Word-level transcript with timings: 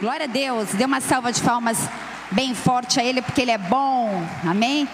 Glória 0.00 0.24
a 0.24 0.26
Deus. 0.26 0.70
Dê 0.70 0.86
uma 0.86 0.98
salva 0.98 1.30
de 1.30 1.42
palmas 1.42 1.76
bem 2.32 2.54
forte 2.54 2.98
a 2.98 3.04
Ele, 3.04 3.20
porque 3.20 3.42
Ele 3.42 3.50
é 3.50 3.58
bom. 3.58 4.08
Amém? 4.42 4.88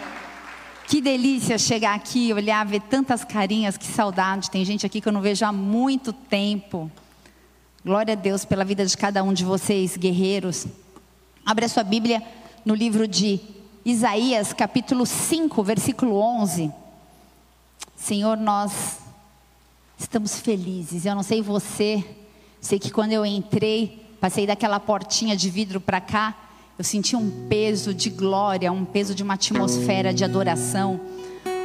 Que 0.88 1.00
delícia 1.00 1.56
chegar 1.58 1.94
aqui, 1.94 2.32
olhar, 2.32 2.66
ver 2.66 2.80
tantas 2.80 3.22
carinhas, 3.22 3.76
que 3.76 3.86
saudade. 3.86 4.50
Tem 4.50 4.64
gente 4.64 4.84
aqui 4.84 5.00
que 5.00 5.06
eu 5.06 5.12
não 5.12 5.20
vejo 5.20 5.44
há 5.44 5.52
muito 5.52 6.12
tempo. 6.12 6.90
Glória 7.84 8.14
a 8.14 8.16
Deus 8.16 8.44
pela 8.44 8.64
vida 8.64 8.84
de 8.84 8.96
cada 8.96 9.22
um 9.22 9.32
de 9.32 9.44
vocês, 9.44 9.96
guerreiros. 9.96 10.66
Abre 11.44 11.66
a 11.66 11.68
sua 11.68 11.84
Bíblia 11.84 12.20
no 12.64 12.74
livro 12.74 13.06
de 13.06 13.38
Isaías, 13.84 14.52
capítulo 14.52 15.06
5, 15.06 15.62
versículo 15.62 16.16
11. 16.16 16.72
Senhor, 17.94 18.36
nós 18.36 18.98
estamos 19.96 20.40
felizes. 20.40 21.06
Eu 21.06 21.14
não 21.14 21.22
sei 21.22 21.40
você, 21.40 22.04
sei 22.60 22.80
que 22.80 22.90
quando 22.90 23.12
eu 23.12 23.24
entrei, 23.24 24.04
passei 24.26 24.44
daquela 24.44 24.80
portinha 24.80 25.36
de 25.36 25.48
vidro 25.48 25.80
para 25.80 26.00
cá, 26.00 26.34
eu 26.76 26.82
senti 26.82 27.14
um 27.14 27.46
peso 27.48 27.94
de 27.94 28.10
glória, 28.10 28.72
um 28.72 28.84
peso 28.84 29.14
de 29.14 29.22
uma 29.22 29.34
atmosfera 29.34 30.12
de 30.12 30.24
adoração, 30.24 31.00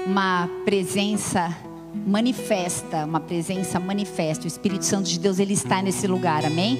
uma 0.05 0.47
presença 0.63 1.57
manifesta, 2.05 3.03
uma 3.03 3.19
presença 3.19 3.79
manifesta. 3.79 4.43
O 4.43 4.47
Espírito 4.47 4.85
Santo 4.85 5.09
de 5.09 5.17
Deus, 5.17 5.39
ele 5.39 5.53
está 5.53 5.81
nesse 5.81 6.05
lugar, 6.05 6.45
amém? 6.45 6.77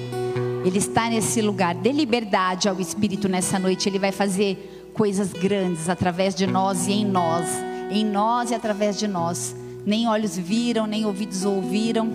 Ele 0.64 0.78
está 0.78 1.10
nesse 1.10 1.42
lugar. 1.42 1.74
Dê 1.74 1.90
liberdade 1.90 2.68
ao 2.68 2.80
Espírito 2.80 3.28
nessa 3.28 3.58
noite, 3.58 3.88
ele 3.88 3.98
vai 3.98 4.12
fazer 4.12 4.92
coisas 4.94 5.32
grandes 5.32 5.88
através 5.88 6.32
de 6.32 6.46
nós 6.46 6.86
e 6.86 6.92
em 6.92 7.04
nós, 7.04 7.48
em 7.90 8.04
nós 8.04 8.52
e 8.52 8.54
através 8.54 9.00
de 9.00 9.08
nós. 9.08 9.56
Nem 9.84 10.06
olhos 10.06 10.38
viram, 10.38 10.86
nem 10.86 11.04
ouvidos 11.04 11.44
ouviram, 11.44 12.08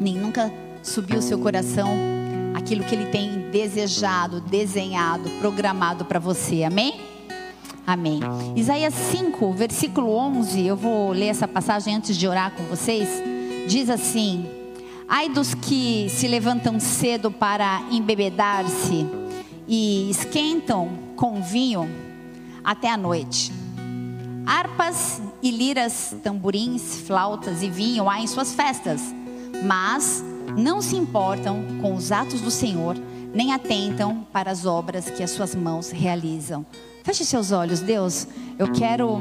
nem 0.00 0.14
nunca 0.14 0.52
subiu 0.84 1.18
o 1.18 1.22
seu 1.22 1.36
coração 1.36 2.15
aquilo 2.66 2.82
que 2.82 2.96
Ele 2.96 3.06
tem 3.06 3.48
desejado, 3.52 4.40
desenhado, 4.40 5.30
programado 5.38 6.04
para 6.04 6.18
você. 6.18 6.64
Amém? 6.64 7.00
Amém. 7.86 8.18
Isaías 8.56 8.92
5, 8.92 9.52
versículo 9.52 10.10
11, 10.10 10.66
eu 10.66 10.76
vou 10.76 11.12
ler 11.12 11.28
essa 11.28 11.46
passagem 11.46 11.94
antes 11.94 12.16
de 12.16 12.26
orar 12.26 12.50
com 12.50 12.64
vocês. 12.64 13.08
Diz 13.68 13.88
assim: 13.88 14.44
Ai 15.08 15.28
dos 15.28 15.54
que 15.54 16.08
se 16.10 16.26
levantam 16.26 16.80
cedo 16.80 17.30
para 17.30 17.84
embebedar-se 17.92 19.06
e 19.68 20.10
esquentam 20.10 20.90
com 21.14 21.40
vinho 21.40 21.88
até 22.64 22.90
a 22.90 22.96
noite. 22.96 23.52
Harpas 24.44 25.22
e 25.40 25.52
liras, 25.52 26.16
tamborins, 26.20 26.96
flautas 27.06 27.62
e 27.62 27.70
vinho 27.70 28.10
há 28.10 28.20
em 28.20 28.26
suas 28.26 28.52
festas, 28.54 29.00
mas 29.64 30.24
não 30.56 30.82
se 30.82 30.96
importam 30.96 31.64
com 31.80 31.94
os 31.94 32.12
atos 32.12 32.40
do 32.40 32.50
Senhor, 32.50 32.96
nem 33.32 33.52
atentam 33.52 34.26
para 34.32 34.50
as 34.50 34.66
obras 34.66 35.10
que 35.10 35.22
as 35.22 35.30
suas 35.30 35.54
mãos 35.54 35.90
realizam. 35.90 36.64
Feche 37.04 37.24
seus 37.24 37.52
olhos, 37.52 37.80
Deus. 37.80 38.26
Eu 38.58 38.72
quero 38.72 39.20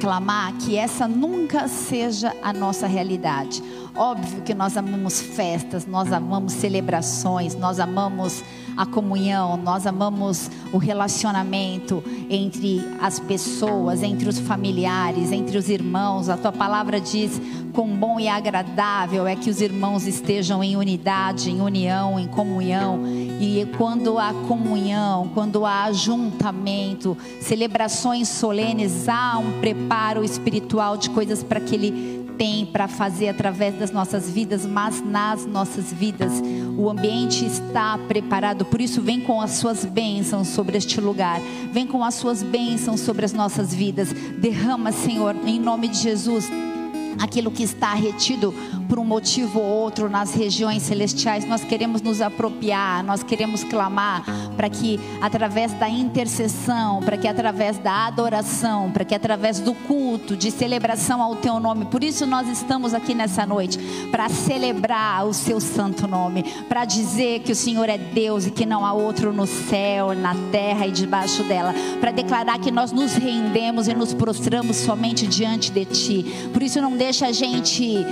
clamar 0.00 0.52
que 0.58 0.76
essa 0.76 1.08
nunca 1.08 1.66
seja 1.68 2.34
a 2.42 2.52
nossa 2.52 2.86
realidade. 2.86 3.62
Óbvio 3.96 4.42
que 4.42 4.52
nós 4.52 4.76
amamos 4.76 5.20
festas, 5.20 5.86
nós 5.86 6.12
amamos 6.12 6.52
celebrações, 6.52 7.54
nós 7.54 7.78
amamos 7.78 8.42
a 8.76 8.84
comunhão, 8.84 9.56
nós 9.56 9.86
amamos 9.86 10.50
o 10.72 10.78
relacionamento 10.78 12.02
entre 12.28 12.84
as 13.00 13.20
pessoas, 13.20 14.02
entre 14.02 14.28
os 14.28 14.40
familiares, 14.40 15.30
entre 15.30 15.56
os 15.56 15.68
irmãos. 15.68 16.28
A 16.28 16.36
tua 16.36 16.50
palavra 16.50 17.00
diz: 17.00 17.40
quão 17.72 17.86
bom 17.86 18.18
e 18.18 18.26
agradável 18.26 19.28
é 19.28 19.36
que 19.36 19.48
os 19.48 19.60
irmãos 19.60 20.08
estejam 20.08 20.62
em 20.64 20.76
unidade, 20.76 21.48
em 21.48 21.60
união, 21.60 22.18
em 22.18 22.26
comunhão. 22.26 23.00
E 23.40 23.64
quando 23.76 24.18
há 24.18 24.34
comunhão, 24.48 25.30
quando 25.32 25.64
há 25.64 25.84
ajuntamento, 25.84 27.16
celebrações 27.40 28.28
solenes, 28.28 29.08
há 29.08 29.38
um 29.38 29.60
preparo 29.60 30.24
espiritual 30.24 30.96
de 30.96 31.10
coisas 31.10 31.44
para 31.44 31.60
que 31.60 31.76
Ele 31.76 32.23
tem 32.36 32.66
para 32.66 32.88
fazer 32.88 33.28
através 33.28 33.78
das 33.78 33.90
nossas 33.90 34.30
vidas, 34.30 34.66
mas 34.66 35.02
nas 35.04 35.46
nossas 35.46 35.92
vidas 35.92 36.32
o 36.76 36.88
ambiente 36.88 37.44
está 37.44 37.98
preparado. 37.98 38.64
Por 38.64 38.80
isso, 38.80 39.00
vem 39.00 39.20
com 39.20 39.40
as 39.40 39.52
suas 39.52 39.84
bênçãos 39.84 40.48
sobre 40.48 40.76
este 40.76 41.00
lugar, 41.00 41.40
vem 41.72 41.86
com 41.86 42.04
as 42.04 42.14
suas 42.14 42.42
bênçãos 42.42 43.00
sobre 43.00 43.24
as 43.24 43.32
nossas 43.32 43.74
vidas. 43.74 44.12
Derrama, 44.12 44.92
Senhor, 44.92 45.34
em 45.46 45.58
nome 45.60 45.88
de 45.88 45.98
Jesus 45.98 46.50
aquilo 47.20 47.50
que 47.50 47.62
está 47.62 47.94
retido 47.94 48.52
por 48.88 48.98
um 48.98 49.04
motivo 49.04 49.60
ou 49.60 49.64
outro 49.64 50.08
nas 50.08 50.34
regiões 50.34 50.82
celestiais, 50.82 51.44
nós 51.46 51.64
queremos 51.64 52.02
nos 52.02 52.20
apropriar, 52.20 53.02
nós 53.02 53.22
queremos 53.22 53.64
clamar 53.64 54.24
para 54.56 54.68
que 54.68 55.00
através 55.20 55.72
da 55.74 55.88
intercessão, 55.88 57.00
para 57.00 57.16
que 57.16 57.26
através 57.26 57.78
da 57.78 58.06
adoração, 58.06 58.90
para 58.90 59.04
que 59.04 59.14
através 59.14 59.60
do 59.60 59.74
culto, 59.74 60.36
de 60.36 60.50
celebração 60.50 61.22
ao 61.22 61.36
teu 61.36 61.58
nome, 61.58 61.86
por 61.86 62.04
isso 62.04 62.26
nós 62.26 62.48
estamos 62.48 62.94
aqui 62.94 63.14
nessa 63.14 63.46
noite, 63.46 63.78
para 64.10 64.28
celebrar 64.28 65.26
o 65.26 65.32
seu 65.32 65.60
santo 65.60 66.06
nome, 66.06 66.44
para 66.68 66.84
dizer 66.84 67.40
que 67.40 67.52
o 67.52 67.56
Senhor 67.56 67.88
é 67.88 67.98
Deus 67.98 68.46
e 68.46 68.50
que 68.50 68.66
não 68.66 68.84
há 68.84 68.92
outro 68.92 69.32
no 69.32 69.46
céu, 69.46 70.14
na 70.14 70.34
terra 70.50 70.86
e 70.86 70.92
debaixo 70.92 71.42
dela, 71.44 71.74
para 72.00 72.10
declarar 72.10 72.58
que 72.58 72.70
nós 72.70 72.92
nos 72.92 73.14
rendemos 73.14 73.88
e 73.88 73.94
nos 73.94 74.12
prostramos 74.12 74.76
somente 74.76 75.26
diante 75.26 75.70
de 75.70 75.84
ti. 75.84 76.48
Por 76.52 76.62
isso 76.62 76.80
não 76.80 76.96
deixa 76.96 77.26
a 77.26 77.32
gente 77.32 78.04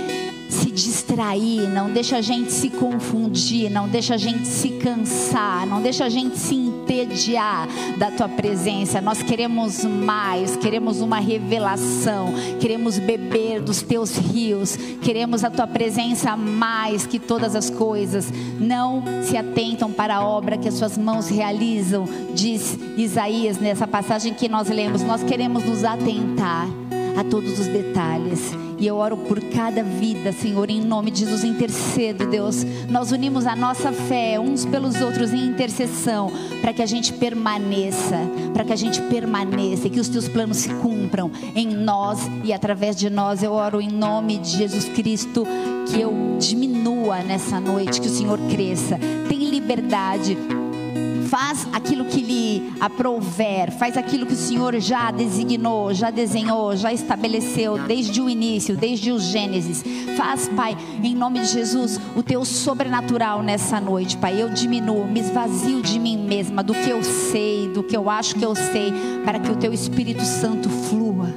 se 0.49 0.71
distrair, 0.71 1.67
não 1.69 1.91
deixa 1.91 2.17
a 2.17 2.21
gente 2.21 2.51
se 2.51 2.69
confundir, 2.69 3.69
não 3.69 3.87
deixa 3.87 4.15
a 4.15 4.17
gente 4.17 4.47
se 4.47 4.69
cansar, 4.69 5.65
não 5.65 5.81
deixa 5.81 6.05
a 6.05 6.09
gente 6.09 6.37
se 6.37 6.55
entediar 6.55 7.67
da 7.97 8.11
tua 8.11 8.29
presença. 8.29 9.01
Nós 9.01 9.21
queremos 9.21 9.83
mais, 9.83 10.55
queremos 10.55 11.01
uma 11.01 11.19
revelação, 11.19 12.33
queremos 12.59 12.99
beber 12.99 13.61
dos 13.61 13.81
teus 13.81 14.17
rios, 14.17 14.77
queremos 15.01 15.43
a 15.43 15.49
tua 15.49 15.67
presença 15.67 16.35
mais 16.35 17.05
que 17.05 17.19
todas 17.19 17.55
as 17.55 17.69
coisas. 17.69 18.31
Não 18.59 19.03
se 19.23 19.37
atentam 19.37 19.91
para 19.91 20.17
a 20.17 20.25
obra 20.25 20.57
que 20.57 20.67
as 20.67 20.75
suas 20.75 20.97
mãos 20.97 21.29
realizam, 21.29 22.07
diz 22.33 22.77
Isaías 22.97 23.57
nessa 23.59 23.87
passagem 23.87 24.33
que 24.33 24.47
nós 24.47 24.69
lemos. 24.69 25.01
Nós 25.03 25.23
queremos 25.23 25.63
nos 25.63 25.83
atentar 25.83 26.67
a 27.17 27.23
todos 27.23 27.59
os 27.59 27.67
detalhes. 27.67 28.51
E 28.79 28.87
eu 28.87 28.97
oro 28.97 29.15
por 29.15 29.39
cada 29.39 29.83
vida, 29.83 30.31
Senhor, 30.31 30.69
em 30.69 30.81
nome 30.81 31.11
de 31.11 31.21
Jesus. 31.21 31.43
Intercedo, 31.43 32.27
Deus. 32.27 32.65
Nós 32.89 33.11
unimos 33.11 33.45
a 33.45 33.55
nossa 33.55 33.91
fé 33.91 34.39
uns 34.39 34.65
pelos 34.65 34.99
outros 34.99 35.31
em 35.31 35.45
intercessão, 35.45 36.31
para 36.61 36.73
que 36.73 36.81
a 36.81 36.85
gente 36.85 37.13
permaneça, 37.13 38.17
para 38.53 38.65
que 38.65 38.73
a 38.73 38.75
gente 38.75 39.01
permaneça 39.03 39.87
e 39.87 39.89
que 39.89 39.99
os 39.99 40.09
teus 40.09 40.27
planos 40.27 40.57
se 40.57 40.69
cumpram 40.75 41.31
em 41.55 41.67
nós 41.67 42.19
e 42.43 42.51
através 42.51 42.95
de 42.95 43.09
nós. 43.09 43.41
Eu 43.41 43.53
oro 43.53 43.79
em 43.79 43.89
nome 43.89 44.37
de 44.37 44.57
Jesus 44.57 44.85
Cristo, 44.89 45.45
que 45.87 46.01
eu 46.01 46.13
diminua 46.39 47.19
nessa 47.19 47.59
noite, 47.59 48.01
que 48.01 48.07
o 48.07 48.11
Senhor 48.11 48.39
cresça. 48.49 48.99
Tem 49.29 49.49
liberdade 49.49 50.37
faz 51.33 51.67
aquilo 51.73 52.05
que 52.05 52.21
lhe 52.21 52.73
aprouver, 52.79 53.71
faz 53.71 53.97
aquilo 53.97 54.23
que 54.23 54.33
o 54.33 54.37
Senhor 54.37 54.79
já 54.79 55.09
designou, 55.09 55.91
já 55.91 56.11
desenhou, 56.11 56.75
já 56.75 56.93
estabeleceu 56.93 57.79
desde 57.87 58.21
o 58.21 58.29
início, 58.29 58.77
desde 58.77 59.11
o 59.11 59.17
Gênesis. 59.19 59.83
Faz, 60.15 60.47
Pai, 60.49 60.77
em 61.01 61.15
nome 61.15 61.39
de 61.39 61.47
Jesus, 61.47 61.99
o 62.15 62.21
teu 62.21 62.45
sobrenatural 62.45 63.41
nessa 63.41 63.81
noite, 63.81 64.15
Pai. 64.15 64.39
Eu 64.39 64.49
diminuo, 64.49 65.07
me 65.07 65.21
esvazio 65.21 65.81
de 65.81 65.97
mim 65.97 66.19
mesma, 66.19 66.61
do 66.61 66.75
que 66.75 66.91
eu 66.91 67.03
sei, 67.03 67.67
do 67.69 67.81
que 67.81 67.97
eu 67.97 68.11
acho 68.11 68.35
que 68.35 68.45
eu 68.45 68.53
sei, 68.53 68.93
para 69.25 69.39
que 69.39 69.49
o 69.49 69.55
teu 69.55 69.73
Espírito 69.73 70.23
Santo 70.23 70.69
flua, 70.69 71.33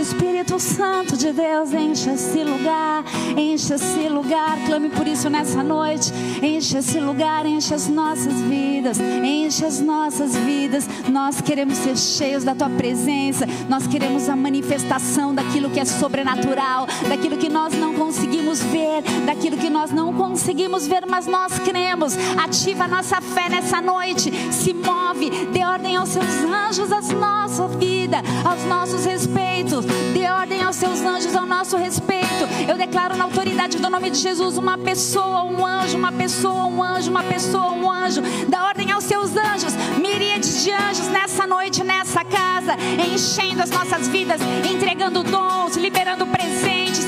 Espírito 0.00 0.58
Santo 0.58 1.16
de 1.16 1.32
Deus, 1.32 1.72
enche 1.72 2.10
esse 2.10 2.42
lugar, 2.42 3.04
enche 3.36 3.74
esse 3.74 4.08
lugar. 4.08 4.58
Clame 4.66 4.88
por 4.90 5.06
isso 5.06 5.30
nessa 5.30 5.62
noite. 5.62 6.12
Enche 6.42 6.78
esse 6.78 6.98
lugar, 6.98 7.46
enche 7.46 7.72
as 7.74 7.88
nossas 7.88 8.34
vidas, 8.42 8.98
enche 9.00 9.64
as 9.64 9.80
nossas 9.80 10.36
vidas. 10.36 10.88
Nós 11.08 11.40
queremos 11.40 11.78
ser 11.78 11.96
cheios 11.96 12.44
da 12.44 12.54
tua 12.54 12.68
presença. 12.68 13.46
Nós 13.68 13.86
queremos 13.86 14.28
a 14.28 14.36
manifestação 14.36 15.34
daquilo 15.34 15.70
que 15.70 15.80
é 15.80 15.84
sobrenatural, 15.84 16.86
daquilo 17.08 17.36
que 17.36 17.48
nós 17.48 17.74
não 17.74 17.94
conseguimos 17.94 18.60
ver, 18.60 19.02
daquilo 19.24 19.56
que 19.56 19.70
nós 19.70 19.90
não 19.92 20.12
conseguimos 20.12 20.86
ver, 20.86 21.04
mas 21.08 21.26
nós 21.26 21.58
cremos. 21.58 22.16
Ativa 22.42 22.84
a 22.84 22.88
nossa 22.88 23.20
fé 23.20 23.48
nessa 23.48 23.80
noite. 23.80 24.32
Se 24.52 24.74
move, 24.74 25.30
dê 25.52 25.64
ordem 25.64 25.96
aos 25.96 26.08
seus 26.08 26.24
anjos, 26.24 26.90
à 26.90 27.00
nossa 27.14 27.68
vida, 27.68 28.22
aos 28.44 28.64
nossos 28.64 29.04
respeitos. 29.04 29.84
Dê 30.12 30.28
ordem 30.28 30.62
aos 30.62 30.76
seus 30.76 31.00
anjos 31.02 31.36
ao 31.36 31.46
nosso 31.46 31.76
respeito. 31.76 32.48
Eu 32.66 32.76
declaro 32.76 33.16
na 33.16 33.24
autoridade 33.24 33.78
do 33.78 33.90
nome 33.90 34.10
de 34.10 34.18
Jesus 34.18 34.56
uma 34.56 34.78
pessoa, 34.78 35.44
um 35.44 35.64
anjo, 35.64 35.96
uma 35.96 36.10
pessoa, 36.10 36.64
um 36.64 36.82
anjo, 36.82 37.10
uma 37.10 37.22
pessoa, 37.22 37.72
um 37.72 37.90
anjo. 37.90 38.22
Dá 38.48 38.64
ordem 38.64 38.90
aos 38.90 39.04
seus 39.04 39.36
anjos, 39.36 39.74
miríades 40.00 40.64
de 40.64 40.72
anjos 40.72 41.08
nessa 41.08 41.46
noite, 41.46 41.84
nessa 41.84 42.24
casa, 42.24 42.76
enchendo 43.12 43.62
as 43.62 43.70
nossas 43.70 44.08
vidas, 44.08 44.40
entregando 44.68 45.22
dons, 45.22 45.76
liberando 45.76 46.26
presentes 46.26 47.06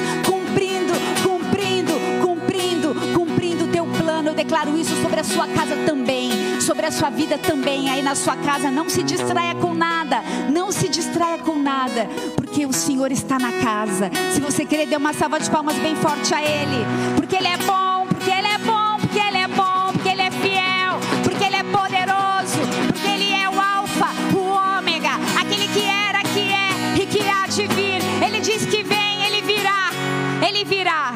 declaro 4.33 4.79
isso 4.79 4.95
sobre 5.03 5.21
a 5.21 5.25
sua 5.25 5.47
casa 5.49 5.77
também, 5.85 6.31
sobre 6.61 6.87
a 6.87 6.91
sua 6.91 7.11
vida 7.11 7.37
também. 7.37 7.91
Aí 7.91 8.01
na 8.01 8.15
sua 8.15 8.37
casa, 8.37 8.71
não 8.71 8.89
se 8.89 9.03
distraia 9.03 9.55
com 9.57 9.75
nada, 9.75 10.23
não 10.51 10.73
se 10.73 10.89
distraia 10.89 11.39
com 11.39 11.59
nada, 11.59 12.09
porque 12.37 12.65
o 12.65 12.73
Senhor 12.73 13.11
está 13.13 13.39
na 13.39 13.53
casa. 13.53 14.11
Se 14.33 14.41
você 14.41 14.65
querer, 14.65 14.87
dê 14.87 14.97
uma 14.97 15.13
salva 15.13 15.39
de 15.39 15.51
palmas 15.51 15.77
bem 15.77 15.95
forte 15.97 16.33
a 16.35 16.41
Ele, 16.41 16.87
porque 17.17 17.37
Ele 17.37 17.49
é 17.49 17.57
bom, 17.59 18.07
porque 18.09 18.31
Ele 18.31 18.47
é 18.47 18.59
bom, 18.59 18.97
porque 19.01 19.19
Ele 19.19 19.39
é 19.39 19.49
bom, 19.49 19.93
porque 19.93 20.09
Ele 20.09 20.23
é 20.23 20.31
fiel, 20.31 20.99
porque 21.23 21.45
Ele 21.45 21.57
é 21.57 21.63
poderoso, 21.65 22.61
porque 22.87 23.09
Ele 23.09 23.33
é 23.33 23.49
o 23.51 23.61
Alfa, 23.61 24.09
o 24.35 24.79
Ômega, 24.79 25.11
aquele 25.41 25.69
que 25.69 25.85
era, 25.85 26.23
que 26.23 26.53
é 26.53 27.03
e 27.03 27.07
que 27.07 27.29
há 27.29 27.47
de 27.47 27.67
vir. 27.75 28.01
Ele 28.25 28.41
diz 28.41 28.65
que 28.65 28.83
vem, 28.83 29.27
Ele 29.27 29.43
virá, 29.43 29.91
Ele 30.47 30.65
virá. 30.65 31.13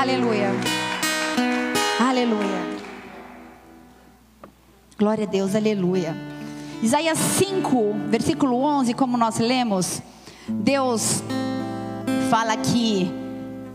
Aleluia. 0.00 0.71
Aleluia. 2.12 2.78
Glória 4.98 5.24
a 5.24 5.26
Deus, 5.26 5.54
aleluia. 5.54 6.14
Isaías 6.82 7.16
5, 7.16 7.94
versículo 8.10 8.60
11, 8.60 8.92
como 8.92 9.16
nós 9.16 9.38
lemos, 9.38 10.02
Deus 10.46 11.22
fala 12.28 12.54
que 12.58 13.10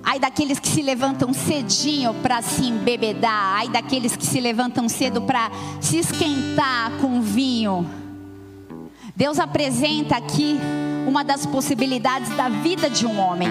ai 0.04 0.20
daqueles 0.20 0.60
que 0.60 0.68
se 0.68 0.84
levantam 0.84 1.34
cedinho 1.34 2.14
para 2.22 2.44
se 2.44 2.68
embebedar, 2.68 3.56
ai 3.56 3.70
daqueles 3.70 4.16
que 4.16 4.24
se 4.24 4.40
levantam 4.40 4.88
cedo 4.88 5.24
para 5.24 5.50
se 5.82 5.98
esquentar 5.98 6.92
com 7.02 7.20
vinho. 7.20 7.90
Deus 9.16 9.40
apresenta 9.40 10.16
aqui 10.16 10.60
uma 11.08 11.24
das 11.24 11.44
possibilidades 11.48 12.30
da 12.38 12.50
vida 12.50 12.88
de 12.88 13.08
um 13.08 13.20
homem, 13.20 13.50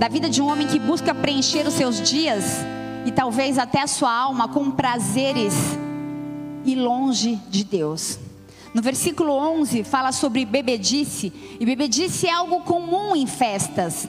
da 0.00 0.08
vida 0.08 0.28
de 0.28 0.42
um 0.42 0.48
homem 0.50 0.66
que 0.66 0.80
busca 0.80 1.14
preencher 1.14 1.68
os 1.68 1.74
seus 1.74 2.02
dias 2.02 2.64
e 3.04 3.12
talvez 3.12 3.58
até 3.58 3.82
a 3.82 3.86
sua 3.86 4.12
alma 4.12 4.48
com 4.48 4.70
prazeres 4.70 5.54
e 6.64 6.74
longe 6.74 7.36
de 7.48 7.64
Deus. 7.64 8.18
No 8.72 8.82
versículo 8.82 9.32
11 9.32 9.84
fala 9.84 10.10
sobre 10.10 10.44
bebedice, 10.44 11.32
e 11.60 11.64
bebedice 11.64 12.26
é 12.26 12.32
algo 12.32 12.62
comum 12.62 13.14
em 13.14 13.26
festas. 13.26 14.08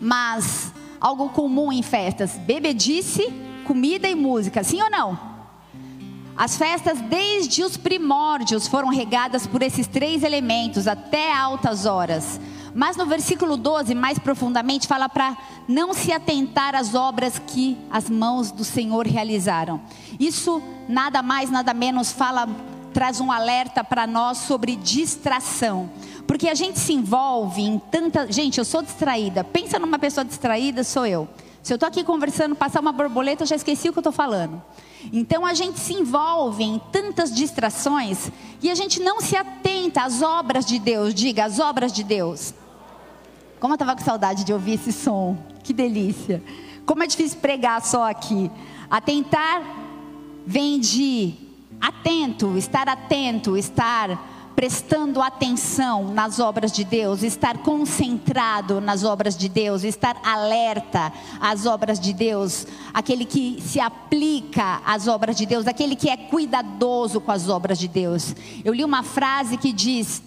Mas 0.00 0.72
algo 1.00 1.28
comum 1.28 1.72
em 1.72 1.82
festas, 1.82 2.32
bebedice, 2.38 3.32
comida 3.64 4.08
e 4.08 4.14
música, 4.14 4.64
sim 4.64 4.82
ou 4.82 4.90
não? 4.90 5.32
As 6.36 6.56
festas 6.56 7.00
desde 7.02 7.62
os 7.62 7.76
primórdios 7.76 8.66
foram 8.66 8.88
regadas 8.88 9.46
por 9.46 9.62
esses 9.62 9.86
três 9.86 10.22
elementos 10.22 10.88
até 10.88 11.32
altas 11.32 11.86
horas. 11.86 12.40
Mas 12.74 12.96
no 12.96 13.06
versículo 13.06 13.56
12, 13.56 13.94
mais 13.94 14.18
profundamente, 14.18 14.86
fala 14.86 15.08
para 15.08 15.36
não 15.68 15.92
se 15.92 16.12
atentar 16.12 16.74
às 16.74 16.94
obras 16.94 17.38
que 17.38 17.76
as 17.90 18.08
mãos 18.08 18.50
do 18.50 18.64
Senhor 18.64 19.06
realizaram. 19.06 19.80
Isso 20.18 20.62
nada 20.88 21.22
mais, 21.22 21.50
nada 21.50 21.74
menos 21.74 22.12
fala, 22.12 22.48
traz 22.92 23.20
um 23.20 23.30
alerta 23.30 23.84
para 23.84 24.06
nós 24.06 24.38
sobre 24.38 24.76
distração. 24.76 25.90
Porque 26.26 26.48
a 26.48 26.54
gente 26.54 26.78
se 26.78 26.92
envolve 26.92 27.62
em 27.62 27.78
tanta. 27.78 28.30
Gente, 28.30 28.58
eu 28.58 28.64
sou 28.64 28.82
distraída. 28.82 29.44
Pensa 29.44 29.78
numa 29.78 29.98
pessoa 29.98 30.24
distraída, 30.24 30.84
sou 30.84 31.06
eu. 31.06 31.28
Se 31.62 31.72
eu 31.72 31.76
estou 31.76 31.88
aqui 31.88 32.02
conversando, 32.02 32.56
passar 32.56 32.80
uma 32.80 32.90
borboleta, 32.90 33.44
eu 33.44 33.46
já 33.46 33.54
esqueci 33.54 33.88
o 33.88 33.92
que 33.92 33.98
eu 33.98 34.00
estou 34.00 34.12
falando. 34.12 34.60
Então 35.12 35.46
a 35.46 35.54
gente 35.54 35.78
se 35.78 35.94
envolve 35.94 36.64
em 36.64 36.80
tantas 36.90 37.32
distrações 37.32 38.30
e 38.60 38.70
a 38.70 38.74
gente 38.74 39.00
não 39.00 39.20
se 39.20 39.36
atenta 39.36 40.02
às 40.02 40.22
obras 40.22 40.64
de 40.64 40.78
Deus. 40.78 41.14
Diga, 41.14 41.44
as 41.44 41.58
obras 41.58 41.92
de 41.92 42.02
Deus. 42.02 42.54
Como 43.62 43.74
eu 43.74 43.76
estava 43.76 43.94
com 43.94 44.02
saudade 44.02 44.42
de 44.42 44.52
ouvir 44.52 44.72
esse 44.72 44.90
som. 44.90 45.38
Que 45.62 45.72
delícia. 45.72 46.42
Como 46.84 47.00
é 47.04 47.06
difícil 47.06 47.38
pregar 47.38 47.80
só 47.80 48.10
aqui. 48.10 48.50
Atentar 48.90 49.62
vem 50.44 50.80
de 50.80 51.34
atento, 51.80 52.58
estar 52.58 52.88
atento, 52.88 53.56
estar 53.56 54.50
prestando 54.56 55.22
atenção 55.22 56.12
nas 56.12 56.40
obras 56.40 56.72
de 56.72 56.82
Deus, 56.82 57.22
estar 57.22 57.58
concentrado 57.58 58.80
nas 58.80 59.04
obras 59.04 59.36
de 59.36 59.48
Deus, 59.48 59.84
estar 59.84 60.16
alerta 60.24 61.12
às 61.40 61.64
obras 61.64 62.00
de 62.00 62.12
Deus, 62.12 62.66
aquele 62.92 63.24
que 63.24 63.62
se 63.62 63.78
aplica 63.78 64.82
às 64.84 65.06
obras 65.06 65.36
de 65.36 65.46
Deus, 65.46 65.68
aquele 65.68 65.94
que 65.94 66.10
é 66.10 66.16
cuidadoso 66.16 67.20
com 67.20 67.30
as 67.30 67.48
obras 67.48 67.78
de 67.78 67.86
Deus. 67.86 68.34
Eu 68.64 68.74
li 68.74 68.84
uma 68.84 69.04
frase 69.04 69.56
que 69.56 69.72
diz: 69.72 70.20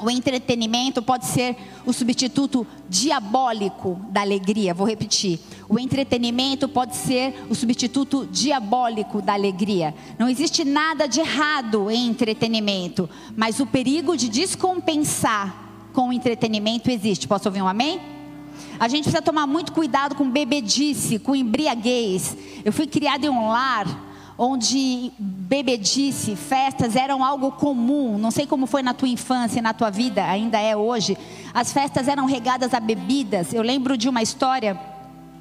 o 0.00 0.10
entretenimento 0.10 1.02
pode 1.02 1.26
ser 1.26 1.56
o 1.84 1.92
substituto 1.92 2.66
diabólico 2.88 4.00
da 4.10 4.20
alegria. 4.20 4.74
Vou 4.74 4.86
repetir. 4.86 5.40
O 5.68 5.78
entretenimento 5.78 6.68
pode 6.68 6.96
ser 6.96 7.34
o 7.50 7.54
substituto 7.54 8.26
diabólico 8.26 9.20
da 9.20 9.32
alegria. 9.32 9.94
Não 10.18 10.28
existe 10.28 10.64
nada 10.64 11.06
de 11.06 11.20
errado 11.20 11.90
em 11.90 12.08
entretenimento, 12.08 13.08
mas 13.36 13.60
o 13.60 13.66
perigo 13.66 14.16
de 14.16 14.28
descompensar 14.28 15.66
com 15.92 16.08
o 16.08 16.12
entretenimento 16.12 16.90
existe. 16.90 17.26
Posso 17.26 17.48
ouvir 17.48 17.62
um 17.62 17.68
amém? 17.68 18.00
A 18.78 18.88
gente 18.88 19.04
precisa 19.04 19.22
tomar 19.22 19.46
muito 19.46 19.72
cuidado 19.72 20.14
com 20.14 20.30
bebedice, 20.30 21.18
com 21.18 21.34
embriaguez. 21.34 22.36
Eu 22.64 22.72
fui 22.72 22.86
criado 22.86 23.24
em 23.24 23.30
um 23.30 23.48
lar 23.48 24.05
onde 24.38 25.12
bebedice, 25.18 26.36
festas 26.36 26.94
eram 26.94 27.24
algo 27.24 27.52
comum. 27.52 28.18
Não 28.18 28.30
sei 28.30 28.46
como 28.46 28.66
foi 28.66 28.82
na 28.82 28.92
tua 28.92 29.08
infância, 29.08 29.62
na 29.62 29.72
tua 29.72 29.90
vida, 29.90 30.24
ainda 30.24 30.60
é 30.60 30.76
hoje. 30.76 31.16
As 31.54 31.72
festas 31.72 32.06
eram 32.08 32.26
regadas 32.26 32.74
a 32.74 32.80
bebidas. 32.80 33.52
Eu 33.52 33.62
lembro 33.62 33.96
de 33.96 34.08
uma 34.08 34.22
história 34.22 34.78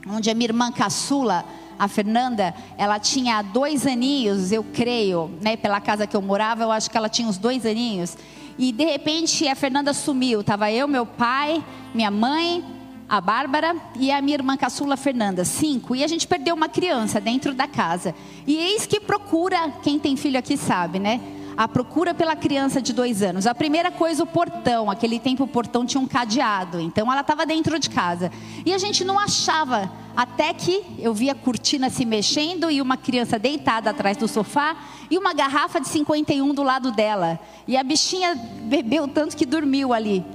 onde 0.07 0.29
a 0.29 0.33
minha 0.33 0.47
irmã 0.47 0.71
caçula, 0.71 1.43
a 1.77 1.87
Fernanda, 1.87 2.53
ela 2.77 2.99
tinha 2.99 3.41
dois 3.41 3.85
aninhos, 3.85 4.51
eu 4.51 4.63
creio, 4.63 5.29
né, 5.41 5.57
pela 5.57 5.81
casa 5.81 6.07
que 6.07 6.15
eu 6.15 6.21
morava, 6.21 6.63
eu 6.63 6.71
acho 6.71 6.89
que 6.89 6.95
ela 6.95 7.09
tinha 7.09 7.27
uns 7.27 7.37
dois 7.37 7.65
aninhos. 7.65 8.17
E 8.57 8.71
de 8.71 8.85
repente 8.85 9.45
a 9.47 9.55
Fernanda 9.55 9.93
sumiu. 9.93 10.41
Tava 10.41 10.71
eu, 10.71 10.87
meu 10.87 11.05
pai, 11.05 11.61
minha 11.93 12.09
mãe, 12.09 12.63
a 13.07 13.21
Bárbara 13.21 13.75
e 13.99 14.11
a 14.11 14.21
minha 14.21 14.35
irmã 14.35 14.57
caçula 14.57 14.97
Fernanda, 14.97 15.45
cinco, 15.45 15.95
e 15.95 16.03
a 16.03 16.07
gente 16.07 16.27
perdeu 16.27 16.55
uma 16.55 16.67
criança 16.67 17.21
dentro 17.21 17.53
da 17.53 17.67
casa. 17.67 18.15
E 18.47 18.55
eis 18.55 18.85
que 18.85 18.99
procura, 18.99 19.71
quem 19.83 19.99
tem 19.99 20.15
filho 20.17 20.39
aqui 20.39 20.57
sabe, 20.57 20.97
né? 20.99 21.21
A 21.55 21.67
procura 21.67 22.13
pela 22.13 22.35
criança 22.35 22.81
de 22.81 22.91
dois 22.91 23.21
anos. 23.21 23.47
A 23.47 23.55
primeira 23.55 23.89
coisa, 23.89 24.23
o 24.23 24.27
portão. 24.27 24.91
Aquele 24.91 25.19
tempo 25.19 25.45
o 25.45 25.47
portão 25.47 25.85
tinha 25.85 26.01
um 26.01 26.07
cadeado, 26.07 26.81
então 26.81 27.09
ela 27.09 27.21
estava 27.21 27.45
dentro 27.45 27.79
de 27.79 27.89
casa. 27.89 28.29
E 28.65 28.73
a 28.73 28.77
gente 28.77 29.05
não 29.05 29.17
achava, 29.17 29.89
até 30.17 30.53
que 30.53 30.83
eu 30.99 31.13
vi 31.13 31.29
a 31.29 31.35
cortina 31.35 31.89
se 31.89 32.03
mexendo 32.03 32.69
e 32.69 32.81
uma 32.81 32.97
criança 32.97 33.39
deitada 33.39 33.91
atrás 33.91 34.17
do 34.17 34.27
sofá 34.27 34.75
e 35.09 35.17
uma 35.17 35.33
garrafa 35.33 35.79
de 35.79 35.87
51 35.87 36.53
do 36.53 36.63
lado 36.63 36.91
dela. 36.91 37.39
E 37.65 37.77
a 37.77 37.83
bichinha 37.83 38.35
bebeu 38.63 39.07
tanto 39.07 39.37
que 39.37 39.45
dormiu 39.45 39.93
ali. 39.93 40.25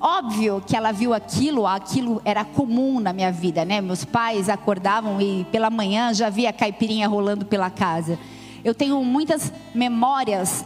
Óbvio 0.00 0.62
que 0.64 0.76
ela 0.76 0.92
viu 0.92 1.12
aquilo, 1.12 1.66
aquilo 1.66 2.22
era 2.24 2.44
comum 2.44 3.00
na 3.00 3.12
minha 3.12 3.32
vida, 3.32 3.64
né? 3.64 3.80
Meus 3.80 4.04
pais 4.04 4.48
acordavam 4.48 5.20
e 5.20 5.44
pela 5.50 5.70
manhã 5.70 6.14
já 6.14 6.30
via 6.30 6.52
caipirinha 6.52 7.08
rolando 7.08 7.44
pela 7.44 7.68
casa. 7.68 8.16
Eu 8.64 8.74
tenho 8.74 9.02
muitas 9.04 9.52
memórias 9.74 10.64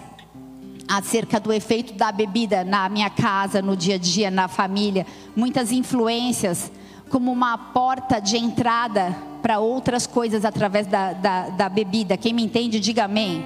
acerca 0.87 1.41
do 1.41 1.51
efeito 1.51 1.95
da 1.95 2.13
bebida 2.13 2.63
na 2.63 2.87
minha 2.91 3.09
casa, 3.09 3.63
no 3.63 3.75
dia 3.75 3.95
a 3.95 3.99
dia, 3.99 4.31
na 4.31 4.49
família. 4.49 5.07
Muitas 5.35 5.73
influências, 5.73 6.71
como 7.09 7.33
uma 7.33 7.57
porta 7.57 8.21
de 8.21 8.37
entrada 8.37 9.17
para 9.41 9.59
outras 9.59 10.07
coisas 10.07 10.45
através 10.45 10.87
da, 10.87 11.15
da, 11.15 11.49
da 11.49 11.69
bebida. 11.71 12.19
Quem 12.19 12.35
me 12.35 12.45
entende, 12.45 12.79
diga 12.79 13.05
amém. 13.05 13.43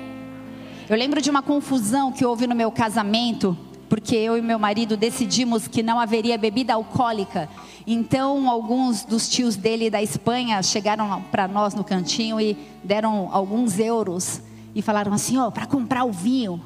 Eu 0.89 0.97
lembro 0.97 1.21
de 1.21 1.31
uma 1.31 1.43
confusão 1.43 2.11
que 2.11 2.25
houve 2.25 2.49
no 2.49 2.57
meu 2.57 2.73
casamento 2.73 3.57
porque 3.89 4.17
eu 4.17 4.37
e 4.37 4.43
meu 4.43 4.59
marido 4.59 4.97
decidimos 4.97 5.69
que 5.69 5.83
não 5.83 6.01
haveria 6.01 6.37
bebida 6.37 6.75
alcoólica. 6.75 7.49
Então, 7.87 8.51
alguns 8.51 9.05
dos 9.05 9.29
tios 9.29 9.57
dele 9.57 9.89
da 9.89 10.03
Espanha 10.03 10.63
chegaram 10.63 11.23
para 11.31 11.47
nós 11.47 11.75
no 11.75 11.85
cantinho 11.85 12.41
e 12.41 12.57
deram 12.83 13.29
alguns 13.33 13.79
euros 13.79 14.41
e 14.75 14.83
falaram 14.83 15.13
assim: 15.13 15.39
ó, 15.39 15.49
oh, 15.49 15.53
para 15.53 15.67
comprar 15.67 16.05
o 16.05 16.13
vinho. 16.13 16.61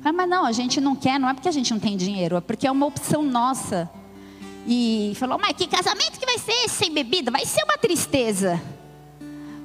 Falei, 0.00 0.16
mas 0.16 0.28
não, 0.28 0.44
a 0.44 0.52
gente 0.52 0.80
não 0.80 0.94
quer, 0.94 1.18
não 1.18 1.28
é 1.28 1.34
porque 1.34 1.48
a 1.48 1.52
gente 1.52 1.72
não 1.72 1.80
tem 1.80 1.96
dinheiro, 1.96 2.36
é 2.36 2.40
porque 2.40 2.66
é 2.66 2.70
uma 2.70 2.86
opção 2.86 3.22
nossa. 3.22 3.90
E 4.66 5.12
falou: 5.16 5.38
mas 5.38 5.56
que 5.56 5.66
casamento 5.66 6.18
que 6.18 6.26
vai 6.26 6.38
ser 6.38 6.68
sem 6.68 6.92
bebida? 6.92 7.30
Vai 7.30 7.44
ser 7.44 7.62
uma 7.64 7.76
tristeza. 7.76 8.60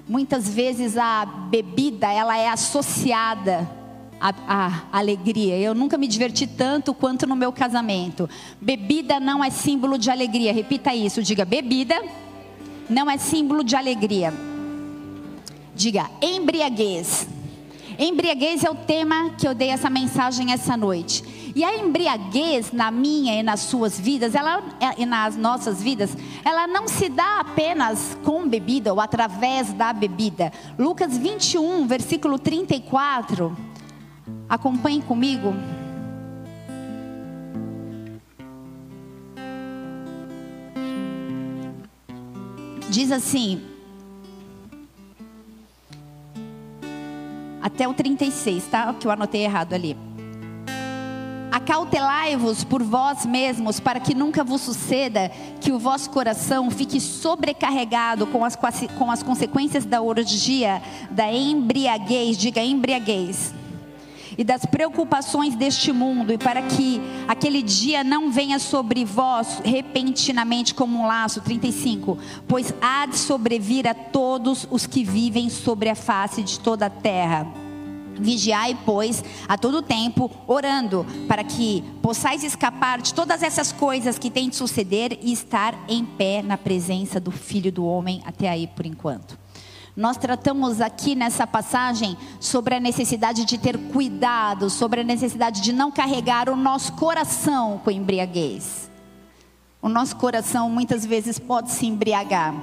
Muitas 0.07 0.50
vezes 0.50 0.98
a 0.98 1.25
bebida 1.25 2.12
ela 2.12 2.38
é 2.38 2.50
associada 2.50 3.80
a, 4.22 4.34
a, 4.48 5.00
alegria. 5.00 5.58
Eu 5.58 5.74
nunca 5.74 5.98
me 5.98 6.08
diverti 6.08 6.46
tanto 6.46 6.94
quanto 6.94 7.25
no 7.25 7.36
meu 7.36 7.51
casamento. 7.51 8.30
Bebida 8.62 9.20
não 9.20 9.44
é 9.44 9.50
símbolo 9.50 9.98
de 9.98 10.12
alegria. 10.12 10.54
Repita 10.54 10.94
isso. 10.94 11.24
Diga: 11.24 11.44
bebida 11.44 12.00
não 12.88 13.10
é 13.10 13.18
símbolo 13.18 13.63
de 13.63 13.75
alegria. 13.75 14.32
Diga: 15.75 16.10
embriaguez. 16.22 17.28
Embriaguez 17.98 18.63
é 18.63 18.70
o 18.70 18.75
tema 18.75 19.32
que 19.32 19.48
eu 19.48 19.54
dei 19.54 19.70
essa 19.70 19.90
mensagem 19.90 20.54
essa 20.54 20.78
noite. 20.78 21.24
E 21.54 21.63
a 21.63 21.78
embriaguez 21.78 22.72
na 22.72 22.90
minha 22.90 23.38
e 23.38 23.44
nas 23.44 23.62
suas 23.62 24.00
vidas, 24.00 24.36
ela 24.36 24.63
e 24.98 25.06
nas 25.06 25.36
nossas 25.36 25.84
vidas, 25.84 26.16
ela 26.46 26.66
não 26.66 26.88
se 26.88 27.10
dá 27.10 27.42
apenas 27.42 28.18
com 28.24 28.48
bebida 28.48 28.94
ou 28.94 29.01
através 29.01 29.74
da 29.74 29.92
bebida. 29.92 30.54
Lucas 30.80 31.18
21, 31.18 31.86
versículo 31.88 32.40
34. 32.40 33.71
Acompanhe 34.51 35.01
comigo. 35.01 35.55
Diz 42.89 43.13
assim: 43.13 43.62
até 47.62 47.88
o 47.88 47.93
36, 47.93 48.65
tá? 48.65 48.93
Que 48.93 49.08
eu 49.08 49.12
anotei 49.12 49.46
errado 49.46 49.72
ali. 49.72 49.96
Acautelai-vos 51.50 52.65
por 52.65 52.84
vós 52.84 53.25
mesmos, 53.25 53.79
para 53.79 54.01
que 54.01 54.13
nunca 54.13 54.43
vos 54.43 54.60
suceda 54.60 55.29
que 55.62 55.72
o 55.72 55.79
vosso 55.79 56.10
coração 56.10 56.70
fique 56.70 57.00
sobrecarregado 57.00 58.27
com 58.27 58.43
as, 58.43 58.58
com 58.98 59.10
as 59.10 59.24
consequências 59.24 59.86
da 59.86 60.01
orgia, 60.01 60.81
da 61.10 61.31
embriaguez, 61.31 62.38
diga 62.38 62.62
embriaguez, 62.62 63.53
e 64.38 64.43
das 64.43 64.65
preocupações 64.65 65.55
deste 65.55 65.91
mundo, 65.91 66.31
e 66.31 66.38
para 66.38 66.61
que 66.61 67.01
aquele 67.27 67.61
dia 67.61 68.03
não 68.03 68.31
venha 68.31 68.59
sobre 68.59 69.03
vós 69.05 69.61
repentinamente 69.63 70.73
como 70.73 71.00
um 71.00 71.07
laço. 71.07 71.41
35. 71.41 72.17
Pois 72.47 72.73
há 72.81 73.05
de 73.05 73.17
sobrevir 73.17 73.88
a 73.88 73.93
todos 73.93 74.67
os 74.69 74.85
que 74.85 75.03
vivem 75.03 75.50
sobre 75.50 75.89
a 75.89 75.95
face 75.95 76.43
de 76.43 76.59
toda 76.59 76.85
a 76.85 76.89
terra. 76.89 77.47
Vigiai, 78.19 78.77
pois, 78.85 79.23
a 79.47 79.57
todo 79.57 79.81
tempo, 79.81 80.29
orando, 80.47 81.05
para 81.27 81.43
que 81.43 81.83
possais 82.01 82.43
escapar 82.43 83.01
de 83.01 83.13
todas 83.13 83.41
essas 83.41 83.71
coisas 83.71 84.19
que 84.19 84.29
têm 84.29 84.50
de 84.50 84.55
suceder 84.55 85.17
e 85.21 85.33
estar 85.33 85.75
em 85.88 86.05
pé 86.05 86.41
na 86.43 86.57
presença 86.57 87.19
do 87.19 87.31
Filho 87.31 87.71
do 87.71 87.85
Homem, 87.85 88.21
até 88.25 88.47
aí 88.47 88.67
por 88.67 88.85
enquanto. 88.85 89.39
Nós 89.95 90.15
tratamos 90.15 90.79
aqui 90.79 91.15
nessa 91.15 91.45
passagem 91.45 92.17
sobre 92.39 92.75
a 92.75 92.79
necessidade 92.79 93.43
de 93.43 93.57
ter 93.57 93.77
cuidado, 93.77 94.69
sobre 94.69 95.01
a 95.01 95.03
necessidade 95.03 95.62
de 95.62 95.74
não 95.74 95.91
carregar 95.91 96.50
o 96.50 96.55
nosso 96.55 96.93
coração 96.93 97.81
com 97.83 97.91
embriaguez. 97.91 98.89
O 99.81 99.89
nosso 99.89 100.15
coração 100.15 100.69
muitas 100.69 101.05
vezes 101.05 101.38
pode 101.38 101.71
se 101.71 101.86
embriagar. 101.86 102.53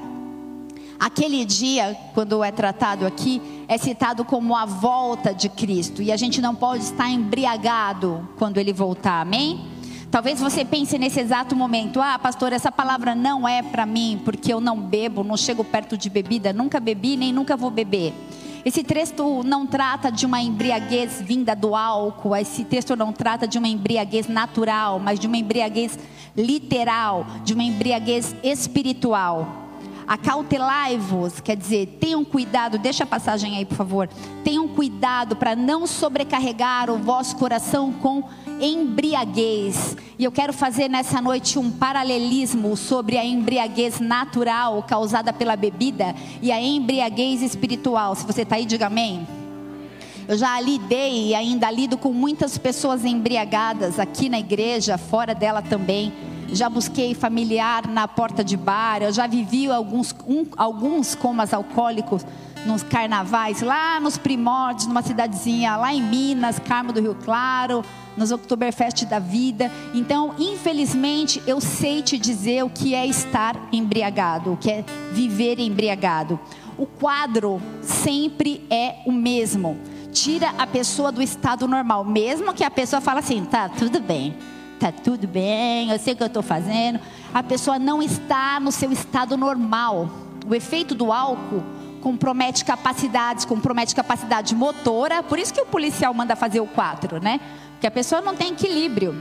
Aquele 0.98 1.44
dia, 1.44 1.96
quando 2.14 2.42
é 2.42 2.50
tratado 2.50 3.06
aqui, 3.06 3.42
é 3.68 3.76
citado 3.76 4.24
como 4.24 4.56
a 4.56 4.64
volta 4.64 5.32
de 5.32 5.48
Cristo. 5.48 6.02
E 6.02 6.10
a 6.10 6.16
gente 6.16 6.40
não 6.40 6.54
pode 6.54 6.82
estar 6.82 7.08
embriagado 7.08 8.26
quando 8.36 8.58
ele 8.58 8.72
voltar, 8.72 9.20
amém? 9.20 9.77
Talvez 10.10 10.40
você 10.40 10.64
pense 10.64 10.98
nesse 10.98 11.20
exato 11.20 11.54
momento: 11.54 12.00
ah, 12.00 12.18
pastor, 12.18 12.52
essa 12.52 12.72
palavra 12.72 13.14
não 13.14 13.46
é 13.46 13.62
para 13.62 13.84
mim, 13.84 14.20
porque 14.24 14.52
eu 14.52 14.60
não 14.60 14.80
bebo, 14.80 15.22
não 15.22 15.36
chego 15.36 15.62
perto 15.62 15.96
de 15.96 16.08
bebida, 16.08 16.52
nunca 16.52 16.80
bebi 16.80 17.16
nem 17.16 17.32
nunca 17.32 17.56
vou 17.56 17.70
beber. 17.70 18.14
Esse 18.64 18.82
texto 18.82 19.42
não 19.44 19.66
trata 19.66 20.10
de 20.10 20.26
uma 20.26 20.40
embriaguez 20.40 21.22
vinda 21.22 21.54
do 21.54 21.74
álcool, 21.74 22.34
esse 22.34 22.64
texto 22.64 22.96
não 22.96 23.12
trata 23.12 23.46
de 23.46 23.56
uma 23.56 23.68
embriaguez 23.68 24.26
natural, 24.28 24.98
mas 24.98 25.20
de 25.20 25.26
uma 25.26 25.36
embriaguez 25.36 25.98
literal, 26.36 27.26
de 27.44 27.54
uma 27.54 27.62
embriaguez 27.62 28.34
espiritual. 28.42 29.67
Acautelai-vos, 30.08 31.38
quer 31.38 31.54
dizer, 31.54 31.98
tenham 32.00 32.24
cuidado, 32.24 32.78
deixa 32.78 33.04
a 33.04 33.06
passagem 33.06 33.58
aí, 33.58 33.66
por 33.66 33.76
favor. 33.76 34.08
Tenham 34.42 34.66
cuidado 34.66 35.36
para 35.36 35.54
não 35.54 35.86
sobrecarregar 35.86 36.88
o 36.88 36.96
vosso 36.96 37.36
coração 37.36 37.92
com 37.92 38.24
embriaguez. 38.58 39.98
E 40.18 40.24
eu 40.24 40.32
quero 40.32 40.54
fazer 40.54 40.88
nessa 40.88 41.20
noite 41.20 41.58
um 41.58 41.70
paralelismo 41.70 42.74
sobre 42.74 43.18
a 43.18 43.24
embriaguez 43.24 44.00
natural 44.00 44.82
causada 44.82 45.30
pela 45.30 45.56
bebida 45.56 46.14
e 46.40 46.50
a 46.50 46.58
embriaguez 46.58 47.42
espiritual. 47.42 48.14
Se 48.14 48.24
você 48.24 48.42
está 48.42 48.56
aí, 48.56 48.64
diga 48.64 48.86
amém. 48.86 49.28
Eu 50.26 50.38
já 50.38 50.58
lidei 50.58 51.28
e 51.28 51.34
ainda 51.34 51.70
lido 51.70 51.98
com 51.98 52.14
muitas 52.14 52.56
pessoas 52.56 53.04
embriagadas 53.04 53.98
aqui 53.98 54.30
na 54.30 54.38
igreja, 54.38 54.96
fora 54.96 55.34
dela 55.34 55.60
também 55.60 56.14
já 56.50 56.68
busquei 56.68 57.14
familiar 57.14 57.86
na 57.86 58.08
porta 58.08 58.42
de 58.42 58.56
bar, 58.56 59.02
eu 59.02 59.12
já 59.12 59.26
vivi 59.26 59.70
alguns, 59.70 60.14
um, 60.26 60.46
alguns 60.56 61.14
comas 61.14 61.52
alcoólicos 61.52 62.24
nos 62.66 62.82
carnavais, 62.82 63.62
lá 63.62 64.00
nos 64.00 64.18
primórdios, 64.18 64.86
numa 64.86 65.02
cidadezinha 65.02 65.76
lá 65.76 65.92
em 65.92 66.02
Minas, 66.02 66.58
Carmo 66.58 66.92
do 66.92 67.00
Rio 67.00 67.14
Claro, 67.14 67.84
nos 68.16 68.30
Oktoberfest 68.30 69.04
da 69.04 69.18
vida. 69.18 69.70
Então, 69.94 70.34
infelizmente, 70.38 71.42
eu 71.46 71.60
sei 71.60 72.02
te 72.02 72.18
dizer 72.18 72.64
o 72.64 72.70
que 72.70 72.94
é 72.94 73.06
estar 73.06 73.56
embriagado, 73.72 74.52
o 74.52 74.56
que 74.56 74.70
é 74.70 74.84
viver 75.12 75.58
embriagado. 75.60 76.38
O 76.76 76.86
quadro 76.86 77.60
sempre 77.80 78.66
é 78.70 78.96
o 79.06 79.12
mesmo. 79.12 79.78
Tira 80.12 80.52
a 80.58 80.66
pessoa 80.66 81.12
do 81.12 81.22
estado 81.22 81.68
normal, 81.68 82.04
mesmo 82.04 82.52
que 82.52 82.64
a 82.64 82.70
pessoa 82.70 83.00
fale 83.00 83.20
assim, 83.20 83.44
tá, 83.44 83.68
tudo 83.68 84.00
bem 84.00 84.34
tá 84.78 84.92
tudo 84.92 85.26
bem, 85.26 85.90
eu 85.90 85.98
sei 85.98 86.14
o 86.14 86.16
que 86.16 86.22
eu 86.22 86.28
estou 86.28 86.42
fazendo. 86.42 87.00
A 87.34 87.42
pessoa 87.42 87.78
não 87.78 88.02
está 88.02 88.60
no 88.60 88.70
seu 88.70 88.92
estado 88.92 89.36
normal. 89.36 90.08
O 90.46 90.54
efeito 90.54 90.94
do 90.94 91.12
álcool 91.12 91.62
compromete 92.00 92.64
capacidades, 92.64 93.44
compromete 93.44 93.94
capacidade 93.94 94.54
motora, 94.54 95.22
por 95.22 95.38
isso 95.38 95.52
que 95.52 95.60
o 95.60 95.66
policial 95.66 96.14
manda 96.14 96.36
fazer 96.36 96.60
o 96.60 96.66
4, 96.66 97.20
né? 97.20 97.40
Porque 97.72 97.86
a 97.86 97.90
pessoa 97.90 98.20
não 98.20 98.34
tem 98.34 98.52
equilíbrio. 98.52 99.14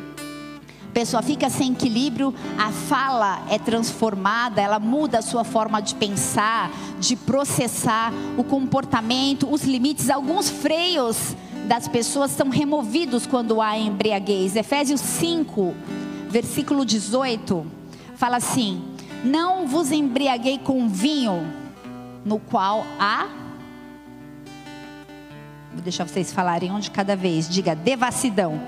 A 0.89 0.91
pessoa 0.93 1.21
fica 1.21 1.49
sem 1.49 1.73
equilíbrio, 1.73 2.33
a 2.57 2.71
fala 2.71 3.43
é 3.49 3.59
transformada, 3.59 4.61
ela 4.61 4.79
muda 4.79 5.19
a 5.19 5.21
sua 5.21 5.43
forma 5.43 5.81
de 5.81 5.93
pensar, 5.95 6.71
de 6.99 7.15
processar 7.15 8.11
o 8.35 8.43
comportamento, 8.43 9.51
os 9.51 9.63
limites, 9.63 10.09
alguns 10.09 10.49
freios 10.49 11.35
das 11.67 11.88
pessoas 11.88 12.31
são 12.31 12.50
removidos 12.50 13.27
quando 13.27 13.62
há 13.62 13.77
embriaguez. 13.77 14.55
Efésios 14.55 15.01
5, 15.01 15.75
versículo 16.29 16.86
18, 16.86 17.67
fala 18.15 18.38
assim: 18.38 18.81
Não 19.24 19.67
vos 19.67 19.91
embriaguei 19.91 20.57
com 20.57 20.88
vinho, 20.88 21.45
no 22.25 22.39
qual 22.39 22.86
há. 22.97 23.27
Vou 25.74 25.81
deixar 25.83 26.07
vocês 26.07 26.31
falarem 26.31 26.71
um 26.71 26.79
de 26.79 26.89
cada 26.89 27.15
vez. 27.15 27.47
Diga, 27.50 27.75
devassidão. 27.75 28.59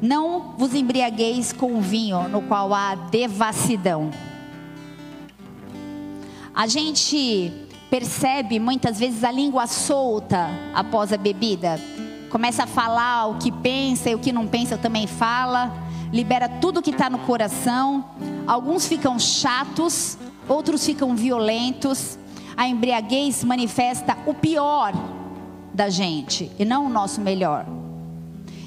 Não 0.00 0.56
vos 0.58 0.74
embriagueis 0.74 1.52
com 1.52 1.80
vinho, 1.80 2.28
no 2.28 2.42
qual 2.42 2.74
há 2.74 2.96
devassidão. 2.96 4.10
A 6.52 6.66
gente 6.66 7.61
percebe 7.92 8.58
muitas 8.58 8.98
vezes 8.98 9.22
a 9.22 9.30
língua 9.30 9.66
solta 9.66 10.48
após 10.72 11.12
a 11.12 11.18
bebida. 11.18 11.78
Começa 12.30 12.62
a 12.62 12.66
falar 12.66 13.26
o 13.26 13.34
que 13.34 13.52
pensa 13.52 14.08
e 14.08 14.14
o 14.14 14.18
que 14.18 14.32
não 14.32 14.46
pensa 14.46 14.78
também 14.78 15.06
fala. 15.06 15.70
Libera 16.10 16.48
tudo 16.48 16.80
que 16.80 16.88
está 16.88 17.10
no 17.10 17.18
coração. 17.18 18.02
Alguns 18.46 18.86
ficam 18.86 19.18
chatos, 19.18 20.16
outros 20.48 20.86
ficam 20.86 21.14
violentos. 21.14 22.18
A 22.56 22.66
embriaguez 22.66 23.44
manifesta 23.44 24.16
o 24.24 24.32
pior 24.32 24.94
da 25.74 25.90
gente 25.90 26.50
e 26.58 26.64
não 26.64 26.86
o 26.86 26.88
nosso 26.88 27.20
melhor. 27.20 27.66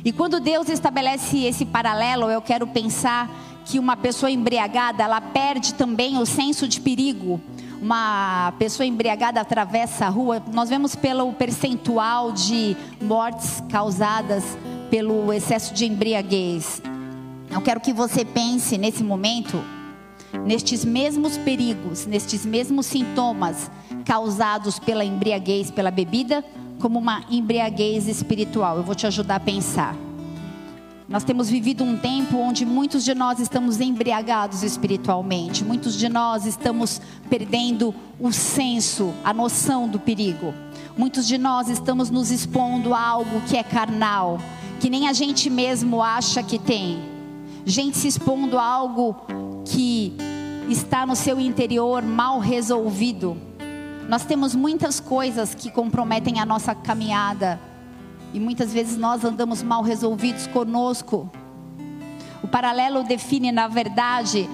E 0.04 0.12
quando 0.12 0.40
Deus 0.40 0.70
estabelece 0.70 1.40
esse 1.46 1.66
paralelo, 1.66 2.30
eu 2.30 2.44
quero 2.44 2.68
pensar 2.68 3.28
que 3.66 3.80
uma 3.80 3.98
pessoa 3.98 4.30
embriagada, 4.30 5.04
ela 5.04 5.20
perde 5.20 5.74
também 5.74 6.20
o 6.20 6.28
senso 6.28 6.68
de 6.68 6.80
perigo 6.80 7.42
uma 7.82 8.54
pessoa 8.58 8.86
embriagada 8.86 9.42
atravessa 9.42 10.06
a 10.06 10.10
rua, 10.10 10.42
nós 10.54 10.70
vemos 10.70 10.96
pelo 10.96 11.32
percentual 11.34 12.32
de 12.32 12.76
mortes 13.02 13.64
causadas 13.70 14.44
pelo 14.90 15.32
excesso 15.34 15.74
de 15.74 15.86
embriaguez. 15.86 16.82
Eu 17.52 17.62
quero 17.62 17.80
que 17.80 17.94
você 17.94 18.26
pense 18.26 18.78
nesse 18.78 19.04
momento, 19.04 19.64
nestes 20.46 20.84
mesmos 20.84 21.38
perigos, 21.38 22.06
nestes 22.06 22.46
mesmos 22.46 22.86
sintomas 22.86 23.70
causados 24.04 24.80
pela 24.80 25.06
embriaguez, 25.06 25.72
pela 25.72 25.92
bebida, 25.92 26.44
como 26.80 27.00
uma 27.00 27.24
embriaguez 27.30 28.08
espiritual. 28.08 28.78
Eu 28.78 28.84
vou 28.84 28.96
te 28.96 29.08
ajudar 29.08 29.36
a 29.36 29.40
pensar. 29.40 29.96
Nós 31.08 31.24
temos 31.24 31.48
vivido 31.48 31.84
um 31.84 31.96
tempo 31.96 32.36
onde 32.38 32.66
muitos 32.66 33.06
de 33.06 33.14
nós 33.14 33.40
estamos 33.40 33.80
embriagados 33.80 34.64
espiritualmente, 34.64 35.64
muitos 35.64 35.96
de 35.96 36.10
nós 36.10 36.48
estamos 36.48 37.00
perdendo 37.30 37.94
o 38.20 38.32
senso, 38.32 39.14
a 39.24 39.32
noção 39.32 39.88
do 39.88 40.00
perigo. 40.00 40.52
Muitos 40.98 41.28
de 41.28 41.38
nós 41.38 41.70
estamos 41.70 42.10
nos 42.10 42.32
expondo 42.32 42.92
a 42.92 43.00
algo 43.00 43.40
que 43.42 43.56
é 43.56 43.62
carnal, 43.62 44.40
que 44.80 44.90
nem 44.90 45.08
a 45.08 45.14
gente 45.14 45.48
mesmo 45.48 46.02
acha 46.02 46.42
que 46.42 46.58
tem. 46.58 47.00
Gente 47.66 47.98
se 47.98 48.08
expondo 48.08 48.58
a 48.58 48.64
algo 48.64 49.16
que 49.64 50.18
está 50.68 51.06
no 51.06 51.16
seu 51.16 51.40
interior 51.40 52.02
mal 52.02 52.40
resolvido. 52.40 53.38
Nós 54.10 54.26
temos 54.26 54.56
muitas 54.56 55.00
coisas 55.00 55.54
que 55.54 55.70
comprometem 55.70 56.40
a 56.40 56.46
nossa 56.46 56.74
caminhada 56.74 57.60
E 58.36 58.40
muitas 58.40 58.74
vezes 58.74 58.98
nós 58.98 59.24
andamos 59.24 59.64
mal 59.64 59.82
resolvidos 59.82 60.46
conosco. 60.48 61.30
O 62.44 62.48
paralelo 62.50 63.02
define, 63.02 63.50
na 63.50 63.70
verdade, 63.70 64.50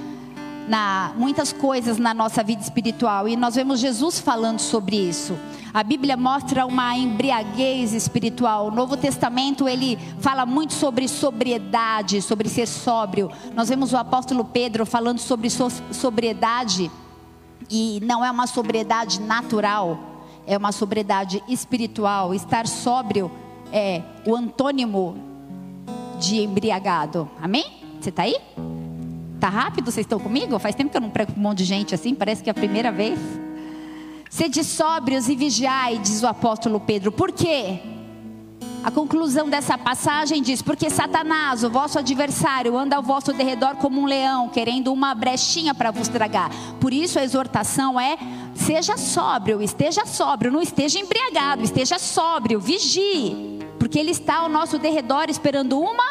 na, 0.67 1.13
muitas 1.17 1.51
coisas 1.51 1.97
na 1.97 2.13
nossa 2.13 2.43
vida 2.43 2.61
espiritual. 2.61 3.27
E 3.27 3.35
nós 3.35 3.55
vemos 3.55 3.79
Jesus 3.79 4.19
falando 4.19 4.59
sobre 4.59 4.97
isso. 4.97 5.35
A 5.73 5.81
Bíblia 5.81 6.15
mostra 6.15 6.63
uma 6.63 6.95
embriaguez 6.95 7.91
espiritual. 7.93 8.67
O 8.67 8.71
Novo 8.71 8.95
Testamento 8.95 9.67
ele 9.67 9.97
fala 10.19 10.45
muito 10.45 10.73
sobre 10.73 11.07
sobriedade, 11.07 12.21
sobre 12.21 12.49
ser 12.49 12.67
sóbrio. 12.67 13.31
Nós 13.55 13.69
vemos 13.69 13.93
o 13.93 13.97
apóstolo 13.97 14.45
Pedro 14.45 14.85
falando 14.85 15.17
sobre 15.17 15.49
sobriedade 15.49 16.91
e 17.67 17.99
não 18.03 18.23
é 18.23 18.29
uma 18.29 18.45
sobriedade 18.45 19.19
natural, 19.19 19.97
é 20.45 20.55
uma 20.55 20.71
sobriedade 20.71 21.41
espiritual. 21.47 22.31
Estar 22.31 22.67
sóbrio 22.67 23.31
é 23.71 24.01
o 24.25 24.35
antônimo 24.35 25.15
de 26.19 26.41
embriagado. 26.41 27.29
Amém? 27.41 27.65
Você 27.99 28.09
está 28.09 28.23
aí? 28.23 28.35
Tá 29.39 29.49
rápido? 29.49 29.91
Vocês 29.91 30.05
estão 30.05 30.19
comigo? 30.19 30.57
Faz 30.59 30.75
tempo 30.75 30.91
que 30.91 30.97
eu 30.97 31.01
não 31.01 31.09
prego 31.09 31.33
com 31.33 31.39
um 31.39 31.43
monte 31.43 31.59
de 31.59 31.65
gente 31.65 31.95
assim, 31.95 32.13
parece 32.13 32.43
que 32.43 32.49
é 32.49 32.51
a 32.51 32.53
primeira 32.53 32.91
vez. 32.91 33.19
Sede 34.29 34.63
sóbrios 34.63 35.27
e 35.27 35.35
vigiai, 35.35 35.97
diz 35.97 36.23
o 36.23 36.27
apóstolo 36.27 36.79
Pedro. 36.79 37.11
Por 37.11 37.31
quê? 37.31 37.79
A 38.83 38.89
conclusão 38.89 39.47
dessa 39.47 39.77
passagem 39.77 40.41
diz: 40.41 40.61
Porque 40.61 40.89
Satanás, 40.89 41.63
o 41.63 41.69
vosso 41.69 41.99
adversário, 41.99 42.77
anda 42.77 42.95
ao 42.95 43.03
vosso 43.03 43.31
derredor 43.31 43.75
como 43.75 44.01
um 44.01 44.05
leão, 44.05 44.49
querendo 44.49 44.91
uma 44.91 45.13
brechinha 45.13 45.75
para 45.75 45.91
vos 45.91 46.07
tragar. 46.07 46.49
Por 46.79 46.91
isso 46.91 47.19
a 47.19 47.23
exortação 47.23 47.99
é: 47.99 48.17
seja 48.55 48.97
sóbrio, 48.97 49.61
esteja 49.61 50.05
sóbrio, 50.05 50.51
não 50.51 50.61
esteja 50.61 50.99
embriagado, 50.99 51.61
esteja 51.61 51.99
sóbrio, 51.99 52.59
vigie, 52.59 53.59
porque 53.91 53.99
ele 53.99 54.11
está 54.11 54.37
ao 54.37 54.47
nosso 54.47 54.79
derredor 54.79 55.25
esperando 55.27 55.77
uma 55.77 56.05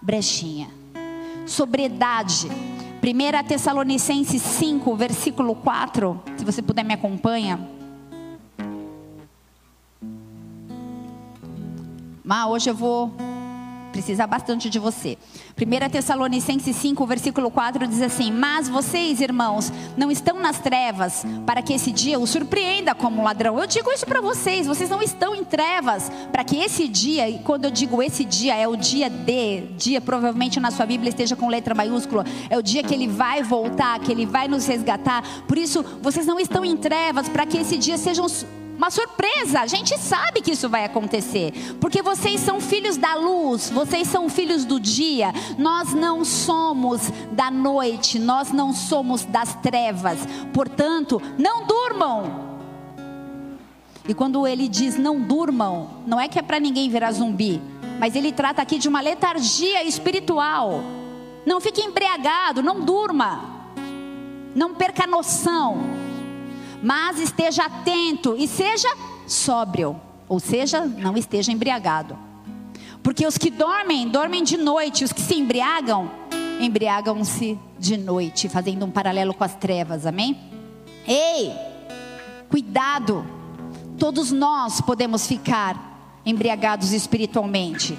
brechinha. 0.00 0.70
Sobriedade. 1.44 2.46
1 3.02 3.48
Tessalonicenses 3.48 4.40
5, 4.40 4.94
versículo 4.94 5.56
4. 5.56 6.22
Se 6.36 6.44
você 6.44 6.62
puder 6.62 6.84
me 6.84 6.94
acompanha. 6.94 7.68
Mas 12.22 12.46
hoje 12.46 12.70
eu 12.70 12.76
vou 12.76 13.12
precisar 13.90 14.26
bastante 14.26 14.70
de 14.70 14.78
você. 14.78 15.18
1 15.60 15.90
Tessalonicenses 15.90 16.74
5, 16.74 17.06
versículo 17.06 17.50
4 17.50 17.86
diz 17.86 18.00
assim: 18.00 18.32
Mas 18.32 18.68
vocês, 18.68 19.20
irmãos, 19.20 19.70
não 19.96 20.10
estão 20.10 20.40
nas 20.40 20.58
trevas 20.58 21.24
para 21.44 21.60
que 21.60 21.74
esse 21.74 21.92
dia 21.92 22.18
os 22.18 22.30
surpreenda 22.30 22.94
como 22.94 23.22
ladrão. 23.22 23.58
Eu 23.58 23.66
digo 23.66 23.90
isso 23.90 24.06
para 24.06 24.20
vocês, 24.20 24.66
vocês 24.66 24.88
não 24.88 25.02
estão 25.02 25.34
em 25.34 25.44
trevas 25.44 26.10
para 26.32 26.44
que 26.44 26.56
esse 26.56 26.88
dia, 26.88 27.28
e 27.28 27.40
quando 27.40 27.64
eu 27.66 27.70
digo 27.70 28.02
esse 28.02 28.24
dia, 28.24 28.54
é 28.54 28.66
o 28.66 28.76
dia 28.76 29.10
de, 29.10 29.62
dia 29.76 30.00
provavelmente 30.00 30.60
na 30.60 30.70
sua 30.70 30.86
Bíblia 30.86 31.10
esteja 31.10 31.36
com 31.36 31.48
letra 31.48 31.74
maiúscula, 31.74 32.24
é 32.48 32.56
o 32.56 32.62
dia 32.62 32.82
que 32.82 32.94
ele 32.94 33.08
vai 33.08 33.42
voltar, 33.42 33.98
que 33.98 34.12
ele 34.12 34.24
vai 34.24 34.48
nos 34.48 34.66
resgatar. 34.66 35.22
Por 35.46 35.58
isso, 35.58 35.84
vocês 36.00 36.24
não 36.24 36.38
estão 36.38 36.64
em 36.64 36.76
trevas 36.76 37.28
para 37.28 37.44
que 37.44 37.58
esse 37.58 37.76
dia 37.76 37.98
sejam 37.98 38.26
uma 38.80 38.90
surpresa. 38.90 39.60
A 39.60 39.66
gente 39.66 39.98
sabe 39.98 40.40
que 40.40 40.52
isso 40.52 40.66
vai 40.66 40.86
acontecer, 40.86 41.52
porque 41.78 42.00
vocês 42.00 42.40
são 42.40 42.62
filhos 42.62 42.96
da 42.96 43.14
luz, 43.14 43.68
vocês 43.68 44.08
são 44.08 44.30
filhos 44.30 44.64
do 44.64 44.80
dia. 44.80 45.34
Nós 45.58 45.92
não 45.92 46.24
somos 46.24 47.02
da 47.32 47.50
noite, 47.50 48.18
nós 48.18 48.50
não 48.50 48.72
somos 48.72 49.26
das 49.26 49.54
trevas. 49.56 50.18
Portanto, 50.54 51.20
não 51.36 51.66
durmam. 51.66 52.48
E 54.08 54.14
quando 54.14 54.46
ele 54.46 54.66
diz 54.66 54.96
não 54.96 55.20
durmam, 55.20 56.02
não 56.06 56.18
é 56.18 56.26
que 56.26 56.38
é 56.38 56.42
para 56.42 56.58
ninguém 56.58 56.88
virar 56.88 57.12
zumbi, 57.12 57.60
mas 57.98 58.16
ele 58.16 58.32
trata 58.32 58.62
aqui 58.62 58.78
de 58.78 58.88
uma 58.88 59.02
letargia 59.02 59.84
espiritual. 59.84 60.82
Não 61.44 61.60
fique 61.60 61.82
embriagado, 61.82 62.62
não 62.62 62.80
durma. 62.80 63.60
Não 64.54 64.74
perca 64.74 65.04
a 65.04 65.06
noção 65.06 65.99
mas 66.82 67.18
esteja 67.18 67.64
atento 67.64 68.34
e 68.38 68.48
seja 68.48 68.88
sóbrio, 69.26 70.00
ou 70.28 70.40
seja, 70.40 70.80
não 70.80 71.16
esteja 71.16 71.52
embriagado. 71.52 72.18
Porque 73.02 73.26
os 73.26 73.38
que 73.38 73.50
dormem, 73.50 74.08
dormem 74.08 74.42
de 74.42 74.56
noite, 74.56 75.04
os 75.04 75.12
que 75.12 75.20
se 75.20 75.34
embriagam, 75.34 76.10
embriagam-se 76.60 77.58
de 77.78 77.96
noite, 77.96 78.48
fazendo 78.48 78.84
um 78.84 78.90
paralelo 78.90 79.32
com 79.32 79.44
as 79.44 79.54
trevas, 79.54 80.04
amém? 80.04 80.38
Ei, 81.06 81.52
cuidado, 82.50 83.26
todos 83.98 84.30
nós 84.30 84.80
podemos 84.80 85.26
ficar 85.26 86.20
embriagados 86.24 86.92
espiritualmente. 86.92 87.98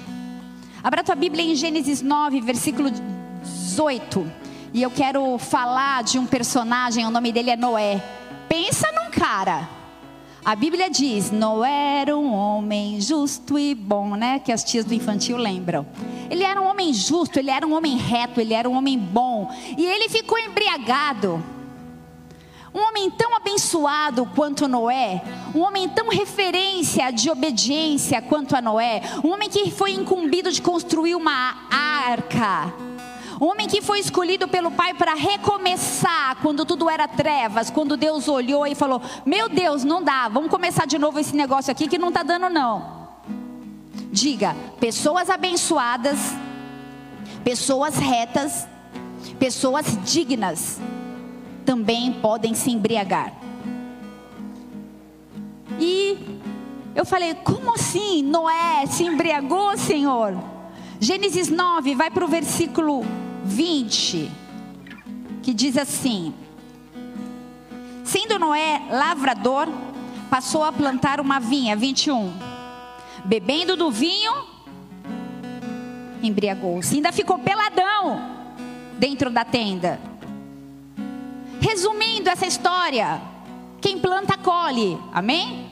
Abra 0.82 1.04
tua 1.04 1.14
Bíblia 1.14 1.44
em 1.44 1.54
Gênesis 1.54 2.02
9, 2.02 2.40
versículo 2.40 2.90
18. 2.90 4.32
E 4.72 4.82
eu 4.82 4.90
quero 4.90 5.36
falar 5.38 6.02
de 6.02 6.18
um 6.18 6.26
personagem, 6.26 7.06
o 7.06 7.10
nome 7.10 7.32
dele 7.32 7.50
é 7.50 7.56
Noé. 7.56 8.21
Pensa 8.52 8.92
num 8.92 9.10
cara. 9.10 9.66
A 10.44 10.54
Bíblia 10.54 10.90
diz: 10.90 11.30
Noé 11.30 12.02
era 12.02 12.14
um 12.14 12.34
homem 12.34 13.00
justo 13.00 13.58
e 13.58 13.74
bom, 13.74 14.14
né? 14.14 14.40
Que 14.40 14.52
as 14.52 14.62
tias 14.62 14.84
do 14.84 14.92
infantil 14.92 15.38
lembram. 15.38 15.86
Ele 16.28 16.44
era 16.44 16.60
um 16.60 16.66
homem 16.66 16.92
justo, 16.92 17.38
ele 17.38 17.50
era 17.50 17.66
um 17.66 17.74
homem 17.74 17.96
reto, 17.96 18.42
ele 18.42 18.52
era 18.52 18.68
um 18.68 18.76
homem 18.76 18.98
bom. 18.98 19.50
E 19.78 19.86
ele 19.86 20.06
ficou 20.10 20.38
embriagado. 20.38 21.42
Um 22.74 22.80
homem 22.80 23.10
tão 23.12 23.34
abençoado 23.34 24.26
quanto 24.34 24.68
Noé, 24.68 25.22
um 25.54 25.60
homem 25.60 25.88
tão 25.88 26.10
referência 26.10 27.10
de 27.10 27.30
obediência 27.30 28.20
quanto 28.20 28.54
a 28.54 28.60
Noé, 28.60 29.00
um 29.24 29.30
homem 29.30 29.48
que 29.48 29.70
foi 29.70 29.92
incumbido 29.92 30.52
de 30.52 30.60
construir 30.60 31.14
uma 31.14 31.68
arca 31.70 32.91
homem 33.40 33.66
que 33.66 33.80
foi 33.80 33.98
escolhido 34.00 34.48
pelo 34.48 34.70
Pai 34.70 34.94
para 34.94 35.14
recomeçar 35.14 36.36
quando 36.42 36.64
tudo 36.64 36.88
era 36.90 37.06
trevas, 37.08 37.70
quando 37.70 37.96
Deus 37.96 38.28
olhou 38.28 38.66
e 38.66 38.74
falou: 38.74 39.00
Meu 39.24 39.48
Deus, 39.48 39.84
não 39.84 40.02
dá, 40.02 40.28
vamos 40.28 40.50
começar 40.50 40.86
de 40.86 40.98
novo 40.98 41.18
esse 41.18 41.34
negócio 41.34 41.70
aqui 41.70 41.88
que 41.88 41.98
não 41.98 42.08
está 42.08 42.22
dando, 42.22 42.48
não. 42.48 43.08
Diga: 44.10 44.56
pessoas 44.78 45.30
abençoadas, 45.30 46.18
pessoas 47.44 47.96
retas, 47.96 48.66
pessoas 49.38 49.86
dignas 50.04 50.80
também 51.64 52.12
podem 52.12 52.54
se 52.54 52.70
embriagar. 52.70 53.32
E 55.78 56.40
eu 56.94 57.04
falei: 57.04 57.34
Como 57.34 57.74
assim? 57.74 58.22
Noé 58.22 58.86
se 58.86 59.04
embriagou, 59.04 59.76
Senhor? 59.78 60.36
Gênesis 61.00 61.48
9, 61.48 61.94
vai 61.96 62.10
para 62.10 62.24
o 62.24 62.28
versículo 62.28 63.04
20, 63.52 64.30
que 65.42 65.52
diz 65.52 65.76
assim: 65.76 66.34
Sendo 68.02 68.38
Noé 68.38 68.80
lavrador, 68.90 69.68
passou 70.30 70.64
a 70.64 70.72
plantar 70.72 71.20
uma 71.20 71.38
vinha, 71.38 71.76
21. 71.76 72.32
Bebendo 73.24 73.76
do 73.76 73.90
vinho, 73.90 74.32
embriagou-se. 76.22 76.94
Ainda 76.96 77.12
ficou 77.12 77.38
peladão 77.38 78.30
dentro 78.98 79.30
da 79.30 79.44
tenda. 79.44 80.00
Resumindo 81.60 82.30
essa 82.30 82.46
história, 82.46 83.20
quem 83.80 83.98
planta 83.98 84.36
colhe, 84.38 84.98
amém? 85.12 85.70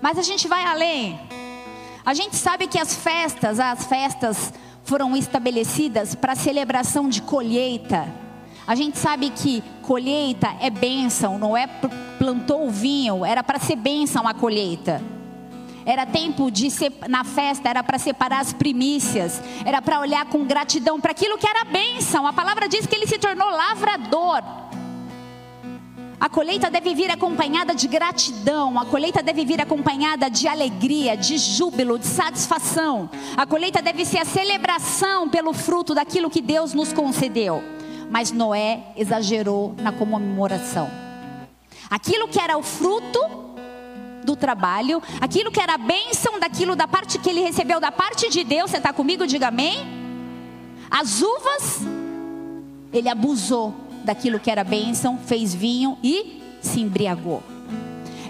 Mas 0.00 0.18
a 0.18 0.22
gente 0.22 0.46
vai 0.46 0.64
além. 0.64 1.18
A 2.04 2.14
gente 2.14 2.36
sabe 2.36 2.68
que 2.68 2.78
as 2.78 2.94
festas, 2.94 3.58
as 3.58 3.84
festas 3.86 4.52
foram 4.86 5.16
estabelecidas 5.16 6.14
para 6.14 6.34
celebração 6.34 7.08
de 7.08 7.20
colheita. 7.20 8.08
A 8.66 8.74
gente 8.74 8.98
sabe 8.98 9.30
que 9.30 9.62
colheita 9.82 10.48
é 10.60 10.70
bênção, 10.70 11.38
não 11.38 11.56
é 11.56 11.66
plantou 12.18 12.66
o 12.66 12.70
vinho, 12.70 13.24
era 13.24 13.42
para 13.42 13.58
ser 13.58 13.76
bênção 13.76 14.26
a 14.26 14.32
colheita. 14.32 15.02
Era 15.84 16.04
tempo 16.04 16.50
de 16.50 16.68
ser 16.68 16.92
na 17.08 17.22
festa, 17.22 17.68
era 17.68 17.82
para 17.82 17.98
separar 17.98 18.40
as 18.40 18.52
primícias, 18.52 19.40
era 19.64 19.80
para 19.80 20.00
olhar 20.00 20.24
com 20.26 20.44
gratidão 20.44 21.00
para 21.00 21.12
aquilo 21.12 21.38
que 21.38 21.46
era 21.46 21.64
bênção. 21.64 22.26
A 22.26 22.32
palavra 22.32 22.68
diz 22.68 22.86
que 22.86 22.94
ele 22.96 23.06
se 23.06 23.18
tornou 23.18 23.48
lavrador. 23.48 24.42
A 26.18 26.30
colheita 26.30 26.70
deve 26.70 26.94
vir 26.94 27.10
acompanhada 27.10 27.74
de 27.74 27.86
gratidão, 27.86 28.78
a 28.78 28.86
colheita 28.86 29.22
deve 29.22 29.44
vir 29.44 29.60
acompanhada 29.60 30.30
de 30.30 30.48
alegria, 30.48 31.14
de 31.14 31.36
júbilo, 31.36 31.98
de 31.98 32.06
satisfação. 32.06 33.10
A 33.36 33.44
colheita 33.44 33.82
deve 33.82 34.04
ser 34.06 34.18
a 34.18 34.24
celebração 34.24 35.28
pelo 35.28 35.52
fruto 35.52 35.94
daquilo 35.94 36.30
que 36.30 36.40
Deus 36.40 36.72
nos 36.72 36.90
concedeu. 36.90 37.62
Mas 38.10 38.32
Noé 38.32 38.80
exagerou 38.96 39.74
na 39.78 39.92
comemoração. 39.92 40.90
Aquilo 41.90 42.28
que 42.28 42.40
era 42.40 42.56
o 42.56 42.62
fruto 42.62 43.20
do 44.24 44.34
trabalho, 44.34 45.02
aquilo 45.20 45.52
que 45.52 45.60
era 45.60 45.74
a 45.74 45.78
bênção 45.78 46.40
daquilo 46.40 46.74
da 46.74 46.88
parte 46.88 47.18
que 47.18 47.28
ele 47.28 47.42
recebeu 47.42 47.78
da 47.78 47.92
parte 47.92 48.30
de 48.30 48.42
Deus, 48.42 48.70
você 48.70 48.78
está 48.78 48.92
comigo? 48.92 49.26
Diga 49.26 49.48
amém. 49.48 49.86
As 50.90 51.20
uvas, 51.20 51.80
ele 52.90 53.08
abusou 53.08 53.85
daquilo 54.06 54.40
que 54.40 54.50
era 54.50 54.64
bênção, 54.64 55.18
fez 55.18 55.54
vinho 55.54 55.98
e 56.02 56.40
se 56.62 56.80
embriagou. 56.80 57.42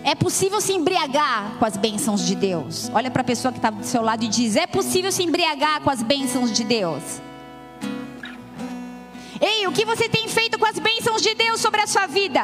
É 0.02 0.14
possível 0.14 0.60
se 0.60 0.72
embriagar 0.72 1.56
com 1.58 1.64
as 1.64 1.76
bênçãos 1.76 2.24
de 2.24 2.34
Deus. 2.34 2.90
Olha 2.94 3.10
para 3.10 3.22
a 3.22 3.24
pessoa 3.24 3.52
que 3.52 3.58
está 3.58 3.70
do 3.70 3.84
seu 3.84 4.02
lado 4.02 4.24
e 4.24 4.28
diz: 4.28 4.56
É 4.56 4.66
possível 4.66 5.12
se 5.12 5.22
embriagar 5.22 5.80
com 5.82 5.90
as 5.90 6.02
bênçãos 6.02 6.52
de 6.52 6.64
Deus. 6.64 7.02
Ei, 9.40 9.66
o 9.66 9.72
que 9.72 9.84
você 9.84 10.08
tem 10.08 10.28
feito 10.28 10.58
com 10.58 10.64
as 10.64 10.78
bênçãos 10.78 11.20
de 11.20 11.34
Deus 11.34 11.60
sobre 11.60 11.80
a 11.80 11.86
sua 11.86 12.06
vida? 12.06 12.42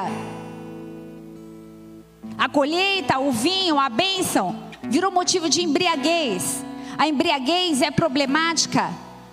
A 2.36 2.48
colheita, 2.48 3.18
o 3.18 3.32
vinho, 3.32 3.78
a 3.78 3.88
bênção 3.88 4.56
virou 4.82 5.10
motivo 5.10 5.48
de 5.48 5.62
embriaguez. 5.62 6.64
A 6.98 7.08
embriaguez 7.08 7.80
é 7.80 7.90
problemática 7.90 8.90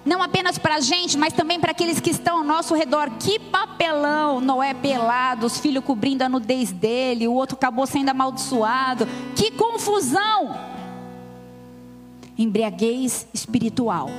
não 0.09 0.23
apenas 0.23 0.57
para 0.57 0.77
a 0.77 0.79
gente, 0.79 1.15
mas 1.15 1.33
também 1.33 1.59
para 1.59 1.69
aqueles 1.69 1.99
que 1.99 2.09
estão 2.09 2.39
ao 2.39 2.43
nosso 2.43 2.73
redor. 2.73 3.11
Que 3.19 3.37
papelão! 3.37 4.41
Noé 4.41 4.73
pelado, 4.73 5.45
os 5.45 5.59
filhos 5.59 5.85
cobrindo 5.85 6.23
a 6.23 6.27
nudez 6.27 6.71
dele, 6.71 7.27
o 7.27 7.33
outro 7.33 7.55
acabou 7.55 7.85
sendo 7.85 8.09
amaldiçoado. 8.09 9.07
Que 9.35 9.51
confusão! 9.51 10.57
Embriaguez 12.35 13.27
espiritual. 13.31 14.09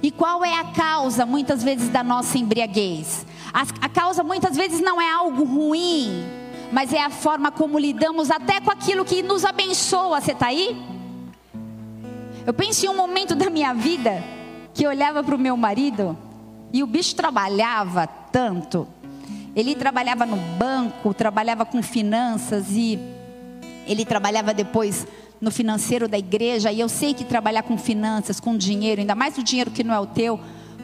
E 0.00 0.12
qual 0.12 0.44
é 0.44 0.54
a 0.54 0.64
causa, 0.66 1.26
muitas 1.26 1.64
vezes, 1.64 1.88
da 1.88 2.04
nossa 2.04 2.38
embriaguez? 2.38 3.26
A, 3.52 3.88
causa, 3.88 4.22
muitas 4.22 4.56
vezes, 4.56 4.80
não 4.80 5.00
é 5.00 5.10
algo 5.10 5.42
ruim, 5.42 6.24
mas 6.70 6.92
é 6.92 7.02
a 7.02 7.10
forma 7.10 7.50
como 7.50 7.76
lidamos 7.76 8.30
até 8.30 8.60
com 8.60 8.70
aquilo 8.70 9.04
que 9.04 9.20
nos 9.20 9.44
abençoa. 9.44 10.20
Você 10.20 10.30
está 10.30 10.46
aí? 10.46 10.80
Eu 12.46 12.54
penso 12.54 12.86
em 12.86 12.88
um 12.88 12.96
momento 12.96 13.34
da 13.34 13.50
minha 13.50 13.74
vida 13.74 14.37
que 14.78 14.86
olhava 14.86 15.24
para 15.24 15.34
o 15.34 15.38
meu 15.38 15.56
marido 15.56 16.16
e 16.72 16.84
o 16.84 16.86
bicho 16.86 17.12
trabalhava 17.16 18.06
tanto. 18.06 18.86
Ele 19.56 19.74
trabalhava 19.74 20.24
no 20.24 20.36
banco, 20.56 21.12
trabalhava 21.12 21.64
com 21.64 21.82
finanças 21.82 22.66
e 22.70 22.96
ele 23.88 24.04
trabalhava 24.04 24.54
depois 24.54 25.04
no 25.40 25.50
financeiro 25.50 26.06
da 26.06 26.16
igreja. 26.16 26.70
E 26.70 26.78
eu 26.78 26.88
sei 26.88 27.12
que 27.12 27.24
trabalhar 27.24 27.64
com 27.64 27.76
finanças, 27.76 28.38
com 28.38 28.56
dinheiro, 28.56 29.00
ainda 29.00 29.16
mais 29.16 29.36
o 29.36 29.42
dinheiro 29.42 29.72
que 29.72 29.82
não 29.82 29.92
é 29.92 29.98
o 29.98 30.06
teu, 30.06 30.38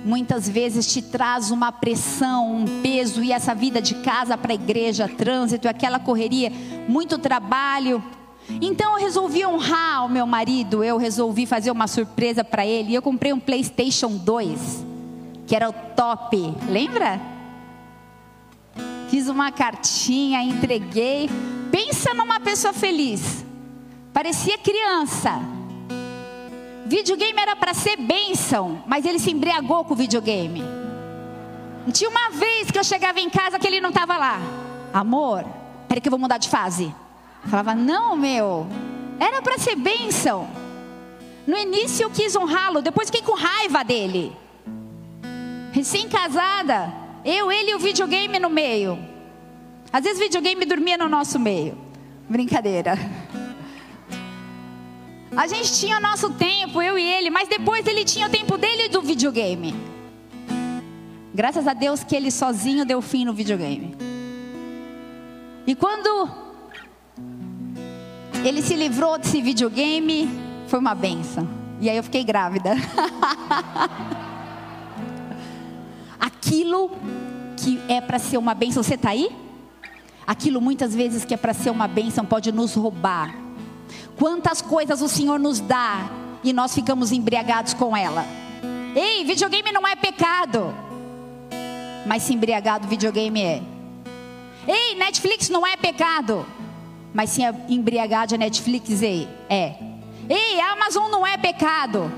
muitas 0.05 0.49
vezes 0.49 0.93
te 0.93 1.01
traz 1.01 1.53
uma 1.53 1.71
pressão, 1.71 2.53
um 2.53 2.83
peso 2.83 3.23
e 3.23 3.31
essa 3.31 3.55
vida 3.55 3.81
de 3.81 3.95
casa 4.03 4.37
para 4.37 4.51
a 4.51 4.57
igreja, 4.57 5.07
trânsito, 5.07 5.69
aquela 5.69 6.01
correria, 6.01 6.51
muito 6.89 7.17
trabalho. 7.17 8.03
Então 8.61 8.99
eu 8.99 9.05
resolvi 9.05 9.45
honrar 9.45 10.05
o 10.05 10.09
meu 10.09 10.27
marido, 10.27 10.85
eu 10.85 10.97
resolvi 10.97 11.47
fazer 11.47 11.71
uma 11.71 11.87
surpresa 11.87 12.45
para 12.45 12.67
ele. 12.67 12.93
E 12.93 12.95
eu 12.95 13.03
comprei 13.03 13.33
um 13.33 13.41
PlayStation 13.41 14.11
2, 14.11 14.85
que 15.47 15.57
era 15.57 15.69
o 15.69 15.73
top, 15.73 16.55
lembra? 16.69 17.21
Fiz 19.09 19.29
uma 19.29 19.53
cartinha, 19.53 20.43
entreguei. 20.43 21.31
Pensa 21.71 22.15
numa 22.15 22.41
pessoa 22.41 22.73
feliz. 22.73 23.45
Parecia 24.13 24.59
criança. 24.59 25.41
Videogame 26.87 27.41
era 27.41 27.57
para 27.57 27.73
ser 27.73 27.97
bênção, 27.97 28.83
mas 28.87 29.05
ele 29.05 29.19
se 29.19 29.31
embriagou 29.31 29.85
com 29.85 29.95
o 29.95 29.97
videogame. 29.97 30.63
Tinha 31.93 32.09
uma 32.11 32.31
vez 32.31 32.71
que 32.71 32.79
eu 32.79 32.85
chegava 32.85 33.21
em 33.21 33.29
casa 33.29 33.59
que 33.59 33.67
ele 33.67 33.81
não 33.81 33.91
estava 33.91 34.17
lá. 34.17 34.41
Amor, 34.93 35.45
peraí 35.89 36.01
que 36.01 36.09
eu 36.09 36.11
vou 36.11 36.19
mudar 36.19 36.39
de 36.39 36.49
fase. 36.49 36.95
Falava, 37.47 37.75
não, 37.75 38.17
meu, 38.17 38.67
era 39.21 39.43
para 39.43 39.59
ser 39.59 39.77
bênção. 39.77 40.49
No 41.47 41.57
início 41.57 42.05
eu 42.05 42.11
quis 42.11 42.35
honrá-lo, 42.35 42.81
depois 42.81 43.09
fiquei 43.09 43.23
com 43.23 43.35
raiva 43.35 43.83
dele. 43.85 44.35
Recém-casada, 45.73 46.93
eu, 47.25 47.51
ele 47.53 47.73
e 47.73 47.75
o 47.75 47.79
videogame 47.79 48.39
no 48.39 48.49
meio. 48.49 48.99
Às 49.93 50.05
vezes 50.05 50.19
videogame 50.19 50.65
dormia 50.65 50.97
no 50.97 51.09
nosso 51.09 51.39
meio. 51.39 51.77
Brincadeira. 52.29 52.99
A 55.37 55.47
gente 55.47 55.73
tinha 55.75 55.99
o 55.99 56.01
nosso 56.01 56.31
tempo, 56.35 56.81
eu 56.81 56.99
e 56.99 57.03
ele, 57.03 57.29
mas 57.29 57.49
depois 57.49 57.87
ele 57.87 58.05
tinha 58.05 58.27
o 58.27 58.31
tempo 58.31 58.57
dele 58.57 58.89
do 58.89 59.03
videogame. 59.03 59.75
Graças 61.35 61.67
a 61.67 61.75
Deus 61.75 62.05
que 62.05 62.15
ele 62.15 62.31
sozinho 62.31 62.85
deu 62.85 63.03
fim 63.03 63.25
no 63.25 63.35
videogame. 63.35 63.97
E 65.67 65.75
quando 65.75 66.44
ele 68.45 68.61
se 68.61 68.77
livrou 68.77 69.19
desse 69.19 69.41
videogame, 69.41 70.29
foi 70.69 70.79
uma 70.79 70.95
benção. 70.95 71.49
E 71.81 71.89
aí 71.89 71.97
eu 71.97 72.03
fiquei 72.03 72.23
grávida. 72.23 72.75
Aquilo 76.21 76.91
que 77.57 77.81
é 77.89 78.03
para 78.03 78.19
ser 78.19 78.37
uma 78.37 78.55
benção, 78.55 78.83
você 78.83 78.97
está 78.97 79.11
aí? 79.11 79.35
Aquilo 80.27 80.61
muitas 80.61 80.95
vezes 80.95 81.25
que 81.25 81.33
é 81.33 81.37
para 81.39 81.55
ser 81.55 81.71
uma 81.71 81.89
benção 81.89 82.25
pode 82.25 82.53
nos 82.53 82.75
roubar. 82.75 83.35
Quantas 84.17 84.61
coisas 84.61 85.01
o 85.01 85.09
Senhor 85.09 85.41
nos 85.41 85.61
dá 85.61 86.11
e 86.43 86.53
nós 86.53 86.75
ficamos 86.75 87.13
embriagados 87.13 87.73
com 87.73 87.97
ela. 87.97 88.27
Ei, 88.95 89.25
videogame 89.25 89.73
não 89.73 89.89
é 89.89 89.97
pecado. 89.97 90.75
Mas 92.07 92.23
se 92.25 92.35
embriagado 92.35 92.87
videogame 92.87 93.41
é. 93.41 93.63
Ei, 94.69 94.95
Netflix 94.97 95.49
não 95.49 95.67
é 95.67 95.77
pecado 95.77 96.47
mas 97.15 97.31
sim 97.31 97.43
embriagar 97.69 98.27
de 98.27 98.37
Netflix 98.37 99.01
é. 99.01 99.79
Ei, 100.29 100.61
Amazon 100.61 101.09
não 101.13 101.25
é 101.25 101.39
pecado, 101.39 102.13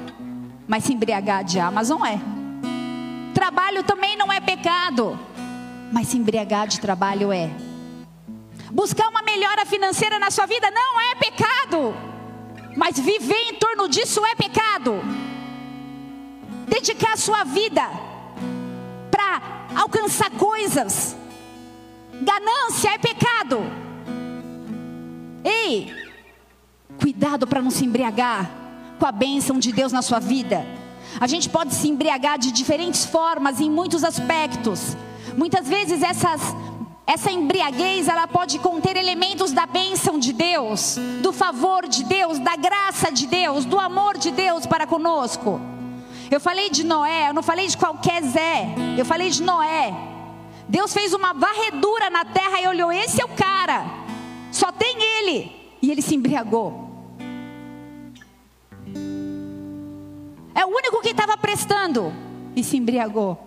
mas 0.66 0.85
se 0.85 0.94
embriagar 0.94 1.44
de 1.44 1.61
Amazon 1.61 2.02
é. 2.06 2.18
Trabalho 3.35 3.82
também 3.82 4.16
não 4.16 4.32
é 4.32 4.40
pecado, 4.40 5.18
mas 5.92 6.09
se 6.09 6.16
embriagar 6.16 6.66
de 6.66 6.80
trabalho 6.80 7.30
é. 7.30 7.50
Buscar 8.72 9.09
uma 9.09 9.20
melhora 9.20 9.66
financeira 9.66 10.18
na 10.18 10.30
sua 10.30 10.46
vida 10.46 10.70
não 10.70 10.98
é 10.98 11.14
pecado, 11.16 11.94
mas 12.74 12.98
viver 12.98 13.50
em 13.50 13.54
torno 13.56 13.90
disso 13.90 14.24
é 14.24 14.35
pecado. 14.35 15.02
Dedicar 16.66 17.18
sua 17.18 17.44
vida 17.44 17.82
para 19.11 19.68
alcançar 19.76 20.30
coisas, 20.30 21.14
ganância 22.22 22.94
é 22.94 22.98
pecado 22.98 23.86
Ei, 25.46 25.94
cuidado 27.00 27.46
para 27.46 27.62
não 27.62 27.70
se 27.70 27.85
embriagar 27.85 28.50
com 28.98 29.06
a 29.06 29.12
bênção 29.12 29.61
de 29.61 29.70
Deus 29.70 29.92
na 29.92 30.02
sua 30.02 30.18
vida. 30.18 30.66
A 31.20 31.28
gente 31.28 31.48
pode 31.48 31.72
se 31.72 31.88
embriagar 31.88 32.37
de 32.37 32.50
diferentes 32.50 33.04
formas, 33.04 33.61
em 33.61 33.70
muitos 33.70 34.02
aspectos. 34.02 34.96
Muitas 35.37 35.68
vezes 35.68 36.02
essas, 36.02 36.40
essa 37.06 37.30
embriaguez 37.30 38.09
ela 38.09 38.26
pode 38.26 38.59
conter 38.59 38.96
elementos 38.96 39.52
da 39.52 39.66
bênção 39.66 40.18
de 40.18 40.32
Deus, 40.32 40.98
do 41.22 41.32
favor 41.32 41.87
de 41.87 42.02
Deus, 42.02 42.40
da 42.40 42.56
graça 42.56 43.12
de 43.12 43.28
Deus, 43.28 43.64
do 43.64 43.78
amor 43.78 44.18
de 44.18 44.32
Deus 44.32 44.66
para 44.66 44.85
conosco. 44.85 45.61
Eu 46.28 46.40
falei 46.40 46.70
de 46.70 46.82
Noé, 46.82 47.28
eu 47.28 47.35
não 47.35 47.42
falei 47.44 47.68
de 47.68 47.76
qualquer 47.76 48.20
Zé, 48.24 48.74
eu 48.98 49.04
falei 49.04 49.30
de 49.30 49.44
Noé. 49.44 49.94
Deus 50.68 50.92
fez 50.92 51.14
uma 51.14 51.32
varredura 51.32 52.11
na 52.11 52.24
terra 52.24 52.61
e 52.61 52.66
olhou: 52.66 52.90
esse 52.90 53.22
é 53.22 53.24
o 53.24 53.28
cara. 53.28 54.05
Só 54.56 54.72
tem 54.72 54.96
ele. 55.18 55.52
E 55.82 55.90
ele 55.90 56.00
se 56.00 56.14
embriagou. 56.14 56.88
É 60.54 60.64
o 60.64 60.68
único 60.68 61.02
que 61.02 61.10
estava 61.10 61.36
prestando 61.36 62.10
e 62.56 62.64
se 62.64 62.78
embriagou. 62.78 63.46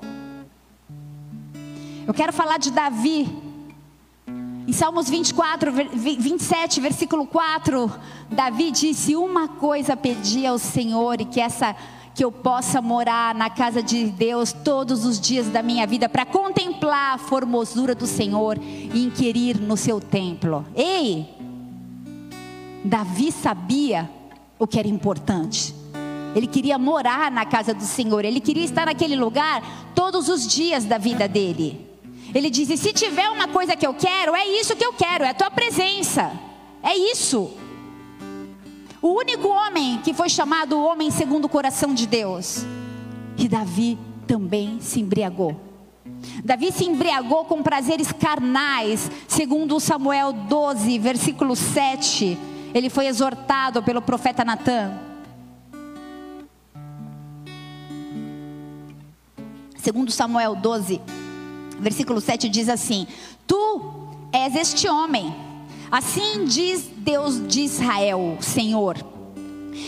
Eu 2.05 2.13
quero 2.13 2.31
falar 2.31 2.59
de 2.59 2.69
Davi. 2.69 3.27
Em 4.67 4.71
Salmos 4.71 5.09
24, 5.09 5.71
27, 5.71 6.79
versículo 6.79 7.25
4, 7.25 7.91
Davi 8.29 8.69
disse: 8.69 9.15
Uma 9.15 9.47
coisa 9.47 9.97
pedi 9.97 10.45
ao 10.45 10.59
Senhor, 10.59 11.19
e 11.21 11.25
que 11.25 11.41
essa 11.41 11.75
que 12.13 12.23
eu 12.23 12.31
possa 12.31 12.81
morar 12.81 13.33
na 13.33 13.49
casa 13.49 13.81
de 13.81 14.05
Deus 14.05 14.51
todos 14.51 15.05
os 15.05 15.19
dias 15.19 15.47
da 15.47 15.63
minha 15.63 15.87
vida 15.87 16.09
para 16.09 16.25
contemplar 16.25 17.15
a 17.15 17.17
formosura 17.17 17.95
do 17.95 18.05
Senhor 18.05 18.57
e 18.59 19.03
inquirir 19.03 19.59
no 19.59 19.77
seu 19.77 20.01
templo. 20.01 20.65
Ei, 20.75 21.29
Davi 22.83 23.31
sabia 23.31 24.09
o 24.57 24.67
que 24.67 24.79
era 24.79 24.87
importante. 24.87 25.73
Ele 26.35 26.47
queria 26.47 26.77
morar 26.77 27.31
na 27.31 27.45
casa 27.45 27.73
do 27.73 27.83
Senhor, 27.83 28.23
ele 28.23 28.39
queria 28.39 28.63
estar 28.63 28.85
naquele 28.85 29.15
lugar 29.15 29.63
todos 29.95 30.29
os 30.29 30.47
dias 30.47 30.85
da 30.85 30.97
vida 30.97 31.27
dele. 31.27 31.87
Ele 32.33 32.49
disse: 32.49 32.77
Se 32.77 32.93
tiver 32.93 33.29
uma 33.29 33.47
coisa 33.47 33.75
que 33.75 33.85
eu 33.85 33.93
quero, 33.93 34.35
é 34.35 34.45
isso 34.47 34.75
que 34.75 34.85
eu 34.85 34.93
quero, 34.93 35.23
é 35.23 35.29
a 35.29 35.33
tua 35.33 35.49
presença, 35.49 36.31
é 36.83 36.95
isso. 36.95 37.51
O 39.01 39.09
único 39.09 39.47
homem 39.47 39.99
que 40.03 40.13
foi 40.13 40.29
chamado 40.29 40.77
o 40.77 40.83
homem 40.83 41.09
segundo 41.09 41.45
o 41.45 41.49
coração 41.49 41.93
de 41.93 42.05
Deus. 42.05 42.65
E 43.37 43.47
Davi 43.47 43.97
também 44.27 44.79
se 44.81 44.99
embriagou. 44.99 45.55
Davi 46.43 46.71
se 46.71 46.83
embriagou 46.83 47.45
com 47.45 47.63
prazeres 47.63 48.11
carnais, 48.11 49.09
segundo 49.27 49.79
Samuel 49.79 50.33
12, 50.33 50.99
versículo 50.99 51.55
7. 51.55 52.37
Ele 52.73 52.89
foi 52.89 53.07
exortado 53.07 53.81
pelo 53.81 54.01
profeta 54.01 54.43
Natan. 54.43 54.99
Segundo 59.77 60.11
Samuel 60.11 60.57
12, 60.57 60.99
versículo 61.79 62.19
7 62.19 62.49
diz 62.49 62.67
assim: 62.67 63.07
Tu 63.47 63.81
és 64.33 64.55
este 64.55 64.89
homem 64.89 65.33
Assim 65.91 66.45
diz 66.45 66.87
Deus 66.97 67.47
de 67.47 67.61
Israel, 67.61 68.37
Senhor. 68.41 68.97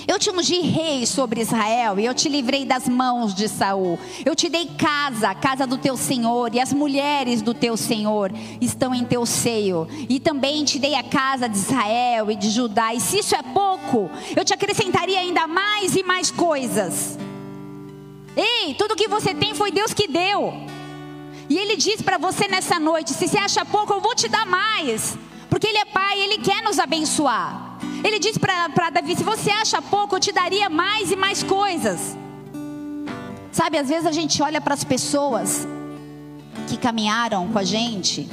Eu 0.07 0.17
te 0.17 0.31
ungi 0.31 0.61
rei 0.61 1.05
sobre 1.05 1.41
Israel 1.41 1.99
e 1.99 2.05
eu 2.05 2.13
te 2.13 2.27
livrei 2.27 2.65
das 2.65 2.87
mãos 2.87 3.35
de 3.35 3.47
Saul. 3.47 3.99
Eu 4.25 4.35
te 4.35 4.49
dei 4.49 4.65
casa, 4.65 5.35
casa 5.35 5.67
do 5.67 5.77
teu 5.77 5.95
Senhor, 5.95 6.55
e 6.55 6.59
as 6.59 6.73
mulheres 6.73 7.41
do 7.41 7.53
teu 7.53 7.77
Senhor 7.77 8.31
estão 8.59 8.95
em 8.95 9.05
teu 9.05 9.25
seio. 9.27 9.87
E 10.09 10.19
também 10.19 10.63
te 10.63 10.79
dei 10.79 10.95
a 10.95 11.03
casa 11.03 11.47
de 11.47 11.57
Israel 11.57 12.31
e 12.31 12.35
de 12.35 12.49
Judá. 12.49 12.93
E 12.95 12.99
se 12.99 13.19
isso 13.19 13.35
é 13.35 13.43
pouco, 13.43 14.09
eu 14.35 14.43
te 14.43 14.53
acrescentaria 14.53 15.19
ainda 15.19 15.45
mais 15.45 15.95
e 15.95 16.01
mais 16.01 16.31
coisas. 16.31 17.17
Ei, 18.35 18.73
tudo 18.73 18.95
que 18.95 19.07
você 19.07 19.35
tem 19.35 19.53
foi 19.53 19.71
Deus 19.71 19.93
que 19.93 20.07
deu. 20.07 20.53
E 21.47 21.57
ele 21.57 21.75
diz 21.75 22.01
para 22.01 22.17
você 22.17 22.47
nessa 22.47 22.79
noite: 22.79 23.13
se 23.13 23.27
você 23.27 23.37
acha 23.37 23.63
pouco, 23.65 23.93
eu 23.93 24.01
vou 24.01 24.15
te 24.15 24.27
dar 24.27 24.47
mais. 24.47 25.17
Porque 25.51 25.67
ele 25.67 25.79
é 25.79 25.85
pai, 25.85 26.17
ele 26.17 26.37
quer 26.37 26.63
nos 26.63 26.79
abençoar. 26.79 27.77
Ele 28.05 28.17
diz 28.19 28.37
para 28.37 28.89
Davi: 28.89 29.17
se 29.17 29.23
você 29.23 29.51
acha 29.51 29.81
pouco, 29.81 30.15
eu 30.15 30.19
te 30.19 30.31
daria 30.31 30.69
mais 30.69 31.11
e 31.11 31.15
mais 31.17 31.43
coisas. 31.43 32.17
Sabe, 33.51 33.77
às 33.77 33.89
vezes 33.89 34.05
a 34.05 34.13
gente 34.13 34.41
olha 34.41 34.61
para 34.61 34.73
as 34.73 34.85
pessoas 34.85 35.67
que 36.69 36.77
caminharam 36.77 37.49
com 37.49 37.59
a 37.59 37.65
gente, 37.65 38.29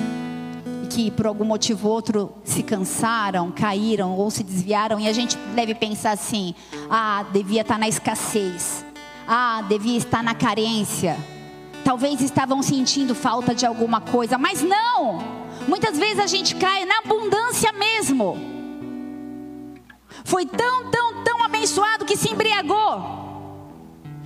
que 0.91 1.11
por 1.11 1.27
algum 1.27 1.45
motivo 1.45 1.89
ou 1.89 1.95
outro 1.95 2.33
se 2.45 2.63
cansaram, 2.63 3.51
caíram 3.51 4.13
ou 4.13 4.31
se 4.31 4.45
desviaram, 4.45 5.01
e 5.01 5.09
a 5.09 5.13
gente 5.13 5.37
deve 5.57 5.75
pensar 5.75 6.13
assim: 6.13 6.55
ah, 6.89 7.27
devia 7.33 7.63
estar 7.63 7.81
na 7.81 7.89
escassez, 7.89 8.85
ah, 9.27 9.65
devia 9.69 9.99
estar 9.99 10.23
na 10.23 10.37
carência, 10.37 11.17
talvez 11.85 12.21
estavam 12.21 12.63
sentindo 12.63 13.13
falta 13.13 13.53
de 13.53 13.67
alguma 13.67 14.01
coisa, 14.01 14.39
mas 14.39 14.63
não! 14.63 15.38
Muitas 15.69 15.99
vezes 15.99 16.19
a 16.19 16.27
gente 16.27 16.55
cai 16.55 16.87
na 16.87 17.01
abundância 17.01 17.71
mesmo. 17.73 18.39
Foi 20.25 20.47
tão, 20.47 20.91
tão, 20.91 21.23
tão 21.23 21.43
abençoado 21.45 22.07
que 22.07 22.17
se 22.17 22.33
embriagou. 22.33 23.29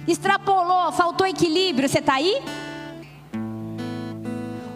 Extrapolou, 0.06 0.92
faltou 0.92 1.26
equilíbrio. 1.26 1.88
Você 1.88 1.98
está 1.98 2.14
aí? 2.14 2.40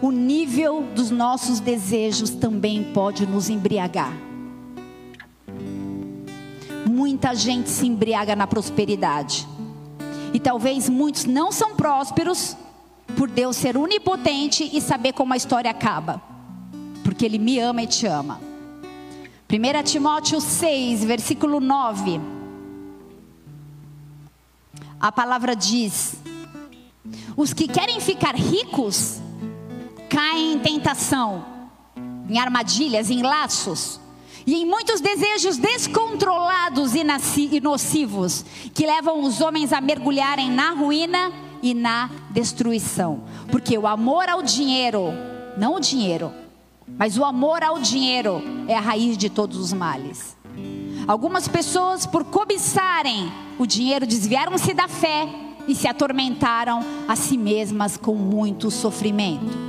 O 0.01 0.11
nível 0.11 0.83
dos 0.93 1.09
nossos 1.09 1.61
desejos 1.61 2.31
também 2.31 2.83
pode 2.93 3.25
nos 3.25 3.49
embriagar. 3.49 4.11
Muita 6.85 7.33
gente 7.33 7.69
se 7.69 7.87
embriaga 7.87 8.35
na 8.35 8.45
prosperidade. 8.45 9.47
E 10.33 10.39
talvez 10.39 10.89
muitos 10.89 11.23
não 11.23 11.49
são 11.49 11.77
prósperos 11.77 12.57
por 13.17 13.29
Deus 13.29 13.55
ser 13.55 13.77
onipotente 13.77 14.69
e 14.73 14.81
saber 14.81 15.13
como 15.13 15.33
a 15.33 15.37
história 15.37 15.71
acaba. 15.71 16.26
Porque 17.17 17.25
Ele 17.25 17.39
me 17.39 17.57
ama 17.57 17.81
e 17.81 17.87
te 17.87 18.05
ama. 18.05 18.39
1 19.49 19.83
Timóteo 19.83 20.39
6, 20.39 21.03
versículo 21.03 21.59
9. 21.59 22.21
A 24.99 25.11
palavra 25.11 25.55
diz: 25.55 26.13
Os 27.35 27.53
que 27.53 27.67
querem 27.67 27.99
ficar 27.99 28.35
ricos 28.35 29.19
caem 30.07 30.53
em 30.53 30.59
tentação, 30.59 31.43
em 32.29 32.37
armadilhas, 32.37 33.09
em 33.09 33.23
laços 33.23 33.99
e 34.45 34.53
em 34.53 34.63
muitos 34.67 35.01
desejos 35.01 35.57
descontrolados 35.57 36.93
e 36.93 37.03
nocivos 37.59 38.45
que 38.75 38.85
levam 38.85 39.23
os 39.23 39.41
homens 39.41 39.73
a 39.73 39.81
mergulharem 39.81 40.51
na 40.51 40.69
ruína 40.69 41.31
e 41.63 41.73
na 41.73 42.11
destruição. 42.29 43.23
Porque 43.49 43.75
o 43.75 43.87
amor 43.87 44.29
ao 44.29 44.43
dinheiro, 44.43 45.11
não 45.57 45.77
o 45.77 45.79
dinheiro, 45.79 46.31
mas 46.87 47.17
o 47.17 47.25
amor 47.25 47.63
ao 47.63 47.79
dinheiro 47.79 48.41
é 48.67 48.75
a 48.75 48.79
raiz 48.79 49.17
de 49.17 49.29
todos 49.29 49.57
os 49.57 49.73
males. 49.73 50.37
Algumas 51.07 51.47
pessoas, 51.47 52.05
por 52.05 52.23
cobiçarem 52.25 53.31
o 53.57 53.65
dinheiro, 53.65 54.05
desviaram-se 54.05 54.73
da 54.73 54.87
fé 54.87 55.27
e 55.67 55.75
se 55.75 55.87
atormentaram 55.87 56.83
a 57.07 57.15
si 57.15 57.37
mesmas 57.37 57.97
com 57.97 58.15
muito 58.15 58.69
sofrimento. 58.71 59.67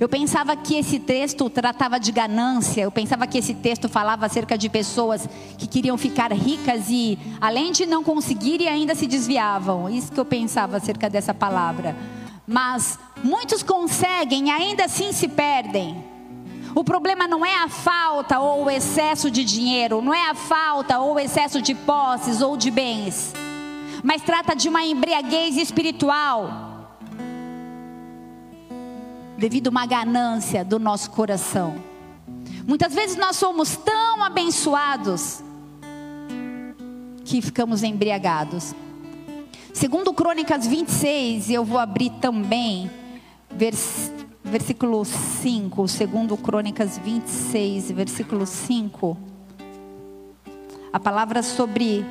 Eu 0.00 0.08
pensava 0.08 0.56
que 0.56 0.76
esse 0.76 0.98
texto 0.98 1.50
tratava 1.50 2.00
de 2.00 2.10
ganância, 2.10 2.80
eu 2.80 2.90
pensava 2.90 3.26
que 3.26 3.36
esse 3.36 3.52
texto 3.52 3.86
falava 3.86 4.24
acerca 4.24 4.56
de 4.56 4.66
pessoas 4.70 5.28
que 5.58 5.66
queriam 5.66 5.98
ficar 5.98 6.32
ricas 6.32 6.88
e, 6.88 7.18
além 7.38 7.70
de 7.70 7.84
não 7.84 8.02
conseguir, 8.02 8.66
ainda 8.66 8.94
se 8.94 9.06
desviavam. 9.06 9.90
Isso 9.90 10.10
que 10.10 10.18
eu 10.18 10.24
pensava 10.24 10.78
acerca 10.78 11.10
dessa 11.10 11.34
palavra. 11.34 11.94
Mas 12.50 12.98
muitos 13.22 13.62
conseguem 13.62 14.48
e 14.48 14.50
ainda 14.50 14.86
assim 14.86 15.12
se 15.12 15.28
perdem. 15.28 16.04
O 16.74 16.82
problema 16.82 17.28
não 17.28 17.46
é 17.46 17.62
a 17.62 17.68
falta 17.68 18.40
ou 18.40 18.64
o 18.64 18.70
excesso 18.70 19.30
de 19.30 19.44
dinheiro, 19.44 20.02
não 20.02 20.12
é 20.12 20.28
a 20.28 20.34
falta 20.34 20.98
ou 20.98 21.14
o 21.14 21.20
excesso 21.20 21.62
de 21.62 21.76
posses 21.76 22.42
ou 22.42 22.56
de 22.56 22.68
bens, 22.68 23.32
mas 24.02 24.22
trata 24.22 24.56
de 24.56 24.68
uma 24.68 24.84
embriaguez 24.84 25.56
espiritual, 25.56 26.88
devido 29.38 29.68
a 29.68 29.70
uma 29.70 29.86
ganância 29.86 30.64
do 30.64 30.80
nosso 30.80 31.12
coração. 31.12 31.76
Muitas 32.66 32.92
vezes 32.92 33.16
nós 33.16 33.36
somos 33.36 33.76
tão 33.76 34.24
abençoados 34.24 35.40
que 37.24 37.40
ficamos 37.40 37.84
embriagados. 37.84 38.74
Segundo 39.72 40.12
Crônicas 40.12 40.66
26, 40.66 41.50
eu 41.50 41.64
vou 41.64 41.78
abrir 41.78 42.10
também, 42.20 42.90
vers, 43.50 44.12
versículo 44.42 45.04
5, 45.04 45.86
segundo 45.86 46.36
Crônicas 46.36 46.98
26, 46.98 47.92
versículo 47.92 48.46
5. 48.46 49.16
A 50.92 50.98
palavra 50.98 51.42
sobre, 51.42 52.04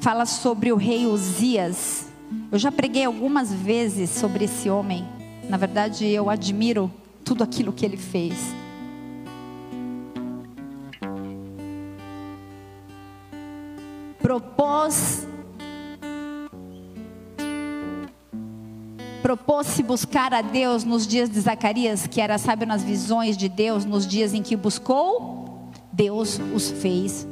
fala 0.00 0.26
sobre 0.26 0.72
o 0.72 0.76
rei 0.76 1.06
Uzias. 1.06 2.08
Eu 2.50 2.58
já 2.58 2.72
preguei 2.72 3.04
algumas 3.04 3.52
vezes 3.54 4.10
sobre 4.10 4.44
esse 4.44 4.68
homem. 4.68 5.06
Na 5.48 5.56
verdade, 5.56 6.04
eu 6.06 6.28
admiro 6.28 6.90
tudo 7.24 7.44
aquilo 7.44 7.72
que 7.72 7.86
ele 7.86 7.96
fez. 7.96 8.36
Propôs 14.20 15.27
propôs-se 19.28 19.82
buscar 19.82 20.32
a 20.32 20.40
Deus 20.40 20.84
nos 20.84 21.06
dias 21.06 21.28
de 21.28 21.38
Zacarias, 21.38 22.06
que 22.06 22.18
era 22.18 22.38
sábio 22.38 22.66
nas 22.66 22.82
visões 22.82 23.36
de 23.36 23.46
Deus, 23.46 23.84
nos 23.84 24.06
dias 24.06 24.32
em 24.32 24.42
que 24.42 24.56
buscou, 24.56 25.68
Deus 25.92 26.40
os 26.54 26.70
fez, 26.70 27.28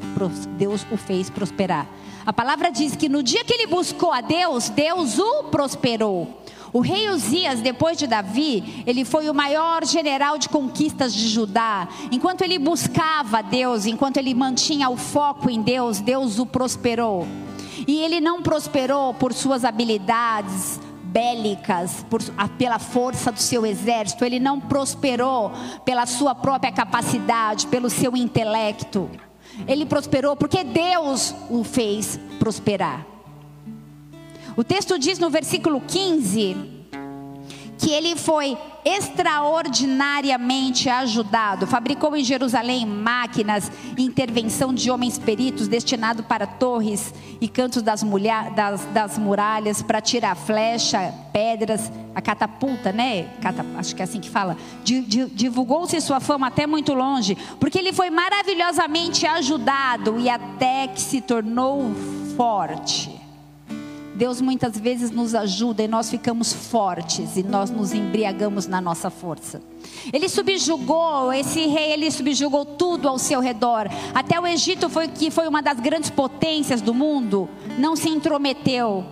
Deus 0.59 0.87
o 0.92 0.98
fez 0.98 1.30
prosperar. 1.30 1.88
A 2.26 2.35
palavra 2.35 2.70
diz 2.70 2.94
que 2.94 3.09
no 3.09 3.22
dia 3.22 3.42
que 3.44 3.54
ele 3.54 3.66
buscou 3.66 4.12
a 4.12 4.20
Deus, 4.20 4.68
Deus 4.68 5.18
o 5.18 5.44
prosperou. 5.44 6.42
O 6.70 6.80
rei 6.80 7.09
Uzias, 7.09 7.62
depois 7.62 7.96
de 7.96 8.06
Davi, 8.06 8.85
ele 8.87 9.02
foi 9.02 9.30
o 9.30 9.35
maior 9.35 9.82
general 9.87 10.37
de 10.37 10.50
conquistas 10.50 11.14
de 11.14 11.26
Judá. 11.26 11.88
Enquanto 12.12 12.42
ele 12.42 12.59
buscava 12.59 13.40
Deus, 13.40 13.87
enquanto 13.87 14.18
ele 14.18 14.35
mantinha 14.35 14.90
o 14.90 14.98
foco 14.98 15.48
em 15.48 15.62
Deus, 15.62 15.98
Deus 15.98 16.38
o 16.38 16.44
prosperou. 16.44 17.26
E 17.88 18.00
ele 18.00 18.20
não 18.20 18.42
prosperou 18.42 19.14
por 19.14 19.32
suas 19.32 19.64
habilidades, 19.64 20.78
bélicas, 21.07 22.05
por, 22.11 22.21
pela 22.59 22.79
força 22.79 23.33
do 23.33 23.40
seu 23.40 23.64
exército, 23.64 24.25
ele 24.25 24.38
não 24.38 24.61
prosperou 24.61 25.53
pela 25.85 26.07
sua 26.07 26.35
própria 26.35 26.73
capacidade, 26.73 27.66
pelo 27.66 27.88
seu 27.88 28.16
intelecto. 28.16 29.11
Ele 29.66 29.87
prosperou 29.87 30.37
porque 30.37 30.62
Deus 30.62 31.35
o 31.49 31.64
fez 31.64 32.19
prosperar. 32.38 33.07
O 34.57 34.64
texto 34.64 34.99
diz 34.99 35.19
no 35.19 35.31
versículo 35.31 35.81
15 35.81 36.75
que 37.78 37.90
ele 37.90 38.16
foi 38.16 38.56
extraordinariamente 38.84 40.88
ajudado. 40.88 41.66
Fabricou 41.66 42.16
em 42.16 42.22
Jerusalém 42.22 42.86
máquinas, 42.86 43.70
intervenção 43.98 44.72
de 44.72 44.88
homens 44.90 45.18
peritos 45.18 45.66
destinado 45.66 46.22
para 46.22 46.46
torres 46.46 47.12
e 47.40 47.48
cantos 47.48 47.82
das, 47.82 48.04
mulher, 48.04 48.52
das, 48.52 48.84
das 48.86 49.18
muralhas 49.18 49.82
para 49.82 50.00
tirar 50.00 50.36
flecha, 50.36 51.12
pedras, 51.32 51.90
a 52.14 52.22
catapulta, 52.22 52.92
né? 52.92 53.28
acho 53.76 53.94
que 53.94 54.02
é 54.02 54.04
assim 54.04 54.20
que 54.20 54.30
fala. 54.30 54.56
Divulgou-se 54.84 56.00
sua 56.00 56.20
fama 56.20 56.46
até 56.46 56.66
muito 56.66 56.94
longe, 56.94 57.36
porque 57.58 57.78
ele 57.78 57.92
foi 57.92 58.08
maravilhosamente 58.08 59.26
ajudado 59.26 60.18
e 60.18 60.30
até 60.30 60.86
que 60.86 61.00
se 61.00 61.20
tornou 61.20 61.92
forte. 62.36 63.15
Deus 64.16 64.40
muitas 64.40 64.79
vezes 64.79 65.11
nos 65.11 65.35
ajuda 65.35 65.83
e 65.83 65.88
nós 65.88 66.11
ficamos 66.11 66.52
fortes 66.52 67.37
e 67.37 67.42
nós 67.42 67.70
nos 67.70 67.92
embriagamos 67.92 68.66
na 68.66 68.81
nossa 68.81 69.11
força. 69.11 69.61
Ele 70.11 70.26
subjugou, 70.29 71.33
esse 71.33 71.66
rei, 71.66 71.92
ele 71.92 72.11
subjugou 72.11 72.64
tudo 72.64 73.09
ao 73.09 73.18
seu 73.18 73.40
redor. 73.40 73.88
Até 74.14 74.40
o 74.40 74.46
Egito 74.46 74.88
foi 74.88 75.07
que 75.09 75.31
foi 75.31 75.46
uma 75.46 75.61
das 75.61 75.79
grandes 75.79 76.09
potências 76.09 76.81
do 76.81 76.94
mundo, 76.94 77.46
não 77.79 77.94
se 77.94 78.09
intrometeu. 78.09 79.05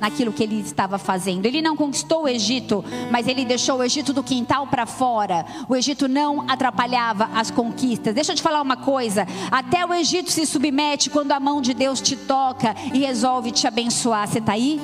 Naquilo 0.00 0.32
que 0.32 0.42
ele 0.42 0.60
estava 0.60 0.98
fazendo. 0.98 1.46
Ele 1.46 1.62
não 1.62 1.76
conquistou 1.76 2.24
o 2.24 2.28
Egito, 2.28 2.84
mas 3.10 3.26
ele 3.26 3.44
deixou 3.44 3.78
o 3.78 3.82
Egito 3.82 4.12
do 4.12 4.22
quintal 4.22 4.66
para 4.66 4.86
fora. 4.86 5.44
O 5.68 5.76
Egito 5.76 6.08
não 6.08 6.48
atrapalhava 6.48 7.30
as 7.34 7.50
conquistas. 7.50 8.14
Deixa 8.14 8.32
eu 8.32 8.36
te 8.36 8.42
falar 8.42 8.62
uma 8.62 8.76
coisa: 8.76 9.26
até 9.50 9.84
o 9.84 9.94
Egito 9.94 10.30
se 10.30 10.46
submete 10.46 11.10
quando 11.10 11.32
a 11.32 11.40
mão 11.40 11.60
de 11.60 11.74
Deus 11.74 12.00
te 12.00 12.16
toca 12.16 12.74
e 12.92 12.98
resolve 12.98 13.50
te 13.50 13.66
abençoar. 13.66 14.28
Você 14.28 14.38
está 14.38 14.52
aí? 14.52 14.80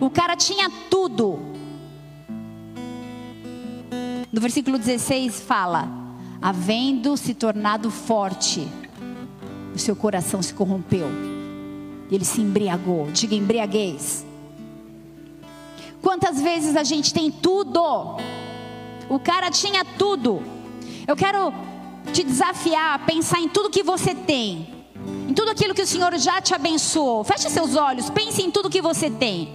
O 0.00 0.10
cara 0.10 0.36
tinha 0.36 0.70
tudo. 0.90 1.38
No 4.32 4.40
versículo 4.40 4.78
16 4.78 5.40
fala: 5.40 5.88
havendo 6.40 7.16
se 7.16 7.34
tornado 7.34 7.90
forte, 7.90 8.66
o 9.74 9.78
seu 9.78 9.94
coração 9.94 10.42
se 10.42 10.52
corrompeu. 10.52 11.31
Ele 12.14 12.24
se 12.24 12.40
embriagou. 12.40 13.10
Diga 13.10 13.34
embriaguez. 13.34 14.26
Quantas 16.02 16.40
vezes 16.40 16.76
a 16.76 16.84
gente 16.84 17.14
tem 17.14 17.30
tudo? 17.30 17.80
O 19.08 19.18
cara 19.18 19.50
tinha 19.50 19.84
tudo. 19.84 20.42
Eu 21.06 21.16
quero 21.16 21.52
te 22.12 22.22
desafiar 22.22 22.94
a 22.94 22.98
pensar 22.98 23.40
em 23.40 23.48
tudo 23.48 23.70
que 23.70 23.82
você 23.82 24.14
tem. 24.14 24.84
Em 25.28 25.32
tudo 25.32 25.50
aquilo 25.50 25.74
que 25.74 25.82
o 25.82 25.86
Senhor 25.86 26.16
já 26.18 26.40
te 26.40 26.54
abençoou. 26.54 27.24
Feche 27.24 27.48
seus 27.48 27.76
olhos, 27.76 28.10
pense 28.10 28.42
em 28.42 28.50
tudo 28.50 28.68
que 28.68 28.82
você 28.82 29.08
tem. 29.08 29.52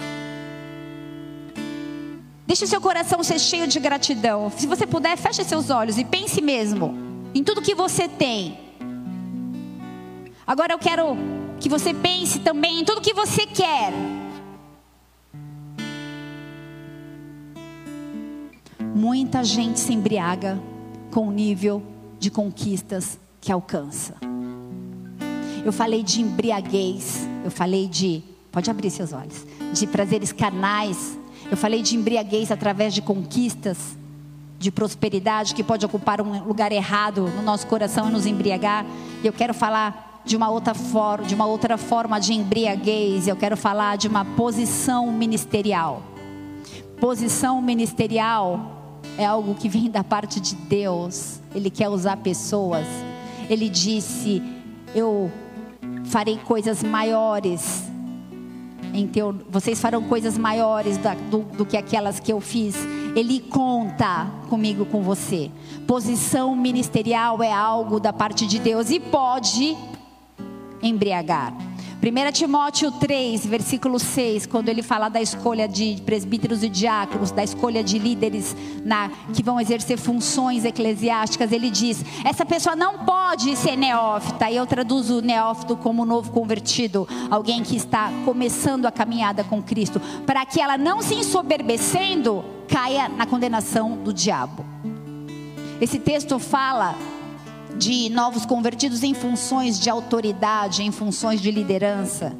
Deixe 2.46 2.66
seu 2.66 2.80
coração 2.80 3.22
ser 3.22 3.38
cheio 3.38 3.66
de 3.68 3.78
gratidão. 3.78 4.50
Se 4.56 4.66
você 4.66 4.86
puder, 4.86 5.16
feche 5.16 5.44
seus 5.44 5.70
olhos 5.70 5.98
e 5.98 6.04
pense 6.04 6.40
mesmo 6.40 6.96
em 7.34 7.44
tudo 7.44 7.62
que 7.62 7.74
você 7.74 8.08
tem. 8.08 8.58
Agora 10.46 10.72
eu 10.72 10.78
quero 10.78 11.37
que 11.60 11.68
você 11.68 11.92
pense 11.92 12.38
também 12.40 12.80
em 12.80 12.84
tudo 12.84 13.00
que 13.00 13.12
você 13.12 13.46
quer. 13.46 13.92
Muita 18.94 19.44
gente 19.44 19.78
se 19.78 19.92
embriaga 19.92 20.60
com 21.10 21.28
o 21.28 21.30
nível 21.30 21.82
de 22.18 22.30
conquistas 22.30 23.18
que 23.40 23.52
alcança. 23.52 24.14
Eu 25.64 25.72
falei 25.72 26.02
de 26.02 26.20
embriaguez, 26.20 27.26
eu 27.44 27.50
falei 27.50 27.86
de, 27.86 28.22
pode 28.50 28.70
abrir 28.70 28.90
seus 28.90 29.12
olhos, 29.12 29.46
de 29.72 29.86
prazeres 29.86 30.32
carnais, 30.32 31.18
eu 31.50 31.56
falei 31.56 31.82
de 31.82 31.96
embriaguez 31.96 32.50
através 32.50 32.94
de 32.94 33.02
conquistas, 33.02 33.96
de 34.58 34.70
prosperidade 34.70 35.54
que 35.54 35.62
pode 35.62 35.84
ocupar 35.86 36.20
um 36.20 36.44
lugar 36.44 36.72
errado 36.72 37.28
no 37.28 37.42
nosso 37.42 37.66
coração 37.66 38.08
e 38.08 38.12
nos 38.12 38.26
embriagar. 38.26 38.84
E 39.22 39.26
eu 39.26 39.32
quero 39.32 39.54
falar 39.54 40.07
de 40.24 40.36
uma 40.36 40.48
outra 40.50 40.74
forma, 40.74 41.26
de 41.26 41.34
uma 41.34 41.46
outra 41.46 41.76
forma 41.76 42.20
de 42.20 42.32
embriaguez. 42.32 43.26
Eu 43.26 43.36
quero 43.36 43.56
falar 43.56 43.96
de 43.96 44.08
uma 44.08 44.24
posição 44.24 45.10
ministerial. 45.10 46.02
Posição 47.00 47.62
ministerial 47.62 49.00
é 49.16 49.24
algo 49.24 49.54
que 49.54 49.68
vem 49.68 49.90
da 49.90 50.04
parte 50.04 50.40
de 50.40 50.54
Deus. 50.54 51.40
Ele 51.54 51.70
quer 51.70 51.88
usar 51.88 52.16
pessoas. 52.18 52.86
Ele 53.48 53.68
disse: 53.68 54.42
Eu 54.94 55.30
farei 56.04 56.38
coisas 56.38 56.82
maiores 56.82 57.88
teu, 59.06 59.34
vocês 59.48 59.80
farão 59.80 60.02
coisas 60.02 60.36
maiores 60.38 60.96
da, 60.96 61.14
do, 61.14 61.40
do 61.40 61.66
que 61.66 61.76
aquelas 61.76 62.18
que 62.18 62.32
eu 62.32 62.40
fiz. 62.40 62.74
Ele 63.14 63.40
conta 63.40 64.26
comigo, 64.48 64.84
com 64.86 65.02
você. 65.02 65.50
Posição 65.86 66.54
ministerial 66.56 67.42
é 67.42 67.52
algo 67.52 68.00
da 68.00 68.12
parte 68.12 68.46
de 68.46 68.58
Deus 68.58 68.90
e 68.90 68.98
pode 68.98 69.76
embriagar. 70.82 71.54
1 72.00 72.30
Timóteo 72.30 72.92
3, 72.92 73.44
versículo 73.44 73.98
6, 73.98 74.46
quando 74.46 74.68
ele 74.68 74.82
fala 74.82 75.08
da 75.08 75.20
escolha 75.20 75.66
de 75.66 76.00
presbíteros 76.06 76.62
e 76.62 76.68
diáconos, 76.68 77.32
da 77.32 77.42
escolha 77.42 77.82
de 77.82 77.98
líderes 77.98 78.54
na, 78.84 79.10
que 79.34 79.42
vão 79.42 79.60
exercer 79.60 79.98
funções 79.98 80.64
eclesiásticas, 80.64 81.50
ele 81.50 81.68
diz: 81.68 82.04
essa 82.24 82.46
pessoa 82.46 82.76
não 82.76 82.98
pode 82.98 83.56
ser 83.56 83.74
neófita. 83.74 84.48
E 84.48 84.54
eu 84.54 84.64
traduzo 84.64 85.20
neófito 85.20 85.76
como 85.76 86.04
novo 86.04 86.30
convertido, 86.30 87.06
alguém 87.28 87.64
que 87.64 87.74
está 87.74 88.12
começando 88.24 88.86
a 88.86 88.92
caminhada 88.92 89.42
com 89.42 89.60
Cristo, 89.60 90.00
para 90.24 90.46
que 90.46 90.60
ela 90.60 90.78
não 90.78 91.02
se 91.02 91.16
ensoberbecendo 91.16 92.44
caia 92.68 93.08
na 93.08 93.26
condenação 93.26 93.96
do 93.96 94.12
diabo. 94.12 94.64
Esse 95.80 95.98
texto 95.98 96.38
fala 96.38 96.94
de 97.78 98.10
novos 98.10 98.44
convertidos 98.44 99.02
em 99.04 99.14
funções 99.14 99.78
de 99.78 99.88
autoridade, 99.88 100.82
em 100.82 100.90
funções 100.90 101.40
de 101.40 101.50
liderança, 101.50 102.36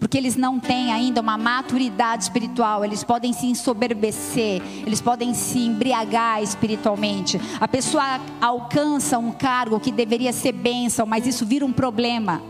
porque 0.00 0.18
eles 0.18 0.34
não 0.34 0.58
têm 0.58 0.92
ainda 0.92 1.20
uma 1.20 1.38
maturidade 1.38 2.24
espiritual, 2.24 2.84
eles 2.84 3.04
podem 3.04 3.32
se 3.32 3.46
ensoberbecer, 3.46 4.60
eles 4.84 5.00
podem 5.00 5.32
se 5.32 5.60
embriagar 5.60 6.42
espiritualmente. 6.42 7.40
A 7.60 7.68
pessoa 7.68 8.20
alcança 8.40 9.16
um 9.16 9.30
cargo 9.30 9.78
que 9.78 9.92
deveria 9.92 10.32
ser 10.32 10.50
bênção, 10.50 11.06
mas 11.06 11.24
isso 11.24 11.46
vira 11.46 11.64
um 11.64 11.72
problema. 11.72 12.42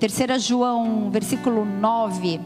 3 0.00 0.42
João, 0.42 1.10
versículo 1.10 1.64
9. 1.66 2.40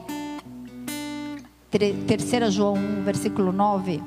3 1.70 2.52
João 2.52 2.74
1, 2.74 3.04
versículo 3.04 3.52
9. 3.52 4.02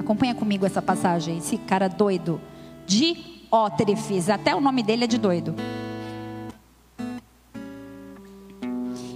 Acompanha 0.00 0.34
comigo 0.34 0.66
essa 0.66 0.82
passagem, 0.82 1.38
esse 1.38 1.56
cara 1.56 1.86
doido. 1.88 2.40
De 2.84 3.31
Ótrefes, 3.54 4.30
até 4.30 4.56
o 4.56 4.62
nome 4.62 4.82
dele 4.82 5.04
é 5.04 5.06
de 5.06 5.18
doido. 5.18 5.54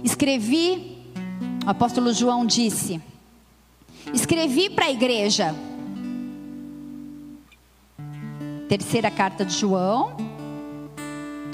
Escrevi, 0.03 0.95
o 1.65 1.69
apóstolo 1.71 2.13
João 2.13 2.45
disse: 2.45 3.01
Escrevi 4.13 4.69
para 4.69 4.85
a 4.85 4.91
igreja. 4.91 5.55
Terceira 8.69 9.09
carta 9.09 9.43
de 9.43 9.53
João, 9.55 10.15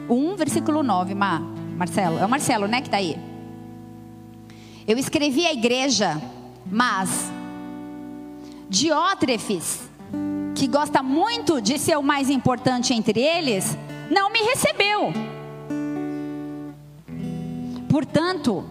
1, 0.09 0.35
versículo 0.35 0.83
9, 0.83 1.15
Mar, 1.15 1.39
Marcelo. 1.77 2.17
É 2.17 2.25
o 2.25 2.29
Marcelo, 2.29 2.67
né, 2.67 2.81
que 2.81 2.87
está 2.87 2.97
aí. 2.97 3.17
Eu 4.85 4.97
escrevi 4.97 5.45
à 5.45 5.53
igreja, 5.53 6.21
mas 6.69 7.31
Diótrefes, 8.69 9.87
que 10.55 10.67
gosta 10.67 11.01
muito 11.01 11.59
de 11.59 11.79
ser 11.79 11.97
o 11.97 12.03
mais 12.03 12.29
importante 12.29 12.93
entre 12.93 13.19
eles, 13.19 13.77
não 14.09 14.29
me 14.29 14.39
recebeu. 14.39 15.11
Portanto, 17.89 18.63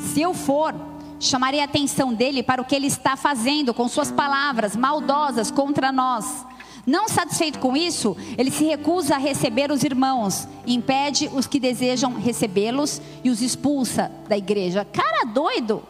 se 0.00 0.20
eu 0.20 0.32
for, 0.32 0.74
chamarei 1.20 1.60
a 1.60 1.64
atenção 1.64 2.14
dele 2.14 2.42
para 2.42 2.62
o 2.62 2.64
que 2.64 2.74
ele 2.74 2.86
está 2.86 3.16
fazendo 3.16 3.74
com 3.74 3.88
suas 3.88 4.10
palavras 4.10 4.74
maldosas 4.74 5.50
contra 5.50 5.92
nós. 5.92 6.46
Não 6.86 7.06
satisfeito 7.06 7.58
com 7.58 7.76
isso, 7.76 8.16
ele 8.38 8.50
se 8.50 8.64
recusa 8.64 9.16
a 9.16 9.18
receber 9.18 9.70
os 9.70 9.84
irmãos, 9.84 10.48
impede 10.66 11.28
os 11.34 11.46
que 11.46 11.60
desejam 11.60 12.14
recebê-los 12.14 13.02
e 13.22 13.28
os 13.28 13.42
expulsa 13.42 14.10
da 14.26 14.38
igreja. 14.38 14.86
Cara 14.86 15.24
doido! 15.26 15.82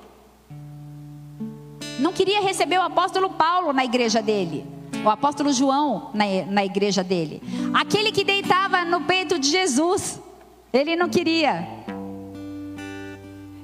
Não 2.00 2.12
queria 2.12 2.40
receber 2.40 2.78
o 2.78 2.82
apóstolo 2.82 3.30
Paulo 3.30 3.72
na 3.72 3.84
igreja 3.84 4.20
dele 4.20 4.77
o 5.08 5.10
apóstolo 5.10 5.50
João 5.52 6.10
na, 6.12 6.24
na 6.50 6.64
igreja 6.64 7.02
dele. 7.02 7.42
Aquele 7.72 8.12
que 8.12 8.22
deitava 8.22 8.84
no 8.84 9.00
peito 9.00 9.38
de 9.38 9.48
Jesus, 9.48 10.20
ele 10.70 10.94
não 10.96 11.08
queria. 11.08 11.66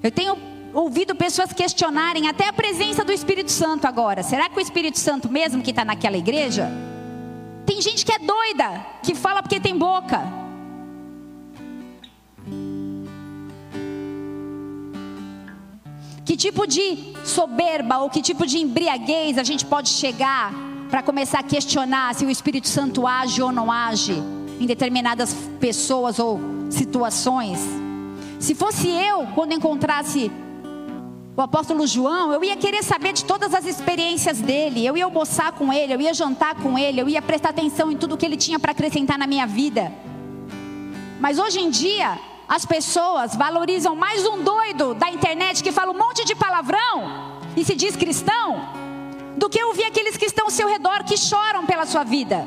Eu 0.03 0.11
tenho 0.11 0.39
ouvido 0.73 1.15
pessoas 1.15 1.53
questionarem 1.53 2.29
até 2.29 2.49
a 2.49 2.53
presença 2.53 3.05
do 3.05 3.13
Espírito 3.13 3.53
Santo 3.53 3.87
agora. 3.87 4.23
Será 4.23 4.49
que 4.49 4.57
o 4.57 4.61
Espírito 4.61 4.99
Santo 4.99 5.31
mesmo 5.31 5.63
que 5.63 5.69
está 5.69 5.85
naquela 5.85 6.17
igreja? 6.17 6.71
Tem 7.67 7.81
gente 7.81 8.07
que 8.07 8.13
é 8.13 8.19
doida, 8.19 8.87
que 9.03 9.15
fala 9.15 9.43
porque 9.43 9.61
tem 9.61 9.77
boca. 9.77 10.23
Que 16.25 16.39
tipo 16.39 16.67
de 16.67 17.13
soberba 17.23 17.99
ou 17.99 18.09
que 18.09 18.23
tipo 18.23 18.47
de 18.47 18.59
embriaguez 18.59 19.37
a 19.37 19.43
gente 19.43 19.67
pode 19.67 19.91
chegar 19.91 20.74
para 20.95 21.03
começar 21.03 21.41
a 21.41 21.43
questionar 21.43 22.15
se 22.15 22.25
o 22.25 22.31
Espírito 22.31 22.69
Santo 22.69 23.05
age 23.05 23.43
ou 23.43 23.51
não 23.51 23.69
age 23.69 24.13
em 24.61 24.65
determinadas 24.65 25.35
pessoas 25.59 26.21
ou 26.21 26.39
situações. 26.71 27.59
Se 28.39 28.55
fosse 28.55 28.87
eu, 28.87 29.27
quando 29.35 29.55
encontrasse 29.55 30.31
o 31.37 31.43
apóstolo 31.43 31.85
João, 31.85 32.33
eu 32.33 32.45
ia 32.45 32.55
querer 32.55 32.85
saber 32.85 33.13
de 33.13 33.25
todas 33.25 33.53
as 33.53 33.67
experiências 33.67 34.41
dele, 34.41 34.87
eu 34.87 34.97
ia 34.97 35.05
almoçar 35.05 35.51
com 35.51 35.73
ele, 35.73 35.93
eu 35.93 36.01
ia 36.01 36.15
jantar 36.15 36.55
com 36.55 36.79
ele, 36.79 37.01
eu 37.01 37.09
ia 37.09 37.21
prestar 37.21 37.49
atenção 37.49 37.91
em 37.91 37.97
tudo 37.97 38.17
que 38.17 38.25
ele 38.25 38.37
tinha 38.37 38.61
para 38.61 38.71
acrescentar 38.71 39.19
na 39.19 39.27
minha 39.27 39.49
vida. 39.49 39.93
Mas 41.19 41.41
hoje 41.41 41.59
em 41.59 41.71
dia, 41.71 42.17
as 42.49 42.65
pessoas 42.65 43.35
valorizam 43.35 43.97
mais 43.97 44.25
um 44.25 44.45
doido 44.45 44.95
da 44.95 45.11
internet 45.11 45.61
que 45.61 45.73
fala 45.73 45.91
um 45.91 45.99
monte 45.99 46.25
de 46.25 46.37
palavrão 46.37 47.41
e 47.57 47.65
se 47.65 47.75
diz 47.75 47.97
cristão 47.97 48.85
do 49.37 49.49
que 49.49 49.63
ouvir 49.65 49.85
aqueles 49.85 50.17
que 50.17 50.27
estão 50.27 50.47
ao 50.47 50.51
seu 50.51 50.69
redor 50.69 51.05
que 51.05 51.17
choram 51.17 51.67
pela 51.67 51.87
sua 51.87 52.05
vida. 52.05 52.47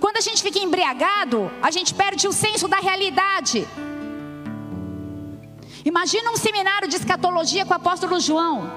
Quando 0.00 0.18
a 0.18 0.20
gente 0.20 0.42
fica 0.42 0.58
embriagado, 0.58 1.50
a 1.62 1.70
gente 1.70 1.94
perde 1.94 2.28
o 2.28 2.32
senso 2.32 2.68
da 2.68 2.78
realidade. 2.78 3.66
Imagina 5.84 6.30
um 6.30 6.36
seminário 6.36 6.88
de 6.88 6.96
escatologia 6.96 7.64
com 7.64 7.72
o 7.72 7.76
apóstolo 7.76 8.18
João. 8.20 8.70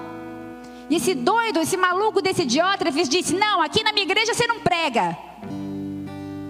E 0.89 0.95
esse 0.95 1.13
doido, 1.13 1.59
esse 1.59 1.77
maluco 1.77 2.21
desse 2.21 2.45
Diótrefes 2.45 3.07
disse: 3.07 3.35
Não, 3.35 3.61
aqui 3.61 3.83
na 3.83 3.91
minha 3.91 4.05
igreja 4.05 4.33
você 4.33 4.47
não 4.47 4.59
prega. 4.59 5.17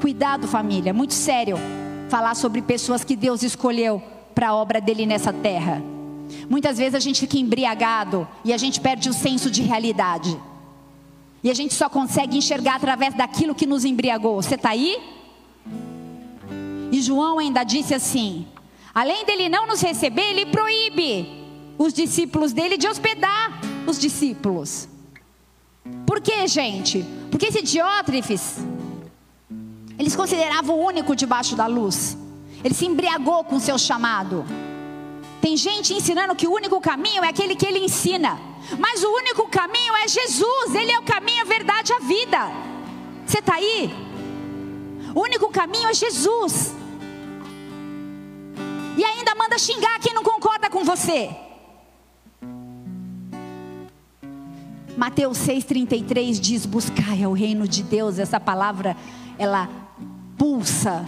Cuidado, 0.01 0.47
família, 0.47 0.93
muito 0.93 1.13
sério 1.13 1.57
falar 2.09 2.36
sobre 2.36 2.61
pessoas 2.61 3.03
que 3.03 3.15
Deus 3.15 3.43
escolheu 3.43 4.01
para 4.34 4.49
a 4.49 4.55
obra 4.55 4.82
dele 4.82 5.05
nessa 5.05 5.32
terra. 5.32 5.82
Muitas 6.50 6.80
vezes 6.80 6.95
a 6.95 7.00
gente 7.00 7.20
fica 7.20 7.38
embriagado 7.38 8.28
e 8.43 8.52
a 8.52 8.58
gente 8.58 8.82
perde 8.82 9.08
o 9.08 9.14
senso 9.14 9.52
de 9.52 9.62
realidade. 9.62 10.36
E 11.43 11.50
a 11.50 11.54
gente 11.54 11.76
só 11.76 11.88
consegue 11.88 12.38
enxergar 12.38 12.76
através 12.76 13.14
daquilo 13.14 13.54
que 13.54 13.68
nos 13.68 13.86
embriagou. 13.86 14.41
Você 14.41 14.56
está 14.56 14.72
aí? 14.72 14.97
E 16.91 17.02
João 17.02 17.38
ainda 17.38 17.64
disse 17.64 17.93
assim: 17.93 18.47
além 18.93 19.26
dele 19.26 19.47
não 19.47 19.68
nos 19.68 19.80
receber, 19.80 20.32
ele 20.32 20.47
proíbe 20.47 21.28
os 21.78 21.93
discípulos 21.93 22.52
dele 22.52 22.78
de 22.78 22.88
hospedar 22.88 23.62
os 23.86 24.00
discípulos. 24.00 24.89
Por 26.06 26.20
quê, 26.20 26.47
gente? 26.47 27.06
Porque 27.30 27.45
esse 27.45 27.62
Diótrefes, 27.62 28.58
eles 29.97 30.16
consideravam 30.16 30.78
o 30.78 30.86
único 30.86 31.16
debaixo 31.16 31.56
da 31.56 31.68
luz. 31.68 32.18
Ele 32.64 32.74
se 32.74 32.86
embriagou 32.86 33.43
com 33.43 33.56
o 33.56 33.60
seu 33.60 33.78
chamado. 33.78 34.45
Tem 35.42 35.56
gente 35.56 35.94
ensinando 35.94 36.36
que 36.36 36.48
o 36.48 36.54
único 36.54 36.80
caminho 36.82 37.24
é 37.24 37.30
aquele 37.30 37.56
que 37.56 37.66
ele 37.66 37.80
ensina. 37.80 38.40
Mas 38.78 39.04
o 39.04 39.10
único 39.10 39.48
caminho 39.48 39.96
é 39.96 40.08
Jesus. 40.08 40.76
Ele 40.76 40.92
é 40.92 41.00
o 41.00 41.04
caminho, 41.04 41.42
a 41.42 41.46
verdade, 41.46 41.94
a 41.94 42.00
vida. 42.00 42.52
Você 43.26 43.40
está 43.40 43.56
aí? 43.56 43.90
O 45.16 45.22
único 45.22 45.50
caminho 45.50 45.88
é 45.88 45.94
Jesus. 45.94 46.74
E 48.98 49.04
ainda 49.04 49.34
manda 49.34 49.58
xingar 49.58 50.00
quem 50.00 50.14
não 50.14 50.24
concorda 50.24 50.70
com 50.70 50.84
você. 50.84 51.30
Mateus 54.98 55.38
6,33 55.38 56.40
diz: 56.40 56.66
Buscai 56.66 57.26
o 57.26 57.32
reino 57.32 57.66
de 57.66 57.82
Deus. 57.82 58.20
Essa 58.20 58.40
palavra, 58.40 58.98
ela 59.38 59.70
pulsa 60.38 61.06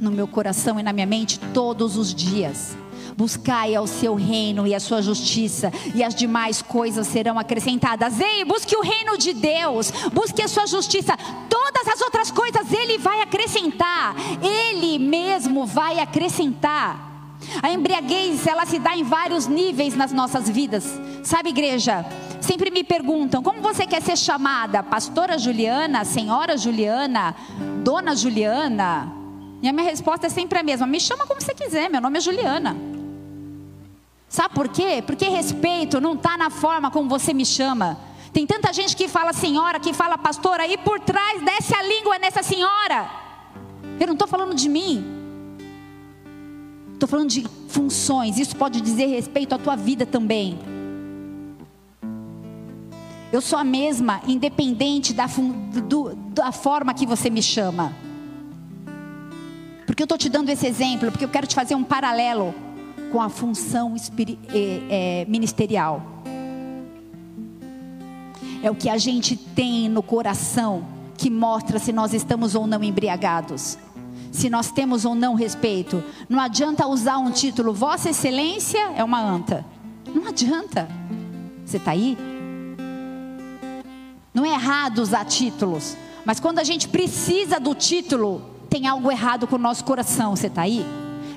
no 0.00 0.12
meu 0.12 0.28
coração 0.28 0.78
e 0.78 0.82
na 0.82 0.92
minha 0.92 1.06
mente 1.06 1.40
todos 1.52 1.96
os 1.96 2.14
dias. 2.14 2.76
Buscai 3.16 3.74
ao 3.74 3.86
seu 3.86 4.14
reino 4.14 4.66
e 4.66 4.74
a 4.74 4.80
sua 4.80 5.02
justiça, 5.02 5.72
e 5.94 6.02
as 6.02 6.14
demais 6.14 6.62
coisas 6.62 7.06
serão 7.06 7.38
acrescentadas. 7.38 8.20
Ei, 8.20 8.44
busque 8.44 8.76
o 8.76 8.82
reino 8.82 9.18
de 9.18 9.32
Deus, 9.32 9.90
busque 10.12 10.42
a 10.42 10.48
sua 10.48 10.66
justiça. 10.66 11.16
Todas 11.48 11.88
as 11.88 12.00
outras 12.00 12.30
coisas 12.30 12.72
Ele 12.72 12.98
vai 12.98 13.20
acrescentar, 13.20 14.14
Ele 14.42 14.98
mesmo 14.98 15.66
vai 15.66 16.00
acrescentar. 16.00 17.10
A 17.62 17.70
embriaguez, 17.70 18.46
ela 18.46 18.64
se 18.64 18.78
dá 18.78 18.96
em 18.96 19.02
vários 19.02 19.46
níveis 19.46 19.94
nas 19.96 20.12
nossas 20.12 20.48
vidas. 20.48 20.84
Sabe, 21.22 21.50
igreja? 21.50 22.04
Sempre 22.40 22.70
me 22.70 22.84
perguntam: 22.84 23.42
como 23.42 23.60
você 23.60 23.86
quer 23.86 24.02
ser 24.02 24.16
chamada? 24.16 24.82
Pastora 24.82 25.38
Juliana, 25.38 26.04
Senhora 26.04 26.56
Juliana, 26.56 27.34
Dona 27.82 28.14
Juliana? 28.14 29.12
E 29.62 29.68
a 29.68 29.72
minha 29.72 29.88
resposta 29.88 30.26
é 30.26 30.30
sempre 30.30 30.58
a 30.58 30.62
mesma: 30.62 30.86
me 30.86 31.00
chama 31.00 31.26
como 31.26 31.40
você 31.40 31.54
quiser, 31.54 31.88
meu 31.88 32.00
nome 32.00 32.18
é 32.18 32.20
Juliana. 32.20 32.91
Sabe 34.32 34.54
por 34.54 34.66
quê? 34.68 35.02
Porque 35.04 35.28
respeito 35.28 36.00
não 36.00 36.14
está 36.14 36.38
na 36.38 36.48
forma 36.48 36.90
como 36.90 37.06
você 37.06 37.34
me 37.34 37.44
chama. 37.44 37.98
Tem 38.32 38.46
tanta 38.46 38.72
gente 38.72 38.96
que 38.96 39.06
fala 39.06 39.34
senhora, 39.34 39.78
que 39.78 39.92
fala 39.92 40.16
pastora, 40.16 40.66
e 40.66 40.78
por 40.78 40.98
trás 41.00 41.42
desce 41.42 41.74
a 41.74 41.82
língua 41.82 42.18
nessa 42.18 42.42
senhora. 42.42 43.10
Eu 44.00 44.06
não 44.06 44.14
estou 44.14 44.26
falando 44.26 44.54
de 44.54 44.70
mim. 44.70 45.04
Estou 46.94 47.06
falando 47.06 47.28
de 47.28 47.46
funções. 47.68 48.38
Isso 48.38 48.56
pode 48.56 48.80
dizer 48.80 49.04
respeito 49.04 49.54
à 49.54 49.58
tua 49.58 49.76
vida 49.76 50.06
também. 50.06 50.58
Eu 53.30 53.42
sou 53.42 53.58
a 53.58 53.64
mesma, 53.64 54.22
independente 54.26 55.12
da, 55.12 55.26
do, 55.26 56.14
da 56.14 56.50
forma 56.52 56.94
que 56.94 57.04
você 57.04 57.28
me 57.28 57.42
chama. 57.42 57.92
Porque 59.84 60.02
eu 60.02 60.06
estou 60.06 60.16
te 60.16 60.30
dando 60.30 60.48
esse 60.48 60.66
exemplo, 60.66 61.10
porque 61.10 61.26
eu 61.26 61.28
quero 61.28 61.46
te 61.46 61.54
fazer 61.54 61.74
um 61.74 61.84
paralelo 61.84 62.54
com 63.12 63.20
a 63.20 63.28
função 63.28 63.94
é, 64.48 65.20
é, 65.20 65.24
ministerial. 65.28 66.02
É 68.62 68.70
o 68.70 68.74
que 68.74 68.88
a 68.88 68.96
gente 68.96 69.36
tem 69.36 69.88
no 69.88 70.02
coração 70.02 70.86
que 71.18 71.28
mostra 71.28 71.78
se 71.78 71.92
nós 71.92 72.14
estamos 72.14 72.54
ou 72.54 72.66
não 72.66 72.82
embriagados. 72.82 73.76
Se 74.30 74.48
nós 74.48 74.70
temos 74.70 75.04
ou 75.04 75.14
não 75.14 75.34
respeito. 75.34 76.02
Não 76.26 76.40
adianta 76.40 76.86
usar 76.86 77.18
um 77.18 77.30
título, 77.30 77.74
Vossa 77.74 78.08
Excelência 78.08 78.80
é 78.96 79.04
uma 79.04 79.20
anta. 79.20 79.64
Não 80.14 80.26
adianta. 80.26 80.88
Você 81.66 81.76
está 81.76 81.90
aí? 81.90 82.16
Não 84.32 84.44
é 84.46 84.54
errado 84.54 85.00
usar 85.00 85.26
títulos. 85.26 85.96
Mas 86.24 86.40
quando 86.40 86.60
a 86.60 86.64
gente 86.64 86.88
precisa 86.88 87.60
do 87.60 87.74
título, 87.74 88.42
tem 88.70 88.86
algo 88.86 89.10
errado 89.10 89.46
com 89.46 89.56
o 89.56 89.58
nosso 89.58 89.84
coração. 89.84 90.34
Você 90.34 90.46
está 90.46 90.62
aí? 90.62 90.86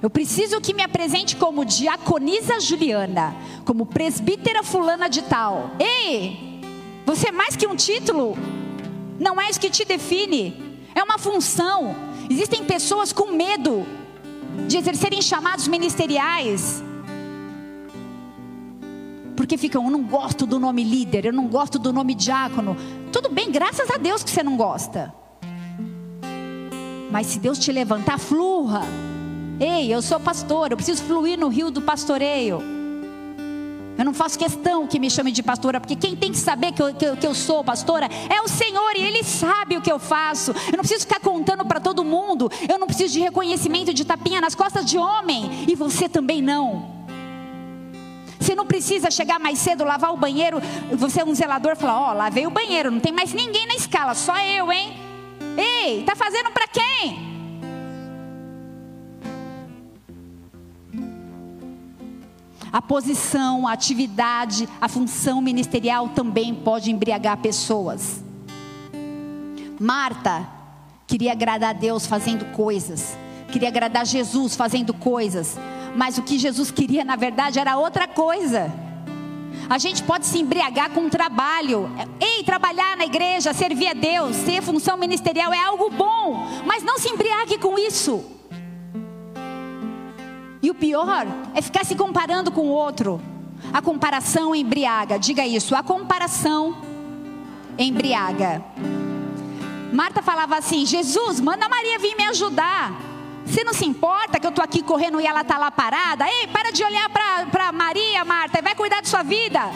Eu 0.06 0.10
preciso 0.12 0.62
que 0.62 0.72
me 0.72 0.84
apresente 0.84 1.36
como 1.36 1.66
diaconisa 1.66 2.60
Juliana, 2.60 3.36
como 3.66 3.88
presbítera 3.88 4.62
fulana 4.62 5.10
de 5.10 5.24
tal. 5.24 5.72
Ei, 5.80 6.62
você 7.03 7.30
é 7.30 7.32
mais 7.32 7.56
que 7.56 7.66
um 7.66 7.76
título. 7.76 8.38
Não 9.20 9.41
é 9.41 9.49
isso 9.49 9.60
que 9.60 9.68
te 9.68 9.84
define. 9.84 10.80
É 10.93 11.01
uma 11.01 11.18
função. 11.18 11.95
Existem 12.30 12.64
pessoas 12.64 13.12
com 13.12 13.32
medo 13.32 13.84
de 14.68 14.78
exercerem 14.78 15.24
chamados 15.24 15.68
ministeriais. 15.68 16.84
Porque 19.36 19.58
ficam, 19.58 19.86
eu 19.86 19.89
não 19.89 20.03
gosto 20.03 20.45
do 20.45 20.60
nome 20.60 20.84
líder, 20.84 21.26
eu 21.26 21.34
não 21.34 21.47
gosto 21.47 21.80
do 21.80 21.91
nome 21.91 22.14
diácono. 22.14 22.78
Tudo 23.12 23.28
bem, 23.28 23.51
graças 23.51 23.89
a 23.89 23.97
Deus 23.97 24.24
que 24.24 24.30
você 24.30 24.43
não 24.43 24.56
gosta. 24.56 25.12
Mas 27.10 27.26
se 27.26 27.39
Deus 27.39 27.58
te 27.58 27.72
levantar, 27.72 28.20
flua. 28.20 28.84
Ei, 29.60 29.93
eu 29.93 30.01
sou 30.01 30.20
pastor, 30.20 30.72
eu 30.72 30.78
preciso 30.78 31.03
fluir 31.03 31.39
no 31.39 31.47
rio 31.47 31.72
do 31.72 31.82
pastoreio. 31.82 32.62
Eu 33.97 34.03
não 34.03 34.14
faço 34.14 34.38
questão 34.38 34.86
que 34.86 34.99
me 34.99 35.10
chame 35.10 35.32
de 35.32 35.41
pastora, 35.41 35.80
porque 35.80 35.95
quem 35.95 36.18
tem 36.18 36.30
que 36.30 36.38
saber 36.38 36.74
que 36.74 36.82
eu, 36.82 36.93
que, 36.93 37.16
que 37.16 37.26
eu 37.26 37.34
sou 37.34 37.64
pastora 37.64 38.10
é 38.30 38.41
o 38.41 38.47
Senhor 38.49 38.91
e 38.97 39.01
Ele 39.01 39.24
sabe 39.24 39.78
o 39.78 39.82
que 39.82 39.89
eu 39.89 39.97
faço. 39.97 40.51
Eu 40.51 40.74
não 40.74 40.80
preciso 40.80 41.08
ficar 41.08 41.22
contando 41.22 41.66
para 41.66 41.80
todo 41.80 42.03
mundo. 42.03 42.51
Eu 42.68 42.78
não 42.78 42.88
preciso 42.88 43.14
de 43.14 43.22
reconhecimento 43.22 43.93
de 43.93 44.03
tapinha 44.03 44.41
nas 44.41 44.53
costas 44.53 44.86
de 44.86 44.97
homem. 44.97 45.66
E 45.66 45.76
você 45.76 46.10
também 46.10 46.41
não. 46.41 46.93
Você 48.38 48.53
não 48.53 48.66
precisa 48.66 49.10
chegar 49.10 49.39
mais 49.39 49.58
cedo, 49.60 49.86
lavar 49.86 50.14
o 50.14 50.18
banheiro. 50.18 50.62
Você 50.91 51.22
é 51.22 51.26
um 51.26 51.34
zelador 51.34 51.72
e 51.72 51.76
falar: 51.78 52.01
Ó, 52.01 52.12
oh, 52.12 52.14
lavei 52.14 52.45
o 52.45 52.51
banheiro, 52.51 52.91
não 52.91 52.99
tem 52.99 53.14
mais 53.14 53.34
ninguém 53.34 53.66
na 53.66 53.76
escala, 53.76 54.14
só 54.14 54.38
eu, 54.38 54.72
hein? 54.74 54.93
Ei, 55.58 56.03
tá 56.03 56.16
fazendo 56.16 56.51
para 56.51 56.68
quem? 56.68 57.34
A 62.76 62.82
posição, 62.82 63.65
a 63.65 63.71
atividade, 63.71 64.67
a 64.82 64.89
função 64.89 65.41
ministerial 65.41 66.09
também 66.09 66.53
pode 66.53 66.91
embriagar 66.91 67.38
pessoas. 67.38 68.21
Marta 69.80 70.45
queria 71.07 71.32
agradar 71.32 71.69
a 71.69 71.71
Deus 71.73 72.05
fazendo 72.05 72.43
coisas, 72.51 73.17
queria 73.49 73.69
agradar 73.69 74.05
Jesus 74.05 74.57
fazendo 74.57 74.93
coisas, 74.93 75.57
mas 75.95 76.17
o 76.17 76.21
que 76.21 76.38
Jesus 76.38 76.69
queria 76.69 77.05
na 77.05 77.15
verdade 77.15 77.59
era 77.59 77.78
outra 77.78 78.09
coisa. 78.09 78.69
A 79.69 79.78
gente 79.78 80.03
pode 80.03 80.26
se 80.26 80.39
embriagar 80.39 80.89
com 80.89 81.05
o 81.05 81.09
trabalho. 81.09 81.89
Ei, 82.19 82.43
trabalhar 82.43 82.97
na 82.97 83.05
igreja, 83.05 83.53
servir 83.53 83.88
a 83.88 83.93
Deus, 83.93 84.36
ter 84.39 84.61
função 84.61 84.97
ministerial 84.97 85.53
é 85.53 85.63
algo 85.63 85.89
bom, 85.91 86.45
mas 86.65 86.84
não 86.84 86.99
se 86.99 87.07
embriague 87.07 87.57
com 87.57 87.80
isso. 87.80 88.34
E 90.66 90.72
o 90.72 90.74
pior 90.74 91.28
é 91.53 91.61
ficar 91.61 91.86
se 91.86 91.93
comparando 91.93 92.51
com 92.51 92.61
o 92.61 92.72
outro. 92.72 93.22
A 93.72 93.84
comparação 93.84 94.55
embriaga. 94.55 95.20
Diga 95.20 95.45
isso. 95.45 95.76
A 95.76 95.84
comparação 95.84 96.76
embriaga. 97.78 98.66
Marta 99.93 100.24
falava 100.24 100.57
assim: 100.57 100.84
Jesus, 100.84 101.39
manda 101.39 101.70
Maria 101.70 101.99
vir 101.99 102.16
me 102.18 102.24
ajudar. 102.24 102.99
Você 103.45 103.63
não 103.63 103.76
se 103.76 103.86
importa 103.86 104.39
que 104.39 104.47
eu 104.47 104.49
estou 104.49 104.66
aqui 104.66 104.82
correndo 104.82 105.22
e 105.22 105.28
ela 105.28 105.41
está 105.41 105.59
lá 105.59 105.70
parada? 105.70 106.26
Ei, 106.28 106.47
para 106.47 106.72
de 106.72 106.84
olhar 106.84 107.11
para 107.11 107.72
Maria, 107.72 108.26
Marta, 108.26 108.59
vai 108.59 108.74
cuidar 108.74 109.01
de 109.01 109.07
sua 109.07 109.22
vida. 109.22 109.70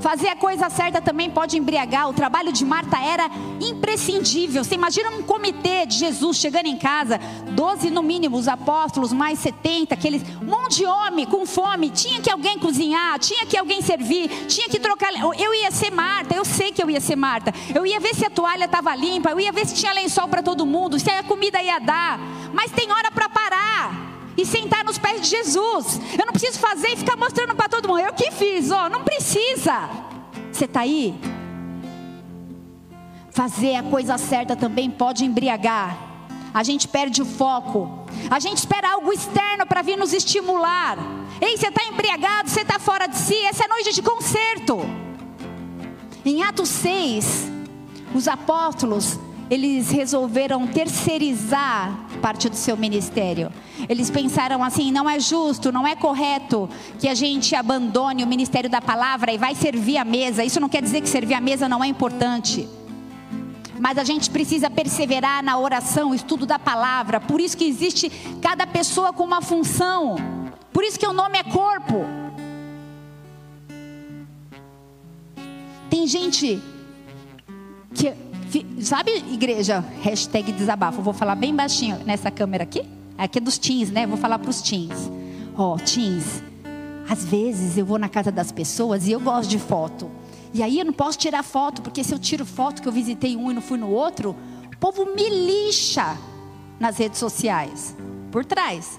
Fazer 0.00 0.28
a 0.28 0.36
coisa 0.36 0.70
certa 0.70 1.00
também 1.00 1.28
pode 1.28 1.58
embriagar. 1.58 2.08
O 2.08 2.12
trabalho 2.12 2.52
de 2.52 2.64
Marta 2.64 2.98
era 2.98 3.28
imprescindível. 3.60 4.62
Você 4.62 4.74
imagina 4.74 5.10
um 5.10 5.22
comitê 5.22 5.86
de 5.86 5.96
Jesus 5.96 6.36
chegando 6.36 6.66
em 6.66 6.76
casa, 6.76 7.18
12 7.50 7.90
no 7.90 8.02
mínimo, 8.02 8.36
os 8.36 8.46
apóstolos, 8.46 9.12
mais 9.12 9.38
70, 9.40 9.94
aqueles, 9.94 10.22
um 10.40 10.46
monte 10.46 10.76
de 10.76 10.86
homem 10.86 11.26
com 11.26 11.44
fome. 11.44 11.90
Tinha 11.90 12.20
que 12.20 12.30
alguém 12.30 12.58
cozinhar, 12.58 13.18
tinha 13.18 13.44
que 13.44 13.56
alguém 13.56 13.82
servir, 13.82 14.28
tinha 14.46 14.68
que 14.68 14.78
trocar. 14.78 15.08
Eu 15.38 15.54
ia 15.54 15.70
ser 15.70 15.90
Marta, 15.90 16.34
eu 16.34 16.44
sei 16.44 16.70
que 16.70 16.82
eu 16.82 16.88
ia 16.88 17.00
ser 17.00 17.16
Marta. 17.16 17.52
Eu 17.74 17.84
ia 17.84 17.98
ver 17.98 18.14
se 18.14 18.24
a 18.24 18.30
toalha 18.30 18.66
estava 18.66 18.94
limpa, 18.94 19.30
eu 19.30 19.40
ia 19.40 19.52
ver 19.52 19.66
se 19.66 19.74
tinha 19.74 19.92
lençol 19.92 20.28
para 20.28 20.42
todo 20.42 20.64
mundo, 20.64 20.98
se 20.98 21.10
a 21.10 21.22
comida 21.22 21.60
ia 21.62 21.78
dar. 21.78 22.18
Mas 22.52 22.70
tem 22.70 22.90
hora 22.92 23.10
para 23.10 23.28
parar. 23.28 24.17
E 24.38 24.46
sentar 24.46 24.84
nos 24.84 24.98
pés 24.98 25.20
de 25.20 25.28
Jesus. 25.28 26.00
Eu 26.16 26.24
não 26.24 26.32
preciso 26.32 26.60
fazer 26.60 26.90
e 26.90 26.96
ficar 26.96 27.16
mostrando 27.16 27.56
para 27.56 27.68
todo 27.68 27.88
mundo. 27.88 27.98
Eu 27.98 28.12
que 28.14 28.30
fiz, 28.30 28.70
ó, 28.70 28.88
não 28.88 29.02
precisa. 29.02 29.90
Você 30.52 30.64
está 30.64 30.80
aí? 30.80 31.12
Fazer 33.32 33.74
a 33.74 33.82
coisa 33.82 34.16
certa 34.16 34.54
também 34.54 34.88
pode 34.88 35.24
embriagar. 35.24 35.98
A 36.54 36.62
gente 36.62 36.86
perde 36.86 37.20
o 37.20 37.26
foco. 37.26 38.06
A 38.30 38.38
gente 38.38 38.58
espera 38.58 38.92
algo 38.92 39.12
externo 39.12 39.66
para 39.66 39.82
vir 39.82 39.98
nos 39.98 40.12
estimular. 40.12 40.96
Ei, 41.40 41.56
você 41.56 41.68
está 41.68 41.84
embriagado, 41.84 42.48
você 42.48 42.60
está 42.60 42.78
fora 42.78 43.08
de 43.08 43.16
si. 43.16 43.36
Essa 43.44 43.64
é 43.64 43.68
noite 43.68 43.92
de 43.92 44.02
concerto. 44.02 44.78
Em 46.24 46.44
Atos 46.44 46.68
6, 46.68 47.48
os 48.14 48.28
apóstolos 48.28 49.18
eles 49.50 49.90
resolveram 49.90 50.66
terceirizar 50.66 52.06
parte 52.20 52.48
do 52.48 52.56
seu 52.56 52.76
ministério. 52.76 53.50
Eles 53.88 54.10
pensaram 54.10 54.62
assim: 54.62 54.92
não 54.92 55.08
é 55.08 55.18
justo, 55.18 55.72
não 55.72 55.86
é 55.86 55.96
correto 55.96 56.68
que 56.98 57.08
a 57.08 57.14
gente 57.14 57.54
abandone 57.54 58.22
o 58.22 58.26
ministério 58.26 58.68
da 58.68 58.80
palavra 58.80 59.32
e 59.32 59.38
vai 59.38 59.54
servir 59.54 59.96
a 59.96 60.04
mesa. 60.04 60.44
Isso 60.44 60.60
não 60.60 60.68
quer 60.68 60.82
dizer 60.82 61.00
que 61.00 61.08
servir 61.08 61.34
a 61.34 61.40
mesa 61.40 61.68
não 61.68 61.82
é 61.82 61.86
importante. 61.86 62.68
Mas 63.80 63.96
a 63.96 64.04
gente 64.04 64.28
precisa 64.28 64.68
perseverar 64.68 65.42
na 65.42 65.56
oração, 65.58 66.14
estudo 66.14 66.44
da 66.44 66.58
palavra. 66.58 67.20
Por 67.20 67.40
isso 67.40 67.56
que 67.56 67.64
existe 67.64 68.10
cada 68.42 68.66
pessoa 68.66 69.12
com 69.12 69.22
uma 69.22 69.40
função. 69.40 70.16
Por 70.72 70.82
isso 70.84 70.98
que 70.98 71.06
o 71.06 71.12
nome 71.12 71.38
é 71.38 71.44
corpo. 71.44 72.04
Tem 75.88 76.06
gente 76.06 76.60
que 77.94 78.12
Sabe, 78.80 79.10
igreja? 79.30 79.84
Hashtag 80.02 80.52
desabafo. 80.52 81.02
vou 81.02 81.12
falar 81.12 81.34
bem 81.34 81.54
baixinho 81.54 81.98
nessa 82.06 82.30
câmera 82.30 82.64
aqui. 82.64 82.82
Aqui 83.16 83.38
é 83.38 83.40
dos 83.40 83.58
teens, 83.58 83.90
né? 83.90 84.06
Vou 84.06 84.16
falar 84.16 84.38
para 84.38 84.50
os 84.50 84.62
teens. 84.62 85.10
Ó, 85.56 85.74
oh, 85.74 85.76
teens. 85.76 86.42
Às 87.08 87.24
vezes 87.24 87.76
eu 87.76 87.84
vou 87.84 87.98
na 87.98 88.08
casa 88.08 88.30
das 88.30 88.52
pessoas 88.52 89.06
e 89.06 89.12
eu 89.12 89.20
gosto 89.20 89.50
de 89.50 89.58
foto. 89.58 90.10
E 90.54 90.62
aí 90.62 90.78
eu 90.78 90.84
não 90.84 90.92
posso 90.92 91.18
tirar 91.18 91.42
foto, 91.42 91.82
porque 91.82 92.02
se 92.02 92.14
eu 92.14 92.18
tiro 92.18 92.46
foto 92.46 92.80
que 92.80 92.88
eu 92.88 92.92
visitei 92.92 93.36
um 93.36 93.50
e 93.50 93.54
não 93.54 93.60
fui 93.60 93.78
no 93.78 93.90
outro, 93.90 94.36
o 94.72 94.76
povo 94.78 95.04
me 95.14 95.28
lixa 95.28 96.16
nas 96.78 96.96
redes 96.96 97.18
sociais. 97.18 97.96
Por 98.30 98.44
trás. 98.44 98.98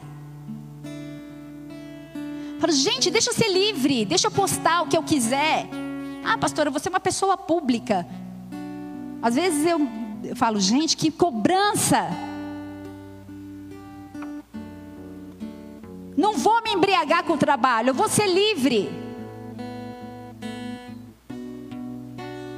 Falo, 2.60 2.74
gente, 2.74 3.10
deixa 3.10 3.30
eu 3.30 3.34
ser 3.34 3.48
livre, 3.48 4.06
deixa 4.06 4.28
eu 4.28 4.32
postar 4.32 4.82
o 4.82 4.88
que 4.88 4.98
eu 4.98 5.04
quiser. 5.04 5.68
Ah, 6.26 6.38
pastora, 6.38 6.70
você 6.70 6.90
é 6.90 6.92
uma 6.92 7.00
pessoa 7.00 7.38
pública. 7.38 8.06
Às 9.22 9.36
vezes 9.36 9.66
eu, 9.66 9.80
eu 10.24 10.36
falo, 10.36 10.60
gente, 10.60 10.96
que 10.96 11.12
cobrança. 11.12 12.10
Não 16.16 16.38
vou 16.38 16.62
me 16.62 16.72
embriagar 16.72 17.24
com 17.24 17.34
o 17.34 17.38
trabalho, 17.38 17.90
eu 17.90 17.94
vou 17.94 18.10
ser 18.10 18.28
livre. 18.28 18.90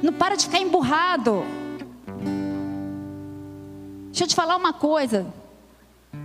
Não 0.02 0.12
para 0.12 0.36
de 0.36 0.46
ficar 0.46 0.58
emburrado. 0.58 1.44
Deixa 4.06 4.24
eu 4.24 4.28
te 4.28 4.34
falar 4.34 4.56
uma 4.56 4.72
coisa. 4.72 5.32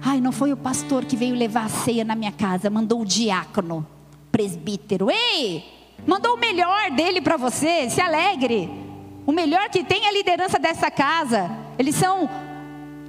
Ai, 0.03 0.19
não 0.19 0.31
foi 0.31 0.51
o 0.51 0.57
pastor 0.57 1.05
que 1.05 1.15
veio 1.15 1.35
levar 1.35 1.65
a 1.65 1.69
ceia 1.69 2.03
na 2.03 2.15
minha 2.15 2.31
casa, 2.31 2.69
mandou 2.69 3.01
o 3.01 3.05
diácono, 3.05 3.85
presbítero. 4.31 5.09
Ei, 5.09 5.63
mandou 6.05 6.35
o 6.35 6.39
melhor 6.39 6.91
dele 6.91 7.21
para 7.21 7.37
você, 7.37 7.89
se 7.89 8.01
alegre. 8.01 8.86
O 9.27 9.33
melhor 9.33 9.69
que 9.69 9.83
tem 9.83 10.05
é 10.05 10.07
a 10.07 10.13
liderança 10.13 10.57
dessa 10.57 10.89
casa. 10.89 11.51
Eles 11.77 11.95
são 11.95 12.29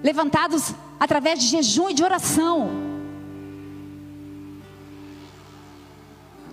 levantados 0.02 0.74
através 0.98 1.38
de 1.38 1.46
jejum 1.46 1.90
e 1.90 1.94
de 1.94 2.02
oração. 2.02 2.70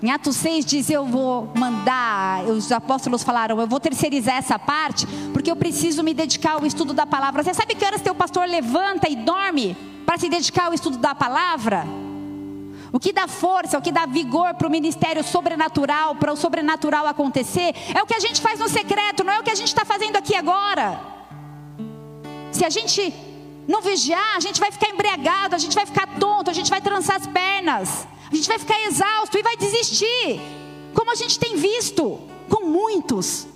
Em 0.03 0.11
Atos 0.11 0.35
6 0.35 0.63
diz: 0.63 0.87
Eu 0.91 1.07
vou 1.07 1.51
mandar, 1.55 2.43
os 2.43 2.71
apóstolos 2.71 3.23
falaram, 3.23 3.59
eu 3.59 3.65
vou 3.65 3.79
terceirizar 3.79 4.35
essa 4.35 4.59
parte, 4.59 5.07
porque 5.33 5.49
eu 5.49 5.55
preciso 5.55 6.03
me 6.03 6.13
dedicar 6.13 6.53
ao 6.53 6.65
estudo 6.65 6.93
da 6.93 7.07
palavra. 7.07 7.41
Você 7.41 7.55
sabe 7.55 7.73
que 7.73 7.83
horas 7.83 8.01
teu 8.01 8.13
pastor 8.13 8.47
levanta 8.47 9.09
e 9.09 9.15
dorme 9.15 9.75
para 10.05 10.19
se 10.19 10.29
dedicar 10.29 10.67
ao 10.67 10.75
estudo 10.75 10.99
da 10.99 11.15
palavra? 11.15 12.04
O 12.91 12.99
que 12.99 13.11
dá 13.11 13.27
força, 13.27 13.77
o 13.77 13.81
que 13.81 13.91
dá 13.91 14.05
vigor 14.05 14.53
para 14.55 14.67
o 14.67 14.71
ministério 14.71 15.23
sobrenatural, 15.23 16.15
para 16.15 16.31
o 16.31 16.35
sobrenatural 16.35 17.07
acontecer, 17.07 17.73
é 17.93 18.01
o 18.01 18.05
que 18.05 18.15
a 18.15 18.19
gente 18.19 18.39
faz 18.41 18.59
no 18.59 18.69
secreto, 18.69 19.23
não 19.23 19.33
é 19.33 19.39
o 19.39 19.43
que 19.43 19.51
a 19.51 19.55
gente 19.55 19.67
está 19.67 19.83
fazendo 19.83 20.15
aqui 20.15 20.35
agora. 20.35 20.99
Se 22.51 22.63
a 22.63 22.69
gente 22.69 23.13
não 23.67 23.81
vigiar, 23.81 24.35
a 24.35 24.39
gente 24.39 24.59
vai 24.59 24.71
ficar 24.71 24.89
embriagado, 24.89 25.55
a 25.55 25.57
gente 25.57 25.75
vai 25.75 25.85
ficar 25.85 26.07
tonto, 26.19 26.49
a 26.49 26.53
gente 26.53 26.69
vai 26.69 26.81
trançar 26.81 27.17
as 27.17 27.27
pernas, 27.27 28.07
a 28.31 28.35
gente 28.35 28.47
vai 28.47 28.59
ficar 28.59 28.79
exausto 28.83 29.37
e 29.37 29.43
vai 29.43 29.57
desistir, 29.57 30.39
como 30.93 31.11
a 31.11 31.15
gente 31.15 31.39
tem 31.39 31.55
visto 31.57 32.19
com 32.49 32.65
muitos. 32.65 33.47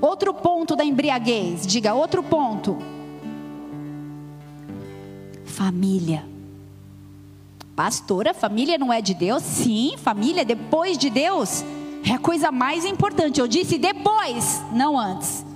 Outro 0.00 0.34
ponto 0.34 0.76
da 0.76 0.84
embriaguez, 0.84 1.66
diga 1.66 1.94
outro 1.94 2.22
ponto. 2.22 2.93
Família. 5.54 6.24
Pastora, 7.76 8.34
família 8.34 8.76
não 8.76 8.92
é 8.92 9.00
de 9.00 9.14
Deus? 9.14 9.44
Sim, 9.44 9.94
família 9.96 10.44
depois 10.44 10.98
de 10.98 11.08
Deus 11.08 11.64
é 12.04 12.10
a 12.10 12.18
coisa 12.18 12.50
mais 12.50 12.84
importante. 12.84 13.40
Eu 13.40 13.46
disse 13.46 13.78
depois, 13.78 14.60
não 14.72 14.98
antes. 14.98 15.46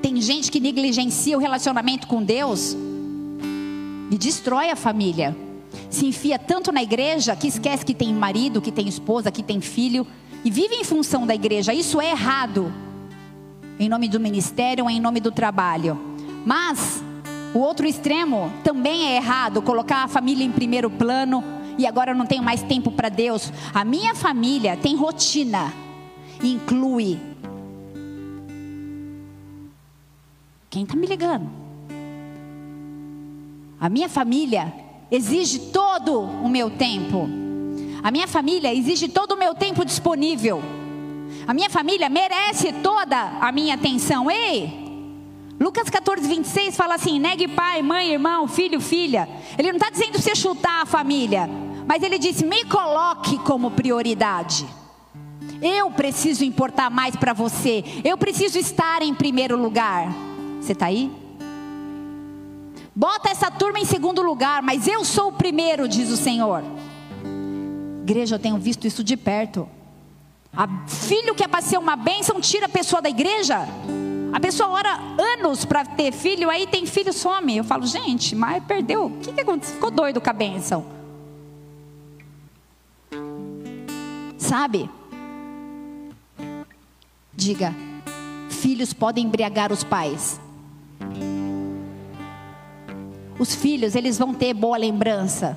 Tem 0.00 0.18
gente 0.22 0.50
que 0.50 0.60
negligencia 0.60 1.36
o 1.36 1.40
relacionamento 1.40 2.06
com 2.06 2.22
Deus 2.22 2.74
e 4.10 4.16
destrói 4.16 4.70
a 4.70 4.76
família. 4.76 5.36
Se 5.90 6.06
enfia 6.06 6.38
tanto 6.38 6.72
na 6.72 6.82
igreja 6.82 7.36
que 7.36 7.48
esquece 7.48 7.84
que 7.84 7.92
tem 7.92 8.14
marido, 8.14 8.62
que 8.62 8.72
tem 8.72 8.88
esposa, 8.88 9.30
que 9.30 9.42
tem 9.42 9.60
filho 9.60 10.06
e 10.42 10.50
vive 10.50 10.74
em 10.74 10.84
função 10.84 11.26
da 11.26 11.34
igreja. 11.34 11.74
Isso 11.74 12.00
é 12.00 12.12
errado. 12.12 12.72
Em 13.78 13.90
nome 13.90 14.08
do 14.08 14.18
ministério 14.18 14.88
em 14.88 14.98
nome 14.98 15.20
do 15.20 15.30
trabalho. 15.30 16.13
Mas 16.44 17.02
o 17.54 17.58
outro 17.58 17.86
extremo 17.86 18.52
também 18.62 19.06
é 19.08 19.16
errado, 19.16 19.62
colocar 19.62 20.04
a 20.04 20.08
família 20.08 20.44
em 20.44 20.52
primeiro 20.52 20.90
plano 20.90 21.42
e 21.78 21.86
agora 21.86 22.12
eu 22.12 22.14
não 22.14 22.26
tenho 22.26 22.42
mais 22.42 22.62
tempo 22.62 22.90
para 22.90 23.08
Deus. 23.08 23.52
A 23.72 23.84
minha 23.84 24.14
família 24.14 24.76
tem 24.76 24.96
rotina, 24.96 25.72
inclui. 26.42 27.18
Quem 30.70 30.82
está 30.82 30.96
me 30.96 31.06
ligando? 31.06 31.48
A 33.80 33.88
minha 33.88 34.08
família 34.08 34.72
exige 35.10 35.58
todo 35.58 36.20
o 36.20 36.48
meu 36.48 36.70
tempo. 36.70 37.28
A 38.02 38.10
minha 38.10 38.26
família 38.26 38.74
exige 38.74 39.08
todo 39.08 39.32
o 39.32 39.38
meu 39.38 39.54
tempo 39.54 39.84
disponível. 39.84 40.62
A 41.46 41.54
minha 41.54 41.70
família 41.70 42.08
merece 42.08 42.72
toda 42.72 43.38
a 43.40 43.52
minha 43.52 43.74
atenção. 43.74 44.30
Ei, 44.30 44.83
Lucas 45.64 45.88
14, 45.88 46.28
26 46.28 46.76
fala 46.76 46.96
assim: 46.96 47.18
negue 47.18 47.48
pai, 47.48 47.80
mãe, 47.80 48.12
irmão, 48.12 48.46
filho, 48.46 48.82
filha. 48.82 49.26
Ele 49.56 49.72
não 49.72 49.78
está 49.78 49.88
dizendo 49.88 50.20
você 50.20 50.36
chutar 50.36 50.82
a 50.82 50.86
família, 50.86 51.48
mas 51.86 52.02
ele 52.02 52.18
disse: 52.18 52.44
me 52.44 52.66
coloque 52.66 53.38
como 53.38 53.70
prioridade. 53.70 54.66
Eu 55.62 55.90
preciso 55.90 56.44
importar 56.44 56.90
mais 56.90 57.16
para 57.16 57.32
você. 57.32 57.82
Eu 58.04 58.18
preciso 58.18 58.58
estar 58.58 59.00
em 59.00 59.14
primeiro 59.14 59.56
lugar. 59.56 60.12
Você 60.60 60.72
está 60.72 60.84
aí? 60.84 61.10
Bota 62.94 63.30
essa 63.30 63.50
turma 63.50 63.78
em 63.78 63.86
segundo 63.86 64.20
lugar, 64.20 64.60
mas 64.60 64.86
eu 64.86 65.02
sou 65.02 65.28
o 65.28 65.32
primeiro, 65.32 65.88
diz 65.88 66.10
o 66.10 66.16
Senhor. 66.18 66.62
Igreja, 68.02 68.34
eu 68.34 68.38
tenho 68.38 68.58
visto 68.58 68.86
isso 68.86 69.02
de 69.02 69.16
perto. 69.16 69.66
A 70.54 70.68
filho 70.86 71.34
que 71.34 71.42
é 71.42 71.48
para 71.48 71.62
ser 71.62 71.78
uma 71.78 71.96
bênção 71.96 72.38
tira 72.38 72.66
a 72.66 72.68
pessoa 72.68 73.00
da 73.00 73.08
igreja. 73.08 73.66
A 74.34 74.40
pessoa 74.40 74.68
ora 74.70 74.98
anos 75.16 75.64
para 75.64 75.84
ter 75.84 76.12
filho, 76.12 76.50
aí 76.50 76.66
tem 76.66 76.84
filho 76.86 77.12
some. 77.12 77.56
Eu 77.56 77.62
falo, 77.62 77.86
gente, 77.86 78.34
mas 78.34 78.64
perdeu. 78.64 79.06
O 79.06 79.18
que, 79.20 79.32
que 79.32 79.40
aconteceu? 79.40 79.76
Ficou 79.76 79.92
doido 79.92 80.20
com 80.20 80.28
a 80.28 80.32
bênção. 80.32 80.84
Sabe? 84.36 84.90
Diga, 87.32 87.72
filhos 88.50 88.92
podem 88.92 89.24
embriagar 89.24 89.70
os 89.70 89.84
pais. 89.84 90.40
Os 93.38 93.54
filhos, 93.54 93.94
eles 93.94 94.18
vão 94.18 94.34
ter 94.34 94.52
boa 94.52 94.76
lembrança. 94.76 95.56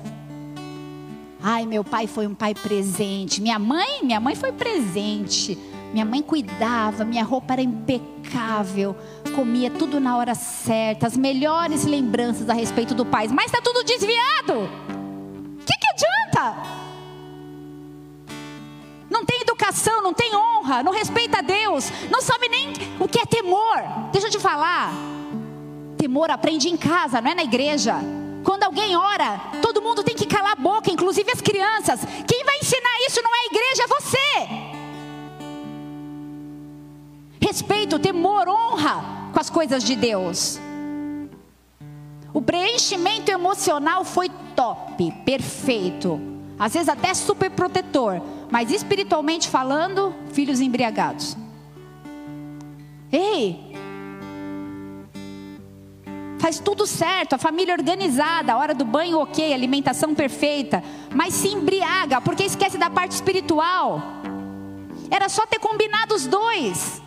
Ai, 1.42 1.66
meu 1.66 1.82
pai 1.82 2.06
foi 2.06 2.28
um 2.28 2.34
pai 2.34 2.54
presente. 2.54 3.42
Minha 3.42 3.58
mãe, 3.58 4.04
minha 4.04 4.20
mãe 4.20 4.36
foi 4.36 4.52
presente. 4.52 5.58
Minha 5.92 6.04
mãe 6.04 6.22
cuidava, 6.22 7.04
minha 7.04 7.24
roupa 7.24 7.54
era 7.54 7.62
impecável, 7.62 8.94
comia 9.34 9.70
tudo 9.70 9.98
na 9.98 10.16
hora 10.16 10.34
certa, 10.34 11.06
as 11.06 11.16
melhores 11.16 11.84
lembranças 11.84 12.48
a 12.50 12.52
respeito 12.52 12.94
do 12.94 13.06
pai, 13.06 13.26
mas 13.28 13.46
está 13.46 13.60
tudo 13.62 13.82
desviado. 13.82 14.52
O 14.52 15.64
que, 15.64 15.74
que 15.74 15.86
adianta? 15.92 16.78
Não 19.08 19.24
tem 19.24 19.40
educação, 19.40 20.02
não 20.02 20.12
tem 20.12 20.34
honra, 20.36 20.82
não 20.82 20.92
respeita 20.92 21.38
a 21.38 21.42
Deus, 21.42 21.90
não 22.10 22.20
sabe 22.20 22.48
nem 22.48 22.72
o 23.00 23.08
que 23.08 23.18
é 23.18 23.24
temor. 23.24 23.82
Deixa 24.12 24.26
eu 24.26 24.30
te 24.30 24.38
falar. 24.38 24.92
Temor 25.96 26.30
aprende 26.30 26.68
em 26.68 26.76
casa, 26.76 27.20
não 27.20 27.30
é 27.30 27.34
na 27.34 27.44
igreja. 27.44 27.96
Quando 28.44 28.64
alguém 28.64 28.94
ora, 28.94 29.40
todo 29.62 29.82
mundo 29.82 30.04
tem 30.04 30.14
que 30.14 30.26
calar 30.26 30.52
a 30.52 30.56
boca, 30.56 30.90
inclusive 30.90 31.30
as 31.30 31.40
crianças. 31.40 32.00
Quem 32.26 32.44
vai 32.44 32.58
ensinar 32.58 32.98
isso 33.06 33.22
não 33.22 33.34
é 33.34 33.38
a 33.38 33.46
igreja, 33.46 33.82
é 33.82 33.86
você. 33.86 34.87
Respeito, 37.40 37.98
temor, 37.98 38.48
honra 38.48 39.30
com 39.32 39.40
as 39.40 39.50
coisas 39.50 39.82
de 39.84 39.94
Deus. 39.94 40.58
O 42.32 42.42
preenchimento 42.42 43.30
emocional 43.30 44.04
foi 44.04 44.30
top, 44.54 45.10
perfeito. 45.24 46.20
Às 46.58 46.74
vezes 46.74 46.88
até 46.88 47.14
super 47.14 47.50
protetor, 47.50 48.20
mas 48.50 48.70
espiritualmente 48.70 49.48
falando, 49.48 50.14
filhos 50.32 50.60
embriagados. 50.60 51.36
Ei, 53.10 53.68
faz 56.38 56.58
tudo 56.58 56.86
certo, 56.86 57.34
a 57.34 57.38
família 57.38 57.74
organizada, 57.74 58.52
a 58.52 58.56
hora 58.58 58.74
do 58.74 58.84
banho 58.84 59.18
ok, 59.18 59.52
alimentação 59.52 60.14
perfeita, 60.14 60.82
mas 61.14 61.34
se 61.34 61.48
embriaga 61.48 62.20
porque 62.20 62.42
esquece 62.42 62.76
da 62.76 62.90
parte 62.90 63.12
espiritual. 63.12 64.02
Era 65.10 65.28
só 65.28 65.46
ter 65.46 65.58
combinado 65.58 66.14
os 66.14 66.26
dois. 66.26 67.02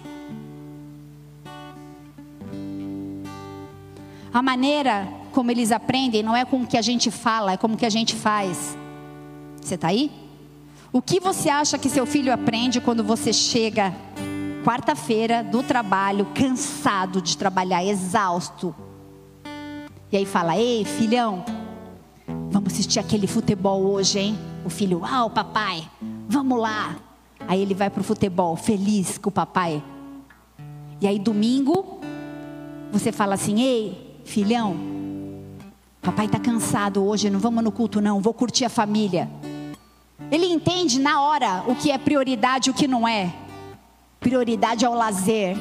A 4.33 4.41
maneira 4.41 5.07
como 5.31 5.51
eles 5.51 5.71
aprendem 5.71 6.23
não 6.23 6.35
é 6.35 6.45
com 6.45 6.61
o 6.61 6.67
que 6.67 6.77
a 6.77 6.81
gente 6.81 7.11
fala, 7.11 7.53
é 7.53 7.57
como 7.57 7.77
que 7.77 7.85
a 7.85 7.89
gente 7.89 8.15
faz. 8.15 8.77
Você 9.61 9.75
está 9.75 9.89
aí? 9.89 10.11
O 10.93 11.01
que 11.01 11.19
você 11.19 11.49
acha 11.49 11.77
que 11.77 11.89
seu 11.89 12.05
filho 12.05 12.33
aprende 12.33 12.81
quando 12.81 13.03
você 13.03 13.31
chega 13.31 13.93
quarta-feira 14.63 15.43
do 15.43 15.63
trabalho, 15.63 16.27
cansado 16.33 17.21
de 17.21 17.37
trabalhar, 17.37 17.83
exausto, 17.83 18.75
e 20.11 20.17
aí 20.17 20.25
fala: 20.25 20.57
Ei, 20.57 20.83
filhão, 20.83 21.45
vamos 22.49 22.73
assistir 22.73 22.99
aquele 22.99 23.27
futebol 23.27 23.81
hoje, 23.83 24.19
hein? 24.19 24.39
O 24.65 24.69
filho, 24.69 25.01
o 25.03 25.29
papai, 25.29 25.87
vamos 26.27 26.59
lá. 26.59 26.97
Aí 27.47 27.61
ele 27.61 27.73
vai 27.73 27.89
pro 27.89 28.03
futebol, 28.03 28.55
feliz 28.55 29.17
com 29.17 29.29
o 29.29 29.31
papai. 29.31 29.81
E 30.99 31.07
aí 31.07 31.17
domingo, 31.17 31.99
você 32.91 33.11
fala 33.11 33.35
assim: 33.35 33.61
Ei, 33.61 34.10
filhão, 34.31 34.77
papai 36.01 36.25
tá 36.25 36.39
cansado 36.39 37.03
hoje, 37.03 37.29
não 37.29 37.37
vamos 37.37 37.61
no 37.61 37.71
culto 37.71 37.99
não, 37.99 38.21
vou 38.21 38.33
curtir 38.33 38.63
a 38.63 38.69
família. 38.69 39.29
Ele 40.31 40.45
entende 40.45 41.01
na 41.01 41.21
hora 41.21 41.65
o 41.67 41.75
que 41.75 41.91
é 41.91 41.97
prioridade 41.97 42.69
e 42.69 42.71
o 42.71 42.73
que 42.73 42.87
não 42.87 43.05
é. 43.05 43.33
Prioridade 44.21 44.85
é 44.85 44.89
o 44.89 44.93
lazer. 44.93 45.57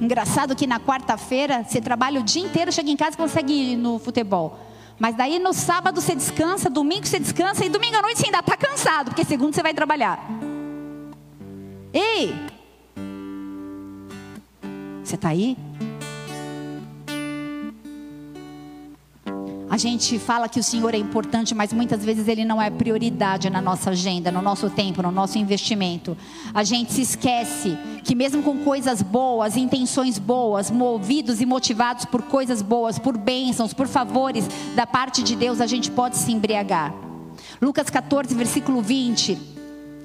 Engraçado 0.00 0.56
que 0.56 0.66
na 0.66 0.80
quarta-feira 0.80 1.62
você 1.62 1.80
trabalha 1.80 2.18
o 2.18 2.24
dia 2.24 2.44
inteiro, 2.44 2.72
chega 2.72 2.90
em 2.90 2.96
casa 2.96 3.14
e 3.14 3.16
consegue 3.16 3.52
ir 3.52 3.76
no 3.76 4.00
futebol. 4.00 4.58
Mas 4.98 5.14
daí 5.14 5.38
no 5.38 5.52
sábado 5.52 6.00
você 6.00 6.16
descansa, 6.16 6.68
domingo 6.68 7.06
você 7.06 7.20
descansa 7.20 7.64
e 7.64 7.68
domingo 7.68 7.96
à 7.96 8.02
noite 8.02 8.18
você 8.18 8.26
ainda 8.26 8.40
está 8.40 8.56
cansado, 8.56 9.10
porque 9.10 9.24
segundo 9.24 9.54
você 9.54 9.62
vai 9.62 9.72
trabalhar. 9.72 10.18
Ei! 11.92 12.51
Você 15.12 15.16
está 15.16 15.28
aí? 15.28 15.58
A 19.68 19.76
gente 19.76 20.18
fala 20.18 20.48
que 20.48 20.58
o 20.58 20.62
Senhor 20.62 20.94
é 20.94 20.96
importante, 20.96 21.54
mas 21.54 21.70
muitas 21.70 22.02
vezes 22.02 22.26
Ele 22.28 22.46
não 22.46 22.62
é 22.62 22.70
prioridade 22.70 23.50
na 23.50 23.60
nossa 23.60 23.90
agenda, 23.90 24.32
no 24.32 24.40
nosso 24.40 24.70
tempo, 24.70 25.02
no 25.02 25.10
nosso 25.10 25.36
investimento. 25.36 26.16
A 26.54 26.64
gente 26.64 26.94
se 26.94 27.02
esquece 27.02 27.76
que, 28.02 28.14
mesmo 28.14 28.42
com 28.42 28.64
coisas 28.64 29.02
boas, 29.02 29.54
intenções 29.54 30.18
boas, 30.18 30.70
movidos 30.70 31.42
e 31.42 31.46
motivados 31.46 32.06
por 32.06 32.22
coisas 32.22 32.62
boas, 32.62 32.98
por 32.98 33.18
bênçãos, 33.18 33.74
por 33.74 33.88
favores 33.88 34.48
da 34.74 34.86
parte 34.86 35.22
de 35.22 35.36
Deus, 35.36 35.60
a 35.60 35.66
gente 35.66 35.90
pode 35.90 36.16
se 36.16 36.32
embriagar. 36.32 36.94
Lucas 37.60 37.90
14, 37.90 38.34
versículo 38.34 38.80
20. 38.80 39.38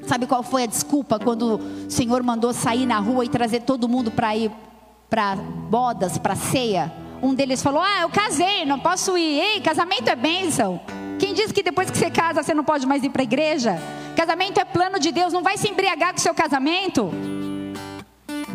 Sabe 0.05 0.27
qual 0.27 0.43
foi 0.43 0.63
a 0.63 0.67
desculpa 0.67 1.17
quando 1.17 1.55
o 1.55 1.89
Senhor 1.89 2.21
mandou 2.23 2.53
sair 2.53 2.85
na 2.85 2.99
rua 2.99 3.23
e 3.23 3.29
trazer 3.29 3.61
todo 3.61 3.87
mundo 3.87 4.11
para 4.11 4.35
ir 4.35 4.51
para 5.09 5.35
bodas, 5.35 6.17
para 6.17 6.35
ceia? 6.35 6.91
Um 7.21 7.33
deles 7.33 7.61
falou: 7.61 7.81
Ah, 7.81 8.01
eu 8.01 8.09
casei, 8.09 8.65
não 8.65 8.79
posso 8.79 9.17
ir. 9.17 9.39
Ei, 9.39 9.61
casamento 9.61 10.07
é 10.09 10.15
bênção. 10.15 10.79
Quem 11.19 11.33
diz 11.33 11.51
que 11.51 11.63
depois 11.63 11.89
que 11.89 11.97
você 11.97 12.11
casa 12.11 12.43
você 12.43 12.53
não 12.53 12.63
pode 12.63 12.85
mais 12.85 13.03
ir 13.03 13.09
para 13.09 13.21
a 13.21 13.23
igreja? 13.23 13.77
Casamento 14.15 14.59
é 14.59 14.65
plano 14.65 14.99
de 14.99 15.11
Deus, 15.11 15.33
não 15.33 15.43
vai 15.43 15.57
se 15.57 15.69
embriagar 15.69 16.11
com 16.11 16.19
o 16.19 16.21
seu 16.21 16.33
casamento. 16.33 17.11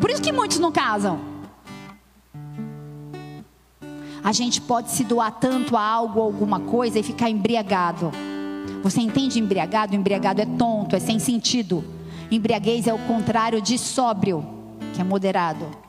Por 0.01 0.11
isso 0.11 0.23
que 0.23 0.33
muitos 0.33 0.59
não 0.59 0.73
casam. 0.73 1.21
A 4.25 4.33
gente 4.33 4.61
pode 4.61 4.91
se 4.91 5.03
doar 5.03 5.33
tanto 5.33 5.77
a 5.77 5.83
algo 5.83 6.21
ou 6.21 6.27
alguma 6.27 6.61
coisa 6.61 6.99
e 6.99 7.03
ficar 7.03 7.29
embriagado. 7.29 8.13
Você 8.83 9.01
entende 9.01 9.41
embriagado? 9.41 9.97
Embriagado 9.97 10.41
é 10.41 10.47
tonto, 10.47 10.95
é 10.95 11.01
sem 11.01 11.19
sentido. 11.19 11.85
Embriaguez 12.31 12.87
é 12.87 12.95
o 12.95 12.99
contrário 12.99 13.61
de 13.61 13.77
sóbrio, 13.77 14.47
que 14.95 15.01
é 15.01 15.05
moderado. 15.05 15.82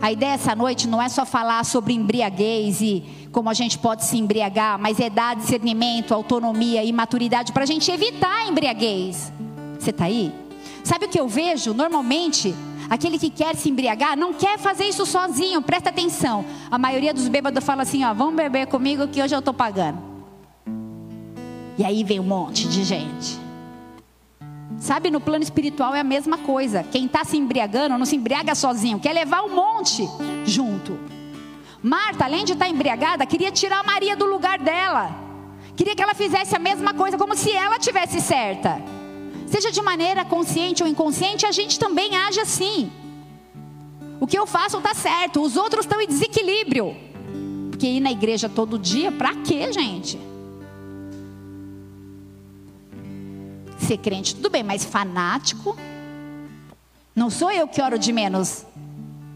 A 0.00 0.12
ideia 0.12 0.34
essa 0.34 0.54
noite 0.54 0.86
não 0.86 1.02
é 1.02 1.08
só 1.08 1.26
falar 1.26 1.64
sobre 1.64 1.92
embriaguez 1.92 2.80
e 2.80 3.04
como 3.32 3.50
a 3.50 3.54
gente 3.54 3.78
pode 3.78 4.04
se 4.04 4.16
embriagar, 4.16 4.78
mas 4.78 5.00
é 5.00 5.10
dar 5.10 5.34
discernimento, 5.34 6.14
autonomia 6.14 6.84
e 6.84 6.92
maturidade 6.92 7.52
para 7.52 7.64
a 7.64 7.66
gente 7.66 7.90
evitar 7.90 8.44
a 8.44 8.46
embriaguez. 8.46 9.32
Você 9.78 9.90
está 9.90 10.04
aí? 10.04 10.32
Sabe 10.84 11.06
o 11.06 11.08
que 11.08 11.18
eu 11.18 11.28
vejo? 11.28 11.74
Normalmente, 11.74 12.54
aquele 12.88 13.18
que 13.18 13.28
quer 13.28 13.56
se 13.56 13.68
embriagar 13.68 14.16
não 14.16 14.32
quer 14.32 14.56
fazer 14.58 14.84
isso 14.84 15.04
sozinho, 15.04 15.60
presta 15.60 15.90
atenção. 15.90 16.44
A 16.70 16.78
maioria 16.78 17.12
dos 17.12 17.26
bêbados 17.26 17.64
fala 17.64 17.82
assim: 17.82 18.04
ó, 18.04 18.14
vamos 18.14 18.36
beber 18.36 18.66
comigo 18.68 19.08
que 19.08 19.20
hoje 19.20 19.34
eu 19.34 19.40
estou 19.40 19.52
pagando. 19.52 19.98
E 21.76 21.84
aí 21.84 22.04
vem 22.04 22.20
um 22.20 22.24
monte 22.24 22.68
de 22.68 22.84
gente. 22.84 23.47
Sabe, 24.78 25.10
no 25.10 25.20
plano 25.20 25.42
espiritual 25.42 25.94
é 25.94 26.00
a 26.00 26.04
mesma 26.04 26.38
coisa. 26.38 26.84
Quem 26.84 27.06
está 27.06 27.24
se 27.24 27.36
embriagando 27.36 27.98
não 27.98 28.06
se 28.06 28.16
embriaga 28.16 28.54
sozinho, 28.54 29.00
quer 29.00 29.12
levar 29.12 29.42
um 29.42 29.54
monte 29.54 30.08
junto. 30.44 30.98
Marta, 31.82 32.24
além 32.24 32.44
de 32.44 32.52
estar 32.52 32.66
tá 32.66 32.70
embriagada, 32.70 33.26
queria 33.26 33.50
tirar 33.50 33.84
Maria 33.84 34.16
do 34.16 34.24
lugar 34.24 34.58
dela. 34.58 35.14
Queria 35.76 35.94
que 35.94 36.02
ela 36.02 36.14
fizesse 36.14 36.54
a 36.56 36.58
mesma 36.58 36.92
coisa, 36.94 37.16
como 37.16 37.36
se 37.36 37.52
ela 37.52 37.78
tivesse 37.78 38.20
certa. 38.20 38.80
Seja 39.46 39.70
de 39.70 39.80
maneira 39.80 40.24
consciente 40.24 40.82
ou 40.82 40.88
inconsciente, 40.88 41.46
a 41.46 41.52
gente 41.52 41.78
também 41.78 42.16
age 42.16 42.40
assim. 42.40 42.90
O 44.20 44.26
que 44.26 44.38
eu 44.38 44.46
faço 44.46 44.78
está 44.78 44.94
certo, 44.94 45.40
os 45.40 45.56
outros 45.56 45.84
estão 45.84 46.00
em 46.00 46.06
desequilíbrio. 46.06 46.96
Porque 47.70 47.86
ir 47.86 48.00
na 48.00 48.10
igreja 48.10 48.48
todo 48.48 48.78
dia, 48.78 49.12
para 49.12 49.36
quê, 49.36 49.72
gente? 49.72 50.18
Ser 53.78 53.98
crente, 53.98 54.34
tudo 54.34 54.50
bem, 54.50 54.62
mas 54.62 54.84
fanático? 54.84 55.76
Não 57.14 57.30
sou 57.30 57.50
eu 57.50 57.66
que 57.66 57.82
oro 57.82 57.98
de 57.98 58.12
menos, 58.12 58.64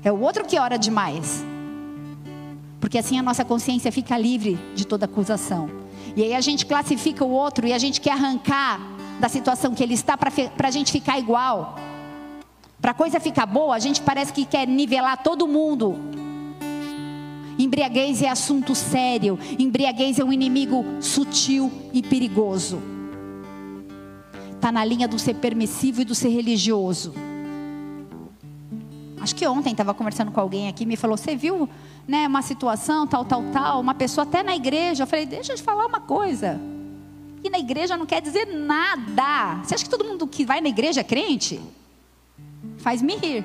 é 0.04 0.12
o 0.12 0.20
outro 0.20 0.44
que 0.44 0.58
ora 0.58 0.76
demais. 0.76 1.44
Porque 2.80 2.98
assim 2.98 3.18
a 3.18 3.22
nossa 3.22 3.44
consciência 3.44 3.92
fica 3.92 4.18
livre 4.18 4.58
de 4.74 4.86
toda 4.86 5.06
acusação. 5.06 5.70
E 6.16 6.22
aí 6.22 6.34
a 6.34 6.40
gente 6.40 6.66
classifica 6.66 7.24
o 7.24 7.30
outro 7.30 7.66
e 7.66 7.72
a 7.72 7.78
gente 7.78 8.00
quer 8.00 8.12
arrancar 8.12 8.80
da 9.20 9.28
situação 9.28 9.74
que 9.74 9.82
ele 9.82 9.94
está 9.94 10.16
para 10.16 10.30
a 10.68 10.70
gente 10.70 10.90
ficar 10.90 11.18
igual. 11.18 11.76
Para 12.80 12.90
a 12.90 12.94
coisa 12.94 13.20
ficar 13.20 13.46
boa, 13.46 13.76
a 13.76 13.78
gente 13.78 14.02
parece 14.02 14.32
que 14.32 14.44
quer 14.44 14.66
nivelar 14.66 15.22
todo 15.22 15.46
mundo. 15.46 15.96
Embriaguez 17.58 18.22
é 18.22 18.28
assunto 18.28 18.74
sério. 18.74 19.38
Embriaguez 19.58 20.18
é 20.18 20.24
um 20.24 20.32
inimigo 20.32 20.84
sutil 21.00 21.70
e 21.92 22.02
perigoso 22.02 22.91
está 24.62 24.70
na 24.70 24.84
linha 24.84 25.08
do 25.08 25.18
ser 25.18 25.34
permissivo 25.34 26.02
e 26.02 26.04
do 26.04 26.14
ser 26.14 26.28
religioso. 26.28 27.12
Acho 29.20 29.34
que 29.34 29.44
ontem 29.44 29.72
estava 29.72 29.92
conversando 29.92 30.30
com 30.30 30.38
alguém 30.38 30.68
aqui 30.68 30.86
me 30.86 30.94
falou: 30.94 31.16
Você 31.16 31.34
viu 31.34 31.68
né, 32.06 32.28
uma 32.28 32.42
situação, 32.42 33.04
tal, 33.04 33.24
tal, 33.24 33.42
tal, 33.52 33.80
uma 33.80 33.92
pessoa 33.92 34.22
até 34.22 34.40
na 34.40 34.54
igreja. 34.54 35.02
Eu 35.02 35.06
falei: 35.08 35.26
Deixa 35.26 35.52
eu 35.52 35.56
te 35.56 35.62
falar 35.64 35.84
uma 35.84 35.98
coisa. 35.98 36.60
E 37.42 37.50
na 37.50 37.58
igreja 37.58 37.96
não 37.96 38.06
quer 38.06 38.22
dizer 38.22 38.46
nada. 38.46 39.64
Você 39.64 39.74
acha 39.74 39.82
que 39.82 39.90
todo 39.90 40.04
mundo 40.04 40.28
que 40.28 40.44
vai 40.44 40.60
na 40.60 40.68
igreja 40.68 41.00
é 41.00 41.04
crente? 41.04 41.60
Faz-me 42.78 43.16
rir. 43.16 43.44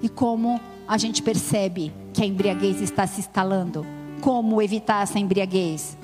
E 0.00 0.08
como 0.08 0.60
a 0.86 0.96
gente 0.96 1.20
percebe 1.20 1.92
que 2.14 2.22
a 2.22 2.26
embriaguez 2.26 2.80
está 2.80 3.04
se 3.04 3.18
instalando? 3.18 3.84
Como 4.20 4.62
evitar 4.62 5.02
essa 5.02 5.18
embriaguez? 5.18 5.96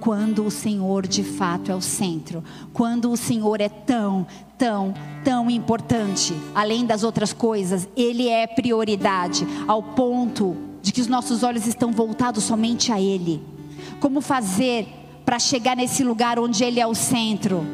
Quando 0.00 0.44
o 0.44 0.50
Senhor 0.50 1.06
de 1.06 1.22
fato 1.22 1.70
é 1.70 1.74
o 1.74 1.80
centro, 1.80 2.42
quando 2.72 3.10
o 3.10 3.16
Senhor 3.16 3.60
é 3.60 3.68
tão, 3.68 4.26
tão, 4.58 4.94
tão 5.24 5.50
importante, 5.50 6.34
além 6.54 6.84
das 6.84 7.02
outras 7.02 7.32
coisas, 7.32 7.88
Ele 7.96 8.28
é 8.28 8.46
prioridade, 8.46 9.46
ao 9.66 9.82
ponto 9.82 10.56
de 10.80 10.92
que 10.92 11.00
os 11.00 11.06
nossos 11.06 11.42
olhos 11.42 11.66
estão 11.66 11.92
voltados 11.92 12.44
somente 12.44 12.92
a 12.92 13.00
Ele. 13.00 13.42
Como 14.00 14.20
fazer 14.20 14.88
para 15.24 15.38
chegar 15.38 15.76
nesse 15.76 16.02
lugar 16.02 16.38
onde 16.38 16.64
Ele 16.64 16.80
é 16.80 16.86
o 16.86 16.94
centro, 16.94 17.64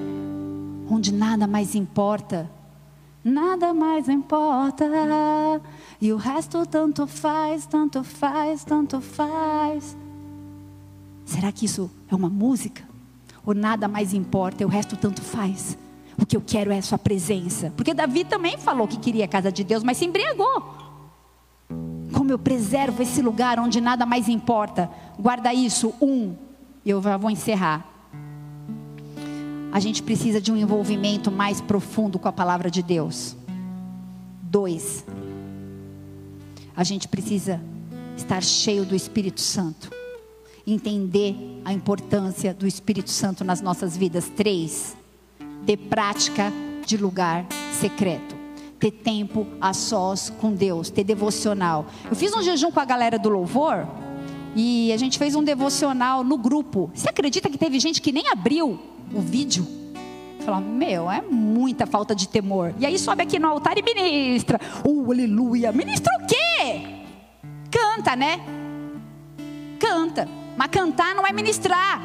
onde 0.90 1.12
nada 1.12 1.46
mais 1.46 1.74
importa? 1.74 2.50
nada 3.28 3.74
mais 3.74 4.08
importa. 4.08 4.86
E 6.00 6.12
o 6.12 6.16
resto 6.16 6.64
tanto 6.66 7.06
faz, 7.06 7.66
tanto 7.66 8.02
faz, 8.02 8.64
tanto 8.64 9.00
faz. 9.00 9.96
Será 11.28 11.52
que 11.52 11.66
isso 11.66 11.90
é 12.10 12.14
uma 12.14 12.30
música? 12.30 12.88
Ou 13.44 13.54
nada 13.54 13.86
mais 13.86 14.14
importa, 14.14 14.64
o 14.64 14.68
resto 14.68 14.96
tanto 14.96 15.20
faz? 15.20 15.76
O 16.16 16.24
que 16.24 16.34
eu 16.34 16.40
quero 16.40 16.72
é 16.72 16.78
a 16.78 16.82
sua 16.82 16.96
presença. 16.96 17.70
Porque 17.76 17.92
Davi 17.92 18.24
também 18.24 18.56
falou 18.56 18.88
que 18.88 18.96
queria 18.98 19.26
a 19.26 19.28
casa 19.28 19.52
de 19.52 19.62
Deus, 19.62 19.84
mas 19.84 19.98
se 19.98 20.06
embriagou. 20.06 20.74
Como 22.14 22.32
eu 22.32 22.38
preservo 22.38 23.02
esse 23.02 23.20
lugar 23.20 23.60
onde 23.60 23.78
nada 23.78 24.06
mais 24.06 24.26
importa? 24.26 24.90
Guarda 25.20 25.52
isso. 25.52 25.92
Um, 26.00 26.34
eu 26.84 27.02
já 27.02 27.18
vou 27.18 27.30
encerrar. 27.30 27.86
A 29.70 29.78
gente 29.80 30.02
precisa 30.02 30.40
de 30.40 30.50
um 30.50 30.56
envolvimento 30.56 31.30
mais 31.30 31.60
profundo 31.60 32.18
com 32.18 32.26
a 32.26 32.32
palavra 32.32 32.70
de 32.70 32.82
Deus. 32.82 33.36
Dois, 34.40 35.04
a 36.74 36.82
gente 36.82 37.06
precisa 37.06 37.60
estar 38.16 38.42
cheio 38.42 38.86
do 38.86 38.96
Espírito 38.96 39.42
Santo. 39.42 39.97
Entender 40.70 41.34
a 41.64 41.72
importância 41.72 42.52
do 42.52 42.66
Espírito 42.66 43.08
Santo 43.08 43.42
nas 43.42 43.62
nossas 43.62 43.96
vidas. 43.96 44.28
Três, 44.28 44.94
ter 45.64 45.78
prática 45.78 46.52
de 46.84 46.98
lugar 46.98 47.46
secreto. 47.72 48.36
Ter 48.78 48.90
tempo 48.90 49.46
a 49.62 49.72
sós 49.72 50.28
com 50.28 50.52
Deus, 50.52 50.90
ter 50.90 51.04
devocional. 51.04 51.86
Eu 52.10 52.14
fiz 52.14 52.34
um 52.34 52.42
jejum 52.42 52.70
com 52.70 52.80
a 52.80 52.84
galera 52.84 53.18
do 53.18 53.30
louvor 53.30 53.88
e 54.54 54.92
a 54.92 54.98
gente 54.98 55.18
fez 55.18 55.34
um 55.34 55.42
devocional 55.42 56.22
no 56.22 56.36
grupo. 56.36 56.90
Você 56.94 57.08
acredita 57.08 57.48
que 57.48 57.56
teve 57.56 57.80
gente 57.80 58.02
que 58.02 58.12
nem 58.12 58.28
abriu 58.28 58.78
o 59.10 59.20
vídeo? 59.22 59.66
Fala, 60.40 60.60
meu, 60.60 61.10
é 61.10 61.22
muita 61.22 61.86
falta 61.86 62.14
de 62.14 62.28
temor. 62.28 62.74
E 62.78 62.84
aí 62.84 62.98
sobe 62.98 63.22
aqui 63.22 63.38
no 63.38 63.48
altar 63.48 63.78
e 63.78 63.82
ministra. 63.82 64.60
Uh, 64.84 65.12
aleluia. 65.12 65.72
Ministra 65.72 66.12
o 66.22 66.26
quê? 66.26 67.04
Canta, 67.70 68.14
né? 68.14 68.38
Canta. 69.80 70.37
Mas 70.58 70.70
cantar 70.72 71.14
não 71.14 71.24
é 71.24 71.32
ministrar. 71.32 72.02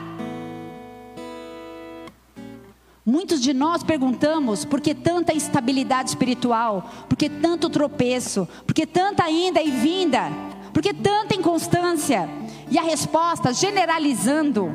Muitos 3.04 3.41
de 3.41 3.51
nós 3.51 3.82
perguntamos 3.82 4.64
por 4.64 4.80
que 4.80 4.93
tanta 4.93 5.34
instabilidade 5.34 6.10
espiritual, 6.10 6.88
por 7.10 7.18
que 7.18 7.28
tanto 7.28 7.68
tropeço, 7.68 8.47
por 8.68 8.76
que 8.76 8.86
tanta 8.86 9.28
ida 9.28 9.60
e 9.60 9.72
vinda, 9.72 10.30
por 10.72 10.84
que 10.84 10.93
tanta 10.93 11.36
inconstância. 11.36 12.30
E 12.70 12.78
a 12.78 12.84
resposta, 12.84 13.51
generalizando, 13.51 14.72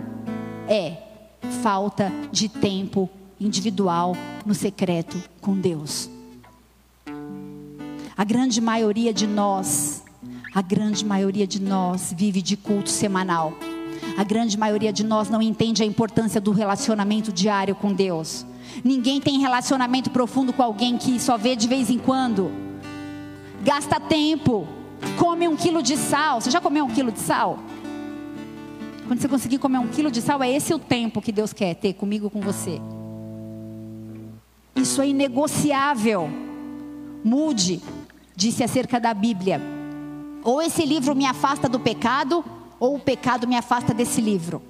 é 0.66 0.96
falta 1.62 2.12
de 2.32 2.48
tempo 2.48 3.08
individual 3.40 4.16
no 4.44 4.54
secreto 4.54 5.22
com 5.40 5.56
Deus. 5.56 6.10
A 8.16 8.24
grande 8.24 8.60
maioria 8.60 9.14
de 9.14 9.28
nós, 9.28 10.02
a 10.52 10.60
grande 10.60 11.04
maioria 11.04 11.46
de 11.46 11.62
nós 11.62 12.12
vive 12.14 12.42
de 12.42 12.56
culto 12.56 12.90
semanal. 12.90 13.54
A 14.18 14.24
grande 14.24 14.58
maioria 14.58 14.92
de 14.92 15.04
nós 15.04 15.30
não 15.30 15.40
entende 15.40 15.80
a 15.80 15.86
importância 15.86 16.40
do 16.40 16.50
relacionamento 16.50 17.32
diário 17.32 17.76
com 17.76 17.92
Deus. 17.92 18.44
Ninguém 18.82 19.20
tem 19.20 19.38
relacionamento 19.38 20.10
profundo 20.10 20.52
com 20.52 20.60
alguém 20.60 20.98
que 20.98 21.20
só 21.20 21.38
vê 21.38 21.54
de 21.54 21.68
vez 21.68 21.88
em 21.88 22.00
quando. 22.00 22.50
Gasta 23.62 24.00
tempo, 24.00 24.66
come 25.16 25.46
um 25.46 25.54
quilo 25.54 25.80
de 25.80 25.96
sal. 25.96 26.40
Você 26.40 26.50
já 26.50 26.60
comeu 26.60 26.84
um 26.84 26.90
quilo 26.90 27.12
de 27.12 27.20
sal? 27.20 27.60
Quando 29.06 29.20
você 29.20 29.28
conseguir 29.28 29.58
comer 29.58 29.78
um 29.78 29.86
quilo 29.86 30.10
de 30.10 30.20
sal, 30.20 30.42
é 30.42 30.50
esse 30.50 30.74
o 30.74 30.80
tempo 30.80 31.22
que 31.22 31.30
Deus 31.30 31.52
quer 31.52 31.76
ter 31.76 31.92
comigo, 31.92 32.28
com 32.28 32.40
você. 32.40 32.82
Isso 34.74 35.00
é 35.00 35.06
inegociável. 35.06 36.28
Mude, 37.22 37.80
disse 38.34 38.64
acerca 38.64 38.98
da 38.98 39.14
Bíblia. 39.14 39.62
Ou 40.42 40.60
esse 40.60 40.84
livro 40.84 41.14
me 41.14 41.24
afasta 41.24 41.68
do 41.68 41.78
pecado, 41.78 42.44
ou 42.78 42.96
o 42.96 43.00
pecado 43.00 43.46
me 43.46 43.56
afasta 43.56 43.92
desse 43.92 44.20
livro. 44.20 44.62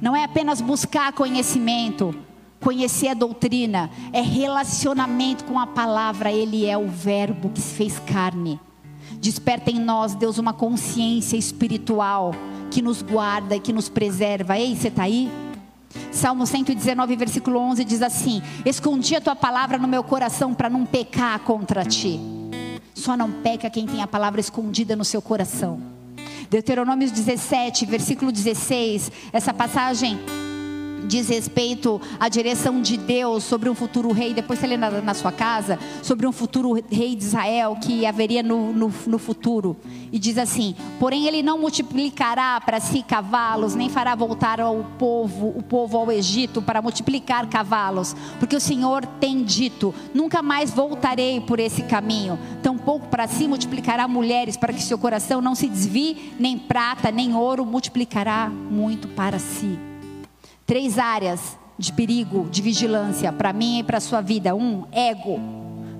Não 0.00 0.14
é 0.14 0.24
apenas 0.24 0.60
buscar 0.60 1.12
conhecimento, 1.12 2.14
conhecer 2.60 3.08
a 3.08 3.14
doutrina, 3.14 3.90
é 4.12 4.20
relacionamento 4.20 5.44
com 5.44 5.58
a 5.58 5.66
palavra. 5.66 6.30
Ele 6.30 6.66
é 6.66 6.76
o 6.76 6.88
Verbo 6.88 7.50
que 7.50 7.60
se 7.60 7.74
fez 7.74 7.98
carne. 7.98 8.60
Desperta 9.18 9.70
em 9.70 9.80
nós, 9.80 10.14
Deus, 10.14 10.38
uma 10.38 10.52
consciência 10.52 11.36
espiritual 11.36 12.32
que 12.70 12.80
nos 12.80 13.02
guarda 13.02 13.56
e 13.56 13.60
que 13.60 13.72
nos 13.72 13.88
preserva. 13.88 14.58
Ei, 14.58 14.76
você 14.76 14.88
está 14.88 15.02
aí? 15.02 15.30
Salmo 16.12 16.46
119, 16.46 17.16
versículo 17.16 17.58
11 17.58 17.84
diz 17.84 18.00
assim: 18.00 18.40
Escondi 18.64 19.16
a 19.16 19.20
tua 19.20 19.34
palavra 19.34 19.76
no 19.76 19.88
meu 19.88 20.04
coração 20.04 20.54
para 20.54 20.70
não 20.70 20.86
pecar 20.86 21.40
contra 21.40 21.84
ti. 21.84 22.20
Só 22.94 23.16
não 23.16 23.30
peca 23.30 23.68
quem 23.68 23.86
tem 23.86 24.02
a 24.02 24.06
palavra 24.06 24.40
escondida 24.40 24.94
no 24.94 25.04
seu 25.04 25.20
coração. 25.20 25.99
Deuteronômio 26.50 27.08
17, 27.08 27.86
versículo 27.86 28.32
16, 28.32 29.12
essa 29.32 29.54
passagem 29.54 30.18
diz 31.06 31.28
respeito 31.28 32.00
à 32.18 32.28
direção 32.28 32.80
de 32.80 32.96
Deus 32.96 33.44
sobre 33.44 33.68
um 33.68 33.74
futuro 33.74 34.12
rei, 34.12 34.34
depois 34.34 34.58
você 34.58 34.66
lê 34.66 34.76
na, 34.76 34.90
na 34.90 35.14
sua 35.14 35.32
casa, 35.32 35.78
sobre 36.02 36.26
um 36.26 36.32
futuro 36.32 36.72
rei 36.90 37.14
de 37.14 37.24
Israel 37.24 37.76
que 37.80 38.06
haveria 38.06 38.42
no, 38.42 38.72
no, 38.72 38.92
no 39.06 39.18
futuro. 39.18 39.76
E 40.12 40.18
diz 40.18 40.38
assim: 40.38 40.74
Porém, 40.98 41.26
ele 41.26 41.42
não 41.42 41.58
multiplicará 41.58 42.60
para 42.60 42.80
si 42.80 43.02
cavalos, 43.02 43.74
nem 43.74 43.88
fará 43.88 44.14
voltar 44.14 44.60
ao 44.60 44.84
povo, 44.98 45.48
o 45.56 45.62
povo 45.62 45.98
ao 45.98 46.10
Egito 46.10 46.60
para 46.62 46.82
multiplicar 46.82 47.48
cavalos, 47.48 48.14
porque 48.38 48.56
o 48.56 48.60
Senhor 48.60 49.04
tem 49.06 49.42
dito: 49.42 49.94
Nunca 50.14 50.42
mais 50.42 50.70
voltarei 50.70 51.40
por 51.40 51.58
esse 51.58 51.82
caminho. 51.82 52.38
Tampouco 52.62 53.08
para 53.08 53.26
si 53.26 53.48
multiplicará 53.48 54.06
mulheres, 54.06 54.56
para 54.56 54.72
que 54.72 54.82
seu 54.82 54.98
coração 54.98 55.40
não 55.40 55.54
se 55.54 55.68
desvie, 55.68 56.34
nem 56.38 56.58
prata, 56.58 57.10
nem 57.10 57.34
ouro 57.34 57.64
multiplicará 57.64 58.48
muito 58.48 59.08
para 59.08 59.38
si. 59.38 59.89
Três 60.70 61.00
áreas 61.00 61.58
de 61.76 61.92
perigo, 61.92 62.48
de 62.48 62.62
vigilância 62.62 63.32
para 63.32 63.52
mim 63.52 63.80
e 63.80 63.82
para 63.82 63.96
a 63.96 64.00
sua 64.00 64.20
vida. 64.20 64.54
Um, 64.54 64.84
ego. 64.92 65.40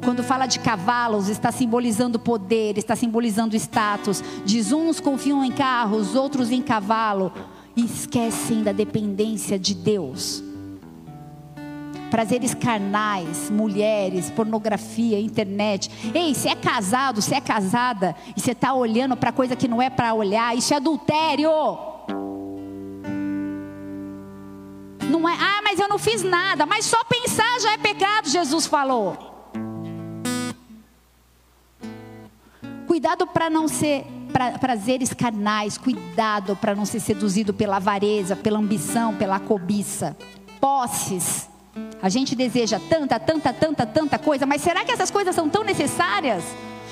Quando 0.05 0.23
fala 0.23 0.47
de 0.47 0.61
cavalos, 0.61 1.29
está 1.29 1.51
simbolizando 1.51 2.21
poder, 2.21 2.79
está 2.79 2.95
simbolizando 2.95 3.57
status. 3.57 4.23
Diz 4.45 4.71
uns 4.71 5.01
confiam 5.01 5.45
em 5.45 5.51
carros, 5.51 6.15
outros 6.15 6.53
em 6.53 6.63
cavalo 6.63 7.33
e 7.75 7.85
esquecem 7.85 8.63
da 8.63 8.71
dependência 8.71 9.59
de 9.59 9.75
Deus. 9.75 10.41
Prazeres 12.09 12.55
carnais, 12.55 13.51
mulheres, 13.51 14.31
pornografia, 14.31 15.19
internet. 15.19 15.91
Ei, 16.15 16.33
se 16.33 16.47
é 16.47 16.55
casado, 16.55 17.21
se 17.21 17.35
é 17.35 17.41
casada 17.41 18.15
e 18.37 18.41
você 18.41 18.53
está 18.53 18.73
olhando 18.73 19.17
para 19.17 19.33
coisa 19.33 19.57
que 19.57 19.67
não 19.67 19.83
é 19.83 19.91
para 19.91 20.15
olhar, 20.15 20.57
isso 20.57 20.73
é 20.73 20.77
adultério. 20.77 21.90
Não 25.11 25.29
é, 25.29 25.35
ah, 25.35 25.61
mas 25.63 25.81
eu 25.81 25.89
não 25.89 25.99
fiz 25.99 26.23
nada. 26.23 26.65
Mas 26.65 26.87
só 26.87 27.03
pensar 27.05 27.61
já 27.61 27.73
é 27.73 27.79
pecado, 27.79 28.29
Jesus 28.29 28.67
falou. 28.67 29.29
Cuidado 32.87 33.27
para 33.27 33.51
não 33.51 33.67
ser 33.67 34.05
pra, 34.33 34.53
prazeres 34.53 35.13
carnais, 35.13 35.77
cuidado 35.77 36.57
para 36.57 36.75
não 36.75 36.85
ser 36.85 37.01
seduzido 37.01 37.53
pela 37.53 37.77
avareza, 37.77 38.37
pela 38.37 38.59
ambição, 38.59 39.15
pela 39.17 39.41
cobiça. 39.41 40.17
Posses. 40.61 41.49
A 42.01 42.09
gente 42.09 42.35
deseja 42.37 42.81
tanta, 42.89 43.19
tanta, 43.19 43.53
tanta, 43.53 43.87
tanta 43.87 44.19
coisa, 44.19 44.47
mas 44.47 44.63
será 44.63 44.85
que 44.85 44.93
essas 44.93 45.11
coisas 45.11 45.35
são 45.35 45.49
tão 45.49 45.65
necessárias? 45.65 46.45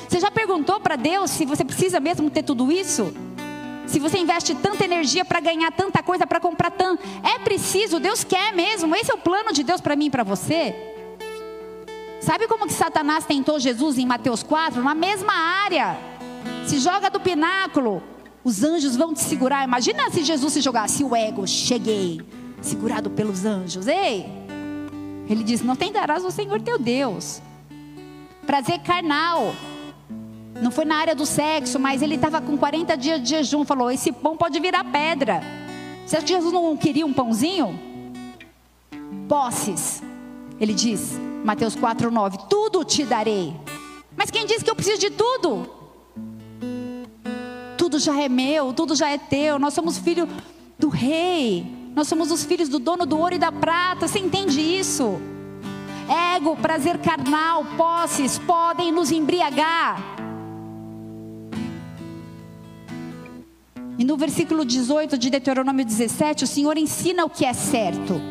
Você 0.09 0.21
já 0.21 0.31
perguntou 0.31 0.81
para 0.81 0.97
Deus 0.97 1.31
se 1.31 1.45
você 1.45 1.65
precisa 1.65 2.01
mesmo 2.01 2.31
ter 2.31 2.43
tudo 2.43 2.71
isso? 2.73 3.13
Se 3.89 3.99
você 3.99 4.19
investe 4.19 4.55
tanta 4.55 4.85
energia 4.85 5.25
para 5.25 5.41
ganhar 5.41 5.73
tanta 5.73 6.03
coisa, 6.03 6.27
para 6.27 6.39
comprar 6.39 6.71
tanto, 6.71 7.03
é 7.25 7.39
preciso, 7.39 7.99
Deus 7.99 8.23
quer 8.23 8.53
mesmo. 8.55 8.95
Esse 8.95 9.11
é 9.11 9.15
o 9.15 9.19
plano 9.19 9.53
de 9.53 9.63
Deus 9.63 9.81
para 9.81 9.97
mim 9.97 10.07
e 10.07 10.11
para 10.11 10.23
você. 10.23 10.75
Sabe 12.21 12.47
como 12.47 12.67
que 12.67 12.73
Satanás 12.75 13.25
tentou 13.25 13.59
Jesus 13.59 13.97
em 13.97 14.05
Mateus 14.05 14.43
4? 14.43 14.83
Na 14.83 14.95
mesma 14.95 15.33
área. 15.33 15.99
Se 16.67 16.79
joga 16.79 17.09
do 17.09 17.19
pináculo, 17.19 18.03
os 18.45 18.63
anjos 18.63 18.95
vão 18.95 19.15
te 19.15 19.21
segurar. 19.21 19.65
Imagina 19.65 20.11
se 20.11 20.23
Jesus 20.23 20.53
se 20.53 20.61
jogasse 20.61 21.03
o 21.03 21.17
ego, 21.17 21.47
cheguei, 21.47 22.21
segurado 22.61 23.09
pelos 23.09 23.47
anjos. 23.47 23.87
Ei! 23.87 24.27
Ele 25.31 25.43
diz: 25.43 25.63
Não 25.63 25.75
tentarás 25.75 26.25
o 26.25 26.31
Senhor 26.31 26.61
teu 26.61 26.79
Deus. 26.79 27.41
Prazer 28.47 28.81
carnal. 28.81 29.55
Não 30.63 30.71
foi 30.71 30.85
na 30.85 30.97
área 30.97 31.15
do 31.15 31.25
sexo, 31.25 31.79
mas 31.79 32.03
ele 32.03 32.17
estava 32.17 32.41
com 32.41 32.57
40 32.57 32.97
dias 32.97 33.23
de 33.23 33.29
jejum. 33.31 33.65
Falou: 33.65 33.91
Esse 33.91 34.11
pão 34.11 34.37
pode 34.37 34.59
virar 34.59 34.85
pedra. 34.85 35.41
Você 36.05 36.17
acha 36.17 36.27
que 36.27 36.33
Jesus 36.33 36.53
não 36.53 36.77
queria 36.77 37.07
um 37.07 37.13
pãozinho? 37.13 37.79
Posses. 39.29 40.03
Ele 40.61 40.75
diz, 40.75 41.19
Mateus 41.45 41.77
4,9: 41.77 42.49
Tudo 42.49 42.85
te 42.85 43.05
darei. 43.05 43.55
Mas 44.17 44.31
quem 44.31 44.47
diz 44.47 44.63
que 44.63 44.71
eu 44.71 44.75
preciso 44.75 44.99
de 44.99 45.11
tudo? 45.11 45.71
Tudo 47.77 47.99
já 48.01 48.21
é 48.21 48.29
meu, 48.29 48.73
tudo 48.73 48.97
já 48.97 49.09
é 49.09 49.19
teu. 49.19 49.59
Nós 49.59 49.75
somos 49.75 49.97
filhos 49.99 50.29
do 50.79 50.89
rei. 50.89 51.65
Nós 51.95 52.09
somos 52.09 52.31
os 52.31 52.45
filhos 52.45 52.69
do 52.69 52.79
dono 52.79 53.07
do 53.07 53.17
ouro 53.17 53.37
e 53.37 53.39
da 53.39 53.53
prata. 53.53 54.09
Você 54.09 54.19
entende 54.19 54.61
isso? 54.61 55.21
Ego, 56.35 56.57
prazer 56.57 56.99
carnal, 56.99 57.65
posses 57.77 58.39
podem 58.39 58.91
nos 58.91 59.13
embriagar. 59.13 60.18
E 63.99 64.05
no 64.05 64.17
versículo 64.17 64.65
18 64.65 65.19
de 65.19 65.29
Deuteronômio 65.29 65.85
17, 65.85 66.45
o 66.45 66.47
Senhor 66.47 66.79
ensina 66.79 67.25
o 67.25 67.29
que 67.29 67.45
é 67.45 67.53
certo. 67.53 68.23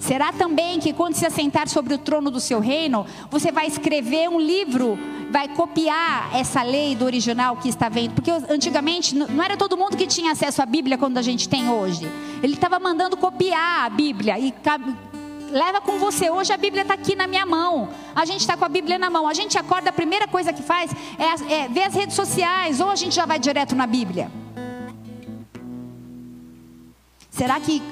Será 0.00 0.32
também 0.32 0.80
que 0.80 0.92
quando 0.92 1.14
se 1.14 1.24
assentar 1.24 1.68
sobre 1.68 1.94
o 1.94 1.98
trono 1.98 2.28
do 2.28 2.40
seu 2.40 2.58
reino, 2.58 3.06
você 3.30 3.52
vai 3.52 3.68
escrever 3.68 4.28
um 4.28 4.40
livro, 4.40 4.98
vai 5.30 5.46
copiar 5.46 6.28
essa 6.34 6.60
lei 6.60 6.96
do 6.96 7.04
original 7.04 7.56
que 7.56 7.68
está 7.68 7.88
vendo? 7.88 8.14
Porque 8.14 8.32
antigamente 8.32 9.14
não 9.14 9.40
era 9.40 9.56
todo 9.56 9.76
mundo 9.76 9.96
que 9.96 10.08
tinha 10.08 10.32
acesso 10.32 10.60
à 10.60 10.66
Bíblia 10.66 10.98
quando 10.98 11.16
a 11.18 11.22
gente 11.22 11.48
tem 11.48 11.70
hoje. 11.70 12.04
Ele 12.42 12.54
estava 12.54 12.80
mandando 12.80 13.16
copiar 13.16 13.86
a 13.86 13.90
Bíblia 13.90 14.40
e 14.40 14.52
leva 15.52 15.80
com 15.80 16.00
você. 16.00 16.30
Hoje 16.30 16.52
a 16.52 16.56
Bíblia 16.56 16.82
está 16.82 16.94
aqui 16.94 17.14
na 17.14 17.28
minha 17.28 17.46
mão. 17.46 17.90
A 18.12 18.24
gente 18.24 18.40
está 18.40 18.56
com 18.56 18.64
a 18.64 18.68
Bíblia 18.68 18.98
na 18.98 19.08
mão. 19.08 19.28
A 19.28 19.34
gente 19.34 19.56
acorda, 19.56 19.90
a 19.90 19.92
primeira 19.92 20.26
coisa 20.26 20.52
que 20.52 20.64
faz 20.64 20.90
é, 21.16 21.54
é 21.54 21.68
ver 21.68 21.84
as 21.84 21.94
redes 21.94 22.16
sociais, 22.16 22.80
ou 22.80 22.90
a 22.90 22.96
gente 22.96 23.14
já 23.14 23.24
vai 23.24 23.38
direto 23.38 23.76
na 23.76 23.86
Bíblia. 23.86 24.41
Será 27.32 27.58
que 27.58 27.82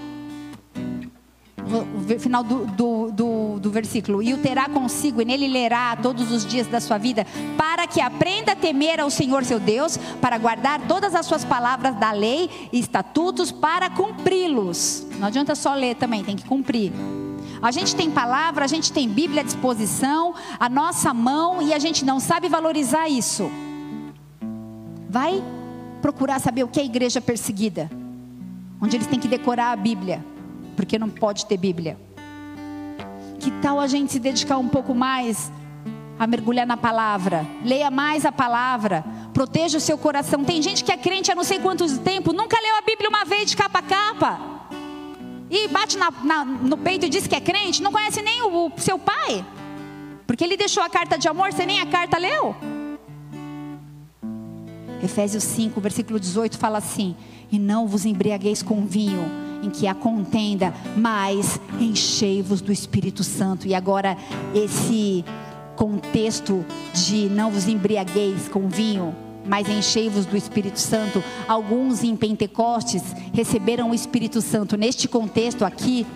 o 1.72 2.20
final 2.20 2.44
do, 2.44 2.66
do, 2.66 3.10
do, 3.10 3.58
do, 3.58 3.70
versículo, 3.70 4.22
e 4.22 4.34
o 4.34 4.38
terá 4.38 4.68
consigo, 4.68 5.22
e 5.22 5.24
nele 5.24 5.48
lerá 5.48 5.96
todos 5.96 6.30
os 6.30 6.44
dias 6.44 6.66
da 6.66 6.78
sua 6.78 6.98
vida, 6.98 7.26
para 7.56 7.86
que 7.86 8.00
aprenda 8.00 8.52
a 8.52 8.56
temer 8.56 9.00
ao 9.00 9.08
Senhor 9.08 9.44
seu 9.44 9.58
Deus, 9.58 9.96
para 10.20 10.36
guardar 10.36 10.86
todas 10.86 11.14
as 11.14 11.24
suas 11.24 11.44
palavras 11.44 11.96
da 11.96 12.12
lei 12.12 12.50
e 12.70 12.78
estatutos, 12.78 13.50
para 13.50 13.88
cumpri-los. 13.88 15.06
Não 15.18 15.28
adianta 15.28 15.54
só 15.54 15.74
ler 15.74 15.94
também, 15.94 16.22
tem 16.22 16.36
que 16.36 16.44
cumprir. 16.44 16.92
A 17.62 17.70
gente 17.70 17.96
tem 17.96 18.10
palavra, 18.10 18.64
a 18.64 18.68
gente 18.68 18.92
tem 18.92 19.08
Bíblia 19.08 19.40
à 19.40 19.44
disposição, 19.44 20.34
a 20.58 20.68
nossa 20.68 21.14
mão, 21.14 21.62
e 21.62 21.72
a 21.72 21.78
gente 21.78 22.04
não 22.04 22.20
sabe 22.20 22.46
valorizar 22.48 23.08
isso. 23.08 23.50
Vai 25.08 25.42
procurar 26.02 26.40
saber 26.40 26.62
o 26.62 26.68
que 26.68 26.78
é 26.78 26.84
igreja 26.84 27.20
perseguida, 27.20 27.90
onde 28.80 28.96
eles 28.96 29.06
têm 29.06 29.18
que 29.18 29.28
decorar 29.28 29.72
a 29.72 29.76
Bíblia 29.76 30.24
porque 30.80 30.98
não 30.98 31.10
pode 31.10 31.44
ter 31.46 31.56
Bíblia. 31.56 31.98
Que 33.38 33.50
tal 33.62 33.78
a 33.78 33.86
gente 33.86 34.12
se 34.12 34.18
dedicar 34.18 34.56
um 34.56 34.68
pouco 34.68 34.94
mais 34.94 35.52
a 36.18 36.26
mergulhar 36.26 36.66
na 36.66 36.76
palavra? 36.76 37.46
Leia 37.64 37.90
mais 37.90 38.24
a 38.24 38.32
palavra, 38.32 39.04
proteja 39.34 39.78
o 39.78 39.80
seu 39.80 39.98
coração. 39.98 40.42
Tem 40.42 40.62
gente 40.62 40.82
que 40.82 40.90
é 40.90 40.96
crente 40.96 41.30
há 41.30 41.34
não 41.34 41.44
sei 41.44 41.58
quantos 41.58 41.98
tempos, 41.98 42.34
nunca 42.34 42.58
leu 42.60 42.76
a 42.76 42.82
Bíblia 42.82 43.08
uma 43.08 43.24
vez 43.24 43.50
de 43.50 43.56
capa 43.56 43.80
a 43.80 43.82
capa. 43.82 44.40
E 45.50 45.68
bate 45.68 45.98
na, 45.98 46.10
na, 46.22 46.44
no 46.44 46.78
peito 46.78 47.06
e 47.06 47.08
diz 47.08 47.26
que 47.26 47.34
é 47.34 47.40
crente, 47.40 47.82
não 47.82 47.92
conhece 47.92 48.22
nem 48.22 48.42
o, 48.42 48.66
o 48.68 48.72
seu 48.78 48.98
pai. 48.98 49.44
Porque 50.26 50.44
ele 50.44 50.56
deixou 50.56 50.82
a 50.82 50.88
carta 50.88 51.18
de 51.18 51.28
amor, 51.28 51.52
você 51.52 51.66
nem 51.66 51.80
a 51.80 51.86
carta 51.86 52.16
leu. 52.16 52.54
Efésios 55.02 55.44
5, 55.44 55.80
versículo 55.80 56.20
18 56.20 56.58
fala 56.58 56.78
assim: 56.78 57.14
E 57.50 57.58
não 57.58 57.86
vos 57.86 58.04
embriagueis 58.04 58.62
com 58.62 58.84
vinho 58.86 59.24
em 59.62 59.70
que 59.70 59.86
há 59.86 59.94
contenda, 59.94 60.72
mas 60.96 61.60
enchei-vos 61.78 62.60
do 62.60 62.72
Espírito 62.72 63.22
Santo. 63.22 63.66
E 63.66 63.74
agora, 63.74 64.16
esse 64.54 65.24
contexto 65.76 66.64
de 66.94 67.28
não 67.28 67.50
vos 67.50 67.68
embriagueis 67.68 68.48
com 68.48 68.68
vinho, 68.68 69.14
mas 69.46 69.68
enchei-vos 69.68 70.26
do 70.26 70.36
Espírito 70.36 70.78
Santo. 70.78 71.22
Alguns 71.48 72.02
em 72.02 72.16
Pentecostes 72.16 73.02
receberam 73.32 73.90
o 73.90 73.94
Espírito 73.94 74.40
Santo. 74.40 74.76
Neste 74.76 75.08
contexto 75.08 75.64
aqui, 75.64 76.06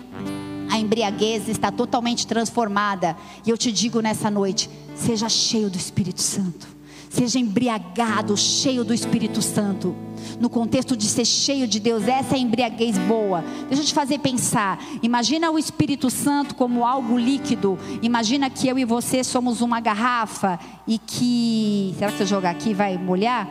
a 0.71 0.79
embriaguez 0.79 1.47
está 1.47 1.71
totalmente 1.71 2.27
transformada. 2.27 3.15
E 3.45 3.49
eu 3.49 3.57
te 3.57 3.71
digo 3.71 4.01
nessa 4.01 4.29
noite: 4.29 4.69
seja 4.95 5.29
cheio 5.29 5.69
do 5.69 5.77
Espírito 5.77 6.21
Santo. 6.21 6.74
Seja 7.15 7.39
embriagado, 7.39 8.35
cheio 8.35 8.83
do 8.83 8.93
Espírito 8.93 9.41
Santo 9.41 9.95
no 10.39 10.49
contexto 10.49 10.97
de 10.97 11.05
ser 11.05 11.25
cheio 11.25 11.67
de 11.67 11.79
Deus, 11.79 12.07
essa 12.07 12.35
é 12.35 12.37
a 12.37 12.41
embriaguez 12.41 12.97
boa. 12.97 13.43
Deixa 13.67 13.83
eu 13.83 13.87
te 13.87 13.93
fazer 13.93 14.19
pensar. 14.19 14.79
Imagina 15.01 15.49
o 15.49 15.57
Espírito 15.57 16.09
Santo 16.09 16.55
como 16.55 16.85
algo 16.85 17.17
líquido. 17.17 17.77
Imagina 18.01 18.49
que 18.49 18.67
eu 18.67 18.77
e 18.77 18.85
você 18.85 19.23
somos 19.23 19.61
uma 19.61 19.79
garrafa 19.79 20.59
e 20.87 20.97
que. 20.97 21.95
Será 21.97 22.11
que 22.11 22.17
se 22.17 22.23
eu 22.23 22.27
jogar 22.27 22.51
aqui 22.51 22.73
vai 22.73 22.97
molhar? 22.97 23.47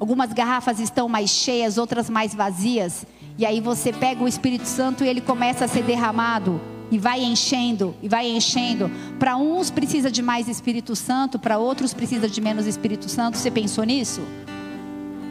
Algumas 0.00 0.32
garrafas 0.32 0.80
estão 0.80 1.08
mais 1.08 1.30
cheias, 1.30 1.78
outras 1.78 2.10
mais 2.10 2.34
vazias. 2.34 3.06
E 3.38 3.46
aí 3.46 3.60
você 3.60 3.92
pega 3.92 4.22
o 4.22 4.28
Espírito 4.28 4.66
Santo 4.66 5.04
e 5.04 5.08
ele 5.08 5.20
começa 5.20 5.64
a 5.64 5.68
ser 5.68 5.82
derramado. 5.82 6.60
E 6.90 6.98
vai 6.98 7.22
enchendo, 7.22 7.94
e 8.02 8.08
vai 8.08 8.28
enchendo. 8.28 8.90
Para 9.18 9.36
uns 9.36 9.70
precisa 9.70 10.10
de 10.10 10.22
mais 10.22 10.48
Espírito 10.48 10.94
Santo, 10.94 11.38
para 11.38 11.58
outros 11.58 11.94
precisa 11.94 12.28
de 12.28 12.40
menos 12.40 12.66
Espírito 12.66 13.08
Santo. 13.08 13.38
Você 13.38 13.50
pensou 13.50 13.84
nisso? 13.84 14.20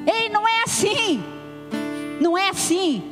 Ei, 0.06 0.30
não 0.30 0.48
é 0.48 0.64
assim. 0.64 1.24
Não 2.20 2.38
é 2.38 2.50
assim. 2.50 3.04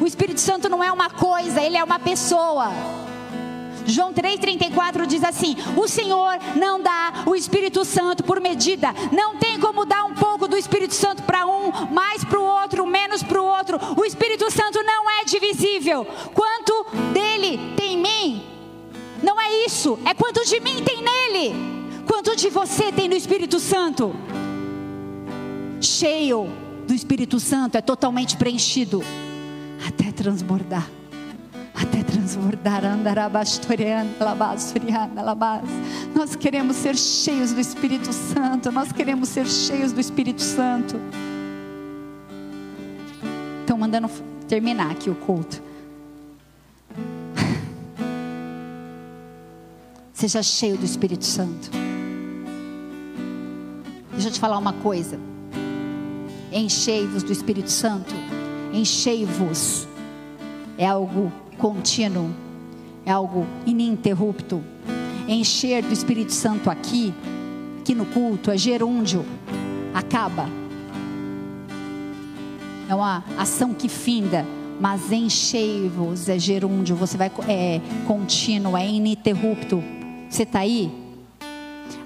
O 0.00 0.06
Espírito 0.06 0.40
Santo 0.40 0.68
não 0.68 0.82
é 0.82 0.90
uma 0.90 1.10
coisa, 1.10 1.60
ele 1.60 1.76
é 1.76 1.84
uma 1.84 1.98
pessoa. 1.98 2.70
João 3.86 4.12
3,34 4.12 5.06
diz 5.06 5.22
assim: 5.24 5.56
O 5.76 5.88
Senhor 5.88 6.38
não 6.56 6.80
dá 6.80 7.24
o 7.26 7.34
Espírito 7.34 7.84
Santo 7.84 8.22
por 8.24 8.40
medida. 8.40 8.94
Não 9.12 9.36
tem 9.36 9.58
como 9.58 9.84
dar 9.84 10.04
um 10.04 10.14
pouco 10.14 10.48
do 10.48 10.56
Espírito 10.56 10.94
Santo 10.94 11.22
para 11.22 11.46
um, 11.46 11.70
mais 11.92 12.24
para 12.24 12.38
o 12.38 12.44
outro, 12.44 12.86
menos 12.86 13.22
para 13.22 13.40
o 13.40 13.44
outro. 13.44 13.78
O 13.96 14.04
Espírito 14.04 14.50
Santo 14.50 14.82
não 14.82 15.10
é 15.10 15.24
divisível. 15.24 16.04
Quanto 16.34 16.86
dele 17.12 17.74
tem 17.76 17.94
em 17.94 17.98
mim? 17.98 18.42
Não 19.22 19.40
é 19.40 19.64
isso. 19.66 19.98
É 20.04 20.14
quanto 20.14 20.44
de 20.44 20.60
mim 20.60 20.82
tem 20.82 21.02
nele. 21.02 21.54
Quanto 22.06 22.34
de 22.34 22.48
você 22.48 22.90
tem 22.90 23.08
no 23.08 23.14
Espírito 23.14 23.60
Santo? 23.60 24.14
cheio 25.80 26.48
do 26.86 26.94
Espírito 26.94 27.40
Santo, 27.40 27.76
é 27.76 27.80
totalmente 27.80 28.36
preenchido 28.36 29.02
até 29.86 30.12
transbordar. 30.12 30.88
Até 31.74 32.02
transbordar, 32.02 32.82
nós 36.14 36.36
queremos 36.36 36.76
ser 36.76 36.96
cheios 36.96 37.52
do 37.52 37.60
Espírito 37.60 38.10
Santo, 38.12 38.72
nós 38.72 38.92
queremos 38.92 39.28
ser 39.28 39.46
cheios 39.46 39.92
do 39.92 40.00
Espírito 40.00 40.42
Santo. 40.42 40.96
Estão 43.60 43.78
mandando 43.78 44.10
terminar 44.48 44.90
aqui 44.90 45.08
o 45.08 45.14
culto. 45.14 45.62
Seja 50.12 50.42
cheio 50.42 50.76
do 50.76 50.84
Espírito 50.84 51.24
Santo. 51.24 51.70
Deixa 54.12 54.28
eu 54.28 54.32
te 54.32 54.40
falar 54.40 54.58
uma 54.58 54.74
coisa. 54.74 55.18
Enchei-vos 56.52 57.22
do 57.22 57.32
Espírito 57.32 57.70
Santo. 57.70 58.14
Enchei-vos. 58.72 59.88
É 60.76 60.86
algo 60.86 61.32
contínuo, 61.60 62.30
é 63.04 63.12
algo 63.12 63.46
ininterrupto. 63.66 64.62
Encher 65.28 65.82
do 65.82 65.92
Espírito 65.92 66.32
Santo 66.32 66.70
aqui, 66.70 67.14
aqui 67.80 67.94
no 67.94 68.06
culto, 68.06 68.50
é 68.50 68.56
gerúndio, 68.56 69.24
acaba. 69.94 70.48
É 72.88 72.94
uma 72.94 73.22
ação 73.38 73.72
que 73.72 73.88
finda, 73.88 74.44
mas 74.80 75.12
enchei-vos 75.12 76.28
é 76.28 76.38
gerúndio, 76.38 76.96
você 76.96 77.16
vai 77.16 77.30
é 77.46 77.80
contínuo, 78.06 78.76
é 78.76 78.88
ininterrupto. 78.88 79.82
Você 80.28 80.42
está 80.42 80.60
aí? 80.60 80.90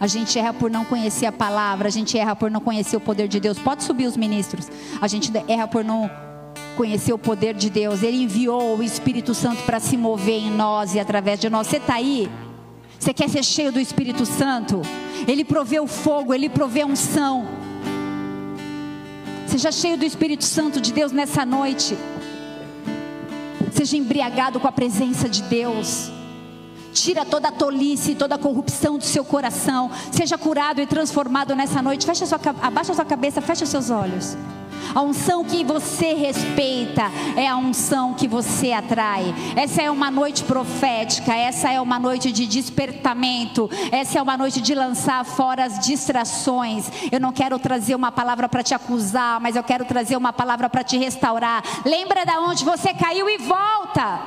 A 0.01 0.07
gente 0.07 0.39
erra 0.39 0.53
por 0.53 0.71
não 0.71 0.85
conhecer 0.85 1.25
a 1.25 1.33
palavra, 1.33 1.89
a 1.89 1.91
gente 1.91 2.19
erra 2.19 2.35
por 2.35 2.51
não 2.51 2.61
conhecer 2.61 2.97
o 2.97 3.01
poder 3.01 3.29
de 3.29 3.41
Deus. 3.41 3.59
Pode 3.59 3.85
subir 3.85 4.07
os 4.07 4.17
ministros. 4.17 4.69
A 5.01 5.07
gente 5.07 5.33
erra 5.49 5.69
por 5.69 5.85
não 5.85 6.11
conhecer 6.75 7.13
o 7.13 7.19
poder 7.19 7.55
de 7.55 7.71
Deus. 7.71 8.03
Ele 8.03 8.23
enviou 8.23 8.77
o 8.77 8.83
Espírito 8.83 9.35
Santo 9.35 9.63
para 9.63 9.81
se 9.81 9.97
mover 9.97 10.41
em 10.41 10.51
nós 10.51 10.95
e 10.95 11.01
através 11.01 11.41
de 11.41 11.49
nós. 11.49 11.67
Você 11.67 11.79
está 11.79 11.95
aí? 11.95 12.29
Você 12.99 13.13
quer 13.13 13.29
ser 13.29 13.45
cheio 13.45 13.73
do 13.73 13.81
Espírito 13.81 14.25
Santo? 14.25 14.83
Ele 15.27 15.45
provê 15.45 15.79
o 15.81 15.87
fogo, 15.87 16.33
ele 16.33 16.49
provê 16.49 16.83
a 16.83 16.87
unção. 16.87 17.47
Seja 19.47 19.71
cheio 19.71 19.97
do 19.97 20.05
Espírito 20.05 20.45
Santo 20.45 20.81
de 20.81 20.93
Deus 20.93 21.13
nessa 21.13 21.45
noite. 21.45 21.97
Seja 23.73 23.97
embriagado 23.97 24.59
com 24.59 24.67
a 24.67 24.73
presença 24.73 25.29
de 25.29 25.43
Deus. 25.43 26.11
Tira 26.93 27.25
toda 27.25 27.49
a 27.49 27.53
tolice, 27.53 28.15
toda 28.15 28.37
a 28.37 28.39
corrupção 28.39 28.97
do 28.97 29.05
seu 29.05 29.25
coração. 29.25 29.91
Seja 30.13 30.39
curado 30.39 30.81
e 30.81 30.87
transformado 30.87 31.55
nessa 31.55 31.83
noite. 31.83 32.07
Fecha 32.07 32.25
sua, 32.25 32.41
abaixa 32.63 32.95
sua 32.95 33.05
cabeça, 33.05 33.41
fecha 33.41 33.67
seus 33.67 33.91
olhos. 33.91 34.37
A 34.95 35.01
unção 35.03 35.45
que 35.45 35.65
você 35.65 36.15
respeita 36.15 37.11
é 37.37 37.49
a 37.49 37.57
unção 37.57 38.15
que 38.15 38.29
você 38.29 38.73
atrai. 38.73 39.35
Essa 39.57 39.83
é 39.83 39.91
uma 39.91 40.11
noite 40.11 40.45
profética, 40.45 41.35
essa 41.35 41.71
é 41.71 41.81
uma 41.81 41.99
noite 41.99 42.31
de 42.31 42.47
despertamento, 42.47 43.69
essa 43.91 44.19
é 44.19 44.23
uma 44.23 44.37
noite 44.37 44.61
de 44.61 44.75
lançar 44.75 45.25
fora 45.25 45.65
as 45.65 45.79
distrações. 45.81 46.87
Eu 47.11 47.19
não 47.19 47.33
quero 47.33 47.59
trazer 47.59 47.95
uma 47.95 48.13
palavra 48.13 48.49
para 48.49 48.63
te 48.63 48.75
acusar, 48.75 49.41
mas 49.41 49.57
eu 49.57 49.65
quero 49.65 49.85
trazer 49.85 50.17
uma 50.17 50.33
palavra 50.33 50.69
para 50.69 50.85
te 50.85 50.97
restaurar. 50.97 51.63
Lembra 51.85 52.25
da 52.25 52.41
onde 52.41 52.65
você 52.65 52.95
caiu 52.95 53.29
e 53.29 53.39
volta. 53.39 54.21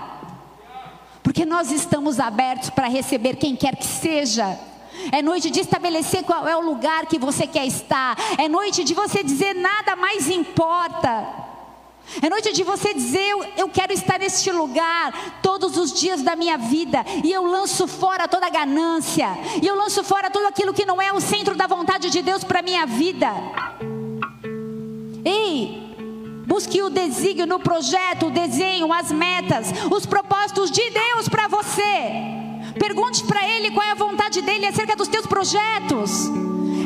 porque 1.24 1.46
nós 1.46 1.72
estamos 1.72 2.20
abertos 2.22 2.70
para 2.70 2.88
receber 2.88 3.36
quem 3.36 3.54
quer 3.56 3.76
que 3.76 3.86
seja. 3.86 4.58
É 5.12 5.22
noite 5.22 5.50
de 5.50 5.62
estabelecer 5.62 6.24
qual 6.24 6.48
é 6.48 6.56
o 6.56 6.62
lugar 6.62 7.06
que 7.06 7.20
você 7.20 7.48
quer 7.48 7.66
estar. 7.66 8.18
É 8.38 8.48
noite 8.48 8.84
de 8.84 8.94
você 8.94 9.24
dizer 9.24 9.54
nada 9.54 9.96
mais 9.96 10.30
importa. 10.30 11.48
É 12.22 12.30
noite 12.30 12.54
de 12.54 12.64
você 12.64 12.94
dizer: 12.94 13.22
eu, 13.30 13.46
eu, 13.58 13.70
quero 13.70 13.92
estar 13.92 14.18
neste 14.18 14.50
lugar 14.52 15.40
todos 15.42 15.76
os 15.78 15.92
dias 15.92 16.22
da 16.22 16.36
minha 16.36 16.58
vida, 16.58 17.06
e 17.24 17.32
eu 17.32 17.46
lanço 17.46 17.86
fora 17.88 18.28
toda 18.28 18.50
ganância, 18.50 19.28
e 19.62 19.68
eu 19.68 19.76
lanço 19.76 20.04
fora 20.04 20.32
tudo 20.32 20.48
aquilo 20.48 20.74
que 20.74 20.86
não 20.86 21.02
é 21.02 21.12
o 21.12 21.20
centro 21.20 21.56
da 21.56 21.68
vontade 21.68 22.10
de 22.10 22.22
Deus 22.22 22.44
para 22.44 22.60
a 22.60 22.64
minha 22.64 22.86
vida. 22.86 23.30
Ei, 25.26 25.94
busque 26.48 26.82
o 26.82 26.90
desígnio 26.90 27.46
no 27.46 27.60
projeto, 27.60 28.28
o 28.28 28.32
desenho, 28.32 28.94
as 28.94 29.12
metas, 29.12 29.68
os 29.92 30.06
propósitos 30.06 30.72
de 30.72 30.90
Deus 30.90 31.28
para 31.28 31.50
você. 31.50 32.47
Pergunte 32.80 33.24
para 33.24 33.46
Ele 33.48 33.72
qual 33.72 33.86
é 33.86 33.92
a 33.92 33.96
vontade 33.96 34.42
dele 34.42 34.66
acerca 34.66 34.96
dos 34.96 35.08
teus 35.08 35.26
projetos. 35.26 36.30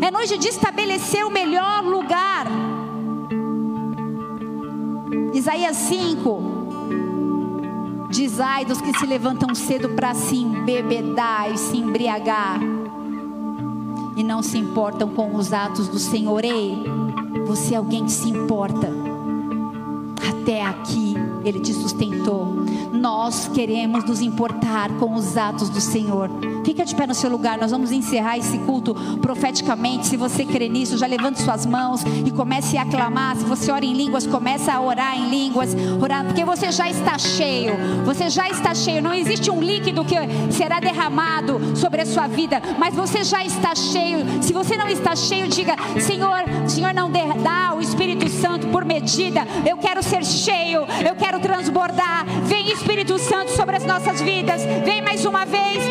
É 0.01 0.09
noite 0.09 0.37
de 0.37 0.47
estabelecer 0.47 1.25
o 1.25 1.29
melhor 1.29 1.83
lugar 1.83 2.47
Isaías 5.33 5.77
5 5.77 6.43
diz: 8.11 8.39
Ai 8.39 8.65
dos 8.65 8.81
que 8.81 8.93
se 8.97 9.05
levantam 9.05 9.55
cedo 9.55 9.89
para 9.89 10.13
se 10.13 10.35
embebedar 10.35 11.51
e 11.51 11.57
se 11.57 11.77
embriagar 11.77 12.59
e 14.15 14.23
não 14.23 14.43
se 14.43 14.57
importam 14.57 15.09
com 15.09 15.33
os 15.35 15.53
atos 15.53 15.87
do 15.87 15.97
Senhor. 15.97 16.43
Ei, 16.43 16.83
você 17.47 17.73
é 17.73 17.77
alguém 17.77 18.05
que 18.05 18.11
se 18.11 18.29
importa. 18.29 18.89
Até 20.29 20.63
aqui 20.63 21.15
ele 21.43 21.59
te 21.59 21.73
sustentou. 21.73 22.65
Nós 22.91 23.47
queremos 23.53 24.03
nos 24.03 24.21
importar 24.21 24.89
com 24.97 25.13
os 25.13 25.37
atos 25.37 25.69
do 25.69 25.81
Senhor. 25.81 26.29
Fica 26.63 26.85
de 26.85 26.95
pé 26.95 27.07
no 27.07 27.13
seu 27.13 27.29
lugar, 27.29 27.57
nós 27.57 27.71
vamos 27.71 27.91
encerrar 27.91 28.37
esse 28.37 28.57
culto 28.59 28.93
profeticamente. 29.21 30.07
Se 30.07 30.17
você 30.17 30.45
crê 30.45 30.69
nisso, 30.69 30.97
já 30.97 31.07
levante 31.07 31.41
suas 31.41 31.65
mãos 31.65 32.01
e 32.25 32.31
comece 32.31 32.77
a 32.77 32.85
clamar. 32.85 33.35
Se 33.35 33.45
você 33.45 33.71
ora 33.71 33.85
em 33.85 33.93
línguas, 33.93 34.27
comece 34.27 34.69
a 34.69 34.79
orar 34.79 35.17
em 35.17 35.29
línguas, 35.29 35.75
orar, 36.01 36.25
porque 36.25 36.45
você 36.45 36.71
já 36.71 36.89
está 36.89 37.17
cheio. 37.17 37.73
Você 38.05 38.29
já 38.29 38.49
está 38.49 38.75
cheio. 38.75 39.01
Não 39.01 39.13
existe 39.13 39.49
um 39.49 39.61
líquido 39.61 40.05
que 40.05 40.15
será 40.51 40.79
derramado 40.79 41.59
sobre 41.75 42.01
a 42.01 42.05
sua 42.05 42.27
vida, 42.27 42.61
mas 42.77 42.93
você 42.93 43.23
já 43.23 43.43
está 43.43 43.73
cheio. 43.75 44.25
Se 44.41 44.53
você 44.53 44.77
não 44.77 44.87
está 44.87 45.15
cheio, 45.15 45.47
diga: 45.47 45.75
Senhor, 45.99 46.43
Senhor 46.67 46.93
não 46.93 47.11
dá 47.41 47.73
o 47.75 47.81
Espírito 47.81 48.29
Santo 48.29 48.67
por 48.67 48.85
medida. 48.85 49.45
Eu 49.67 49.77
quero 49.77 50.01
ser 50.01 50.23
cheio. 50.23 50.81
Eu 51.05 51.15
quero 51.31 51.39
transbordar. 51.39 52.25
Vem 52.43 52.71
Espírito 52.71 53.17
Santo 53.17 53.51
sobre 53.51 53.77
as 53.77 53.85
nossas 53.85 54.21
vidas. 54.21 54.63
Vem 54.83 55.01
mais 55.01 55.23
uma 55.23 55.45
vez. 55.45 55.81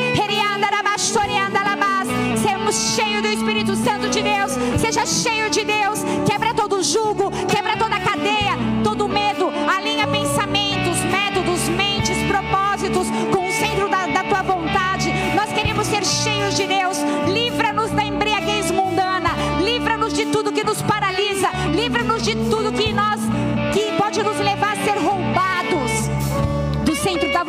Sermos 2.43 2.95
cheios 2.95 3.23
do 3.23 3.29
Espírito 3.29 3.75
Santo 3.75 4.09
de 4.11 4.23
Deus. 4.23 4.53
Seja 4.79 5.07
cheio 5.07 5.49
de 5.49 5.65
Deus. 5.65 6.01
Quebra 6.27 6.53
todo 6.53 6.83
jugo, 6.83 7.31
quebra 7.49 7.77
toda 7.77 7.99
cadeia, 7.99 8.57
todo 8.85 9.09
medo. 9.09 9.51
Alinha 9.77 10.07
pensamentos, 10.07 10.99
métodos, 11.05 11.69
mentes, 11.71 12.19
propósitos 12.29 13.07
com 13.35 13.49
o 13.49 13.53
centro 13.53 13.89
da, 13.89 14.07
da 14.07 14.25
tua 14.25 14.43
vontade. 14.43 15.11
Nós 15.35 15.53
queremos 15.53 15.87
ser 15.87 16.05
cheios 16.05 16.55
de 16.57 16.67
Deus. 16.67 16.99
Livra-nos 17.33 17.91
da 17.91 18.05
embriaguez 18.05 18.71
mundana. 18.71 19.31
Livra-nos 19.65 20.13
de 20.13 20.27
tudo 20.27 20.53
que 20.53 20.63
nos 20.63 20.83
paralisa. 20.83 21.51
Livra-nos 21.75 22.23
de 22.23 22.35
tudo 22.35 22.73
que 22.73 22.93
nós 22.93 23.21
que 23.73 23.93
pode 23.97 24.23
nos 24.23 24.39
levar 24.39 24.73
a 24.73 24.85
ser 24.85 24.99
roubados 24.99 25.30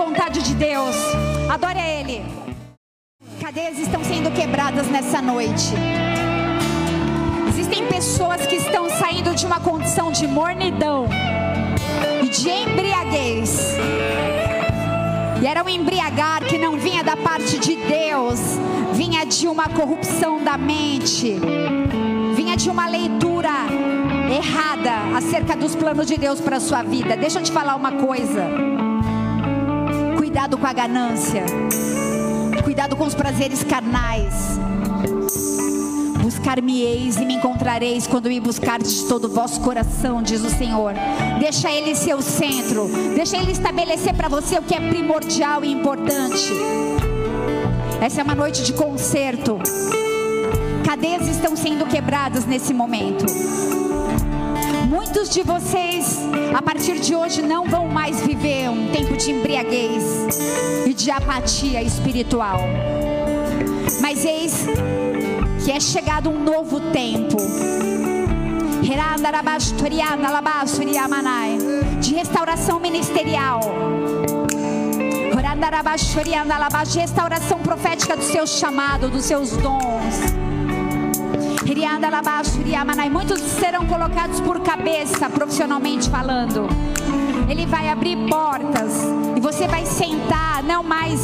vontade 0.04 0.42
de 0.42 0.56
Deus. 0.56 0.96
Adore 1.50 1.80
a 1.80 1.88
Ele 1.88 2.42
cadeias 3.52 3.80
estão 3.80 4.02
sendo 4.04 4.32
quebradas 4.32 4.88
nessa 4.88 5.22
noite. 5.22 5.74
Existem 7.50 7.86
pessoas 7.88 8.46
que 8.48 8.56
estão 8.56 8.90
saindo 8.90 9.36
de 9.36 9.46
uma 9.46 9.60
condição 9.60 10.10
de 10.10 10.26
mornidão 10.26 11.06
e 12.24 12.30
de 12.30 12.50
embriaguez. 12.50 13.76
E 15.42 15.46
era 15.46 15.62
um 15.64 15.68
embriagar 15.68 16.46
que 16.46 16.58
não 16.58 16.78
vinha 16.78 17.04
da 17.04 17.18
parte 17.18 17.60
de 17.60 17.76
Deus, 17.76 18.40
vinha 18.94 19.26
de 19.26 19.48
uma 19.48 19.68
corrupção 19.68 20.42
da 20.42 20.58
mente, 20.58 21.36
vinha 22.36 22.56
de 22.56 22.70
uma 22.70 22.88
leitura 22.88 23.52
errada 24.34 25.18
acerca 25.18 25.58
dos 25.58 25.76
planos 25.76 26.08
de 26.08 26.16
Deus 26.16 26.40
para 26.40 26.56
a 26.56 26.62
sua 26.62 26.84
vida. 26.84 27.18
Deixa 27.18 27.40
eu 27.40 27.44
te 27.44 27.52
falar 27.52 27.76
uma 27.76 27.92
coisa. 27.92 28.81
Cuidado 30.32 30.58
com 30.58 30.66
a 30.66 30.72
ganância. 30.72 31.44
Cuidado 32.64 32.96
com 32.96 33.04
os 33.04 33.14
prazeres 33.14 33.66
carnais. 33.66 34.58
Buscar-me-eis 36.22 37.18
e 37.18 37.26
me 37.26 37.34
encontrareis 37.34 38.08
quando 38.08 38.30
me 38.30 38.40
buscardes 38.40 39.02
de 39.02 39.10
todo 39.10 39.26
o 39.26 39.30
vosso 39.30 39.60
coração, 39.60 40.24
diz 40.24 40.42
o 40.42 40.50
Senhor. 40.50 40.94
Deixa 41.38 41.70
Ele 41.70 41.94
ser 41.96 42.16
o 42.16 42.22
centro. 42.22 42.90
Deixa 43.14 43.36
Ele 43.36 43.52
estabelecer 43.52 44.14
para 44.14 44.30
você 44.30 44.58
o 44.58 44.62
que 44.62 44.74
é 44.74 44.80
primordial 44.80 45.66
e 45.66 45.72
importante. 45.74 46.54
Essa 48.00 48.22
é 48.22 48.24
uma 48.24 48.34
noite 48.34 48.64
de 48.64 48.72
concerto. 48.72 49.60
Cadeias 50.86 51.28
estão 51.28 51.58
sendo 51.58 51.86
quebradas 51.88 52.46
nesse 52.46 52.74
momento. 52.74 53.26
Muitos 54.92 55.30
de 55.30 55.42
vocês, 55.42 56.18
a 56.54 56.62
partir 56.62 57.00
de 57.00 57.16
hoje, 57.16 57.42
não 57.42 57.64
vão 57.64 57.88
mais 57.88 58.20
viver 58.20 58.70
um 58.70 58.92
tempo 58.92 59.16
de 59.16 59.32
embriaguez 59.32 60.04
e 60.86 60.94
de 60.94 61.10
apatia 61.10 61.82
espiritual. 61.82 62.60
Mas 64.02 64.26
eis 64.26 64.66
que 65.64 65.72
é 65.72 65.80
chegado 65.80 66.30
um 66.30 66.44
novo 66.44 66.82
tempo 66.92 67.38
de 72.02 72.14
restauração 72.14 72.78
ministerial. 72.78 73.62
De 76.86 77.00
restauração 77.00 77.60
profética 77.60 78.18
do 78.18 78.24
seu 78.24 78.46
chamado, 78.46 79.08
dos 79.08 79.24
seus 79.24 79.52
dons 79.52 80.41
Muitos 83.12 83.42
serão 83.42 83.86
colocados 83.86 84.42
por 84.42 84.60
cabeça, 84.62 85.30
profissionalmente 85.30 86.10
falando. 86.10 86.68
Ele 87.50 87.66
vai 87.66 87.88
abrir 87.88 88.18
portas 88.28 89.04
e 89.36 89.40
você 89.40 89.68
vai 89.68 89.86
sentar, 89.86 90.64
não 90.64 90.82
mais 90.82 91.22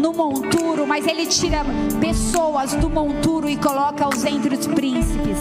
no 0.00 0.12
monturo, 0.12 0.86
mas 0.86 1.06
ele 1.06 1.26
tira 1.26 1.64
pessoas 2.00 2.74
do 2.74 2.90
monturo 2.90 3.48
e 3.48 3.56
coloca-os 3.56 4.24
entre 4.24 4.54
os 4.54 4.66
príncipes. 4.66 5.38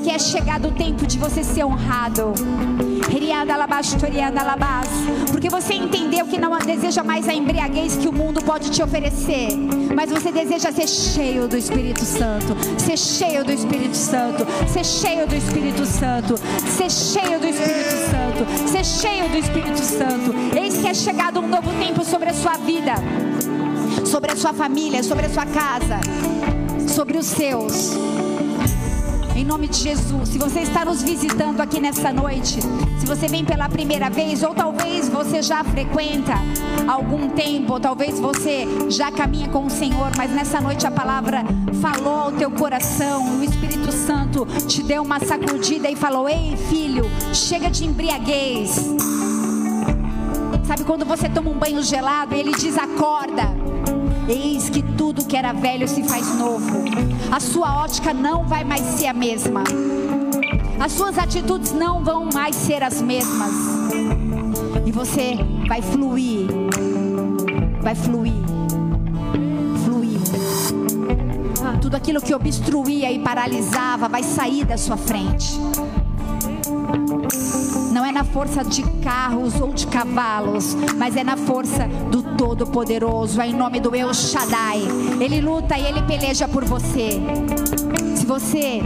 Porque 0.00 0.14
é 0.14 0.18
chegado 0.18 0.68
o 0.68 0.72
tempo 0.72 1.06
de 1.06 1.18
você 1.18 1.44
ser 1.44 1.62
honrado. 1.62 2.32
Porque 5.30 5.50
você 5.50 5.74
entendeu 5.74 6.24
que 6.24 6.38
não 6.38 6.58
deseja 6.58 7.04
mais 7.04 7.28
a 7.28 7.34
embriaguez 7.34 7.98
que 7.98 8.08
o 8.08 8.12
mundo 8.12 8.40
pode 8.42 8.70
te 8.70 8.82
oferecer, 8.82 9.50
mas 9.94 10.08
você 10.08 10.32
deseja 10.32 10.72
ser 10.72 10.88
cheio 10.88 11.46
do 11.46 11.54
Espírito 11.54 12.02
Santo, 12.02 12.56
ser 12.78 12.96
cheio 12.96 13.44
do 13.44 13.52
Espírito 13.52 13.94
Santo, 13.94 14.46
ser 14.72 14.84
cheio 14.86 15.26
do 15.26 15.34
Espírito 15.34 15.84
Santo, 15.84 16.34
ser 16.66 16.90
cheio 16.90 17.38
do 17.38 17.46
Espírito 17.46 17.92
Santo, 18.10 18.70
ser 18.70 18.84
cheio 18.86 19.28
do 19.28 19.36
Espírito 19.36 19.80
Santo. 19.80 20.34
Eis 20.56 20.78
que 20.78 20.88
é 20.88 20.94
chegado 20.94 21.40
um 21.40 21.46
novo 21.46 21.70
tempo 21.78 22.02
sobre 22.06 22.30
a 22.30 22.34
sua 22.34 22.56
vida, 22.56 22.94
sobre 24.06 24.32
a 24.32 24.36
sua 24.36 24.54
família, 24.54 25.02
sobre 25.02 25.26
a 25.26 25.28
sua 25.28 25.44
casa, 25.44 26.00
sobre 26.88 27.18
os 27.18 27.26
seus. 27.26 27.90
Em 29.34 29.44
nome 29.44 29.68
de 29.68 29.78
Jesus, 29.78 30.28
se 30.28 30.38
você 30.38 30.60
está 30.60 30.84
nos 30.84 31.02
visitando 31.02 31.60
aqui 31.60 31.80
nessa 31.80 32.12
noite, 32.12 32.60
se 32.98 33.06
você 33.06 33.26
vem 33.28 33.44
pela 33.44 33.68
primeira 33.68 34.10
vez, 34.10 34.42
ou 34.42 34.54
talvez 34.54 35.08
você 35.08 35.40
já 35.40 35.62
frequenta 35.64 36.34
algum 36.86 37.28
tempo, 37.28 37.74
ou 37.74 37.80
talvez 37.80 38.18
você 38.18 38.66
já 38.88 39.10
caminha 39.10 39.48
com 39.48 39.64
o 39.66 39.70
Senhor, 39.70 40.10
mas 40.16 40.30
nessa 40.32 40.60
noite 40.60 40.86
a 40.86 40.90
palavra 40.90 41.44
falou 41.80 42.18
ao 42.20 42.32
teu 42.32 42.50
coração, 42.50 43.38
o 43.38 43.44
Espírito 43.44 43.92
Santo 43.92 44.46
te 44.66 44.82
deu 44.82 45.02
uma 45.02 45.20
sacudida 45.20 45.88
e 45.88 45.96
falou: 45.96 46.28
Ei, 46.28 46.56
filho, 46.68 47.04
chega 47.32 47.70
de 47.70 47.86
embriaguez. 47.86 48.84
Sabe 50.66 50.84
quando 50.84 51.04
você 51.04 51.28
toma 51.28 51.50
um 51.50 51.58
banho 51.58 51.82
gelado 51.82 52.34
e 52.34 52.40
ele 52.40 52.52
diz: 52.52 52.76
Acorda. 52.76 53.60
Eis 54.28 54.70
que 54.70 54.82
tudo 55.00 55.24
que 55.24 55.34
era 55.34 55.54
velho 55.54 55.88
se 55.88 56.02
faz 56.02 56.28
novo. 56.36 56.84
A 57.32 57.40
sua 57.40 57.82
ótica 57.82 58.12
não 58.12 58.46
vai 58.46 58.64
mais 58.64 58.82
ser 58.82 59.06
a 59.06 59.14
mesma. 59.14 59.64
As 60.78 60.92
suas 60.92 61.16
atitudes 61.16 61.72
não 61.72 62.04
vão 62.04 62.28
mais 62.34 62.54
ser 62.54 62.82
as 62.82 63.00
mesmas. 63.00 63.50
E 64.84 64.92
você 64.92 65.38
vai 65.66 65.80
fluir. 65.80 66.48
Vai 67.80 67.94
fluir. 67.94 68.34
Fluir. 69.86 70.20
Tudo 71.80 71.94
aquilo 71.94 72.20
que 72.20 72.34
obstruía 72.34 73.10
e 73.10 73.20
paralisava 73.20 74.06
vai 74.06 74.22
sair 74.22 74.66
da 74.66 74.76
sua 74.76 74.98
frente. 74.98 75.58
Na 78.20 78.24
força 78.24 78.62
de 78.62 78.82
carros 79.02 79.58
ou 79.62 79.72
de 79.72 79.86
cavalos, 79.86 80.76
mas 80.98 81.16
é 81.16 81.24
na 81.24 81.38
força 81.38 81.88
do 82.10 82.22
Todo-Poderoso, 82.36 83.40
é 83.40 83.48
em 83.48 83.54
nome 83.54 83.80
do 83.80 83.96
El 83.96 84.12
Shaddai. 84.12 84.82
Ele 85.18 85.40
luta 85.40 85.78
e 85.78 85.86
ele 85.86 86.02
peleja 86.02 86.46
por 86.46 86.62
você. 86.62 87.18
Se 88.14 88.26
você 88.26 88.82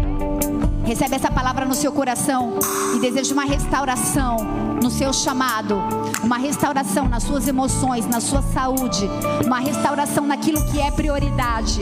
recebe 0.85 1.17
essa 1.17 1.33
palavra 1.33 1.65
no 1.65 1.75
seu 1.75 1.91
coração 1.91 2.61
e 2.95 3.01
deseja 3.01 3.33
uma 3.33 3.45
restauração 3.45 4.37
no 4.81 4.89
seu 4.89 5.13
chamado, 5.13 5.83
uma 6.23 6.39
restauração 6.39 7.09
nas 7.09 7.25
suas 7.25 7.49
emoções, 7.49 8.07
na 8.07 8.21
sua 8.21 8.41
saúde, 8.41 9.11
uma 9.45 9.59
restauração 9.59 10.29
naquilo 10.29 10.65
que 10.71 10.81
é 10.81 10.93
prioridade. 10.93 11.81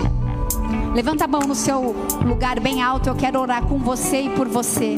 Levanta 0.94 1.26
a 1.26 1.28
mão 1.28 1.42
no 1.42 1.55
seu 1.55 1.94
lugar 2.24 2.59
bem 2.61 2.80
alto, 2.80 3.11
eu 3.11 3.14
quero 3.14 3.38
orar 3.38 3.62
com 3.66 3.76
você 3.76 4.22
e 4.22 4.30
por 4.30 4.48
você. 4.48 4.94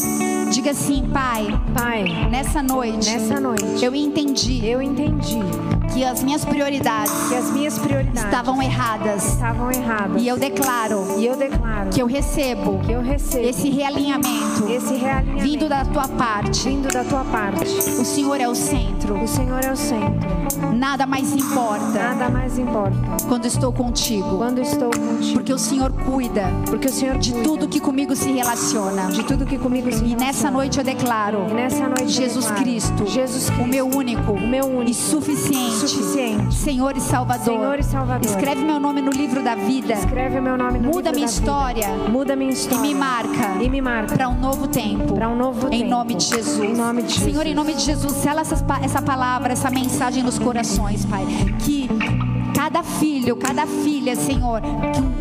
Diga 0.54 0.70
assim, 0.70 1.02
Pai. 1.12 1.48
Pai, 1.76 2.04
nessa 2.30 2.62
noite, 2.62 3.10
nessa 3.10 3.40
noite, 3.40 3.84
eu 3.84 3.92
entendi. 3.92 4.64
Eu 4.64 4.80
entendi 4.80 5.40
que 5.94 6.04
as 6.04 6.24
minhas 6.24 6.44
prioridades, 6.44 7.32
as 7.32 7.50
minhas 7.52 7.78
prioridades 7.78 8.24
estavam 8.24 8.60
erradas. 8.60 9.24
Estavam 9.24 9.70
erradas. 9.70 10.20
E 10.20 10.26
eu 10.26 10.36
declaro, 10.36 11.06
e 11.16 11.24
eu 11.24 11.36
declaro 11.36 11.90
que 11.90 12.02
eu 12.02 12.06
recebo, 12.06 12.80
que 12.80 12.90
eu 12.90 13.00
recebo 13.00 13.46
esse 13.46 13.70
realinhamento, 13.70 14.68
esse 14.68 14.94
realinhamento 14.94 15.42
vindo 15.44 15.68
da 15.68 15.84
tua 15.84 16.08
parte, 16.08 16.68
vindo 16.68 16.92
da 16.92 17.04
tua 17.04 17.24
parte. 17.24 17.70
O 17.72 18.04
Senhor 18.04 18.40
é 18.40 18.48
o 18.48 18.54
centro. 18.56 19.22
O 19.22 19.28
Senhor 19.28 19.64
é 19.64 19.70
o 19.70 19.76
centro. 19.76 20.74
Nada 20.74 21.06
mais 21.06 21.32
importa. 21.32 21.84
Nada 21.92 22.28
mais 22.28 22.58
importa. 22.58 22.96
Quando 23.28 23.46
estou 23.46 23.72
contigo. 23.72 24.38
Quando 24.38 24.60
estou 24.60 24.90
contigo. 24.90 25.34
Porque 25.34 25.52
o 25.52 25.58
Senhor 25.58 25.92
cuida. 25.92 26.46
Porque 26.66 26.88
o 26.88 26.92
Senhor 26.92 27.18
de 27.18 27.32
cuida. 27.32 27.48
tudo 27.48 27.68
que 27.68 27.78
comigo 27.78 28.16
se 28.16 28.32
relaciona. 28.32 29.06
De 29.06 29.22
tudo 29.22 29.46
que 29.46 29.58
comigo 29.58 29.92
se 29.92 30.04
e 30.04 30.08
relaciona. 30.08 30.22
E 30.22 30.26
nessa 30.26 30.50
noite 30.50 30.78
eu 30.78 30.84
declaro. 30.84 31.46
E 31.48 31.54
nessa 31.54 31.86
noite 31.86 32.08
Jesus 32.08 32.46
declaro, 32.46 32.64
Cristo. 32.64 33.06
Jesus 33.06 33.50
Cristo. 33.50 33.62
O 33.62 33.66
meu 33.68 33.86
único. 33.86 34.32
O 34.32 34.40
meu 34.40 34.66
único. 34.66 34.90
E 34.90 34.94
suficiente. 34.94 35.83
Suficiente. 35.88 36.54
Senhor 36.54 36.96
e 36.96 37.00
Salvador. 37.00 37.44
Senhor 37.44 37.78
e 37.78 37.82
Salvador. 37.82 38.30
Escreve 38.30 38.64
meu 38.64 38.80
nome 38.80 39.02
no 39.02 39.10
livro 39.10 39.42
da 39.42 39.54
vida. 39.54 39.94
Escreve 39.94 40.40
meu 40.40 40.56
nome 40.56 40.78
no 40.78 40.88
Muda 40.88 41.10
livro 41.10 41.14
minha 41.14 41.26
da 41.26 41.32
história. 41.32 41.88
Vida. 41.88 42.08
Muda 42.08 42.36
minha 42.36 42.52
história. 42.52 42.84
E 42.84 42.88
me 42.88 42.94
marca. 42.94 43.62
E 43.62 43.68
me 43.68 43.80
marca. 43.80 44.14
Para 44.14 44.28
um 44.28 44.38
novo 44.38 44.66
tempo. 44.66 45.14
Para 45.14 45.28
um 45.28 45.36
novo 45.36 45.66
em 45.68 45.80
tempo. 45.80 45.90
Nome 45.90 46.14
de 46.14 46.24
Jesus. 46.24 46.60
Em 46.60 46.74
nome 46.74 47.02
de 47.02 47.08
Jesus. 47.14 47.32
Senhor, 47.32 47.46
em 47.46 47.54
nome 47.54 47.74
de 47.74 47.82
Jesus, 47.82 48.12
sela 48.12 48.40
essa, 48.40 48.64
essa 48.82 49.02
palavra, 49.02 49.52
essa 49.52 49.70
mensagem 49.70 50.22
nos 50.22 50.38
corações, 50.38 51.04
Pai. 51.04 51.24
Que 51.58 51.88
cada 52.64 52.82
filho, 52.82 53.36
cada 53.36 53.66
filha, 53.66 54.16
Senhor, 54.16 54.62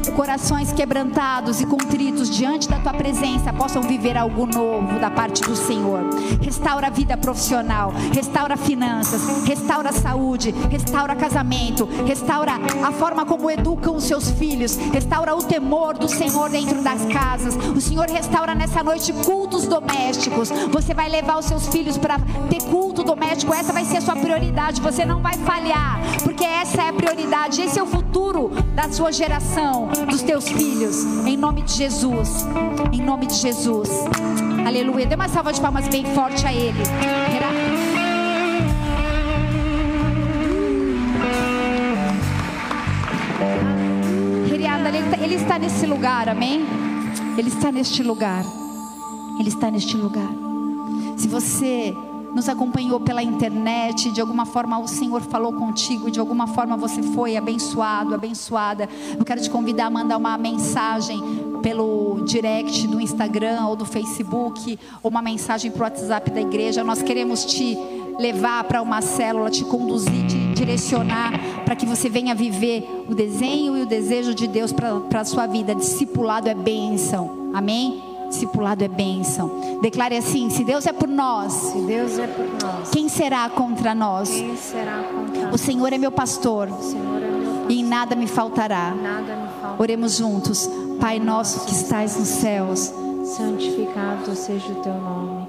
que 0.01 0.11
corações 0.13 0.71
quebrantados 0.71 1.59
e 1.59 1.65
contritos 1.65 2.29
diante 2.29 2.69
da 2.69 2.79
tua 2.79 2.93
presença 2.93 3.51
possam 3.51 3.81
viver 3.81 4.17
algo 4.17 4.45
novo 4.45 4.97
da 4.97 5.11
parte 5.11 5.41
do 5.41 5.53
Senhor. 5.53 6.05
Restaura 6.41 6.87
a 6.87 6.89
vida 6.89 7.17
profissional, 7.17 7.91
restaura 8.13 8.55
finanças, 8.55 9.45
restaura 9.45 9.89
a 9.89 9.91
saúde, 9.91 10.51
restaura 10.71 11.17
casamento, 11.17 11.85
restaura 12.05 12.53
a 12.81 12.91
forma 12.93 13.25
como 13.25 13.51
educam 13.51 13.97
os 13.97 14.05
seus 14.05 14.31
filhos, 14.31 14.77
restaura 14.77 15.35
o 15.35 15.43
temor 15.43 15.97
do 15.97 16.07
Senhor 16.07 16.49
dentro 16.49 16.81
das 16.81 17.03
casas. 17.07 17.57
O 17.75 17.81
Senhor 17.81 18.07
restaura 18.07 18.55
nessa 18.55 18.81
noite 18.81 19.11
cultos 19.25 19.67
domésticos. 19.67 20.49
Você 20.71 20.93
vai 20.93 21.09
levar 21.09 21.39
os 21.39 21.45
seus 21.45 21.67
filhos 21.67 21.97
para 21.97 22.17
ter 22.49 22.63
culto 22.69 23.03
doméstico, 23.03 23.53
essa 23.53 23.73
vai 23.73 23.83
ser 23.83 23.97
a 23.97 24.01
sua 24.01 24.15
prioridade. 24.15 24.79
Você 24.79 25.03
não 25.03 25.21
vai 25.21 25.33
falhar, 25.39 25.99
porque 26.23 26.45
essa 26.45 26.83
é 26.83 26.89
a 26.89 26.93
prioridade, 26.93 27.32
esse 27.63 27.79
é 27.79 27.83
o 27.83 27.85
futuro 27.85 28.51
da 28.75 28.91
sua 28.91 29.11
geração, 29.11 29.89
dos 30.09 30.21
teus 30.21 30.47
filhos, 30.47 31.03
em 31.25 31.35
nome 31.35 31.61
de 31.63 31.73
Jesus. 31.73 32.45
Em 32.91 33.01
nome 33.01 33.25
de 33.25 33.35
Jesus. 33.35 33.89
Aleluia. 34.65 35.05
Dê 35.05 35.15
uma 35.15 35.27
salva 35.27 35.51
de 35.51 35.59
palmas 35.59 35.87
bem 35.87 36.05
forte 36.13 36.45
a 36.45 36.53
Ele. 36.53 36.83
Ele 45.21 45.35
está 45.35 45.57
nesse 45.57 45.85
lugar, 45.85 46.29
amém? 46.29 46.65
Ele 47.37 47.47
está 47.47 47.71
neste 47.71 48.03
lugar. 48.03 48.43
Ele 49.39 49.49
está 49.49 49.71
neste 49.71 49.95
lugar. 49.97 50.29
Se 51.17 51.27
você 51.27 51.95
nos 52.33 52.49
acompanhou 52.49 52.99
pela 52.99 53.21
internet, 53.21 54.11
de 54.11 54.19
alguma 54.19 54.45
forma 54.45 54.79
o 54.79 54.87
Senhor 54.87 55.21
falou 55.21 55.53
contigo, 55.53 56.09
de 56.09 56.19
alguma 56.19 56.47
forma 56.47 56.75
você 56.75 57.01
foi 57.01 57.37
abençoado, 57.37 58.13
abençoada. 58.13 58.89
Eu 59.17 59.23
quero 59.23 59.41
te 59.41 59.49
convidar 59.49 59.87
a 59.87 59.89
mandar 59.89 60.17
uma 60.17 60.37
mensagem 60.37 61.21
pelo 61.61 62.23
direct 62.25 62.87
do 62.87 62.99
Instagram 62.99 63.65
ou 63.67 63.75
do 63.75 63.85
Facebook, 63.85 64.77
ou 65.01 65.09
uma 65.11 65.21
mensagem 65.21 65.71
para 65.71 65.79
o 65.79 65.83
WhatsApp 65.83 66.31
da 66.31 66.41
igreja. 66.41 66.83
Nós 66.83 67.01
queremos 67.01 67.45
te 67.45 67.77
levar 68.19 68.63
para 68.65 68.81
uma 68.81 69.01
célula, 69.01 69.49
te 69.49 69.63
conduzir, 69.63 70.27
te 70.27 70.53
direcionar 70.53 71.31
para 71.65 71.75
que 71.75 71.85
você 71.85 72.09
venha 72.09 72.35
viver 72.35 73.05
o 73.07 73.15
desenho 73.15 73.77
e 73.77 73.81
o 73.81 73.85
desejo 73.85 74.33
de 74.33 74.47
Deus 74.47 74.71
para 74.71 75.21
a 75.21 75.25
sua 75.25 75.47
vida. 75.47 75.73
Discipulado 75.73 76.49
é 76.49 76.53
bênção. 76.53 77.51
Amém? 77.53 78.12
Discipulado 78.33 78.83
é 78.83 78.87
bênção. 78.87 79.79
Declare 79.81 80.17
assim: 80.17 80.49
se 80.49 80.63
Deus 80.63 80.85
é 80.85 80.93
por 80.93 81.07
nós, 81.07 81.53
se 81.53 81.81
Deus 81.81 82.17
é 82.17 82.27
por 82.27 82.45
nós, 82.45 82.89
quem 82.89 83.07
será 83.07 83.49
contra 83.49 83.95
nós? 83.95 84.29
Quem 84.29 84.57
será 84.57 85.03
contra 85.03 85.53
o 85.53 85.57
Senhor 85.57 85.93
é 85.93 85.97
meu 85.97 86.11
pastor. 86.11 86.67
O 86.69 86.81
Senhor 86.81 87.17
é 87.17 87.27
meu 87.27 87.39
pastor. 87.39 87.69
E 87.69 87.79
em 87.79 87.83
nada 87.83 88.15
me 88.15 88.27
faltará. 88.27 88.93
Nada 88.93 89.35
me 89.35 89.47
faltará. 89.47 89.75
Oremos 89.79 90.17
juntos. 90.17 90.69
Pai 90.99 91.19
nosso 91.19 91.65
que 91.65 91.71
estais 91.73 92.17
nos 92.17 92.27
céus, 92.27 92.93
santificado 93.25 94.35
seja 94.35 94.71
o 94.71 94.75
teu 94.75 94.93
nome. 94.93 95.47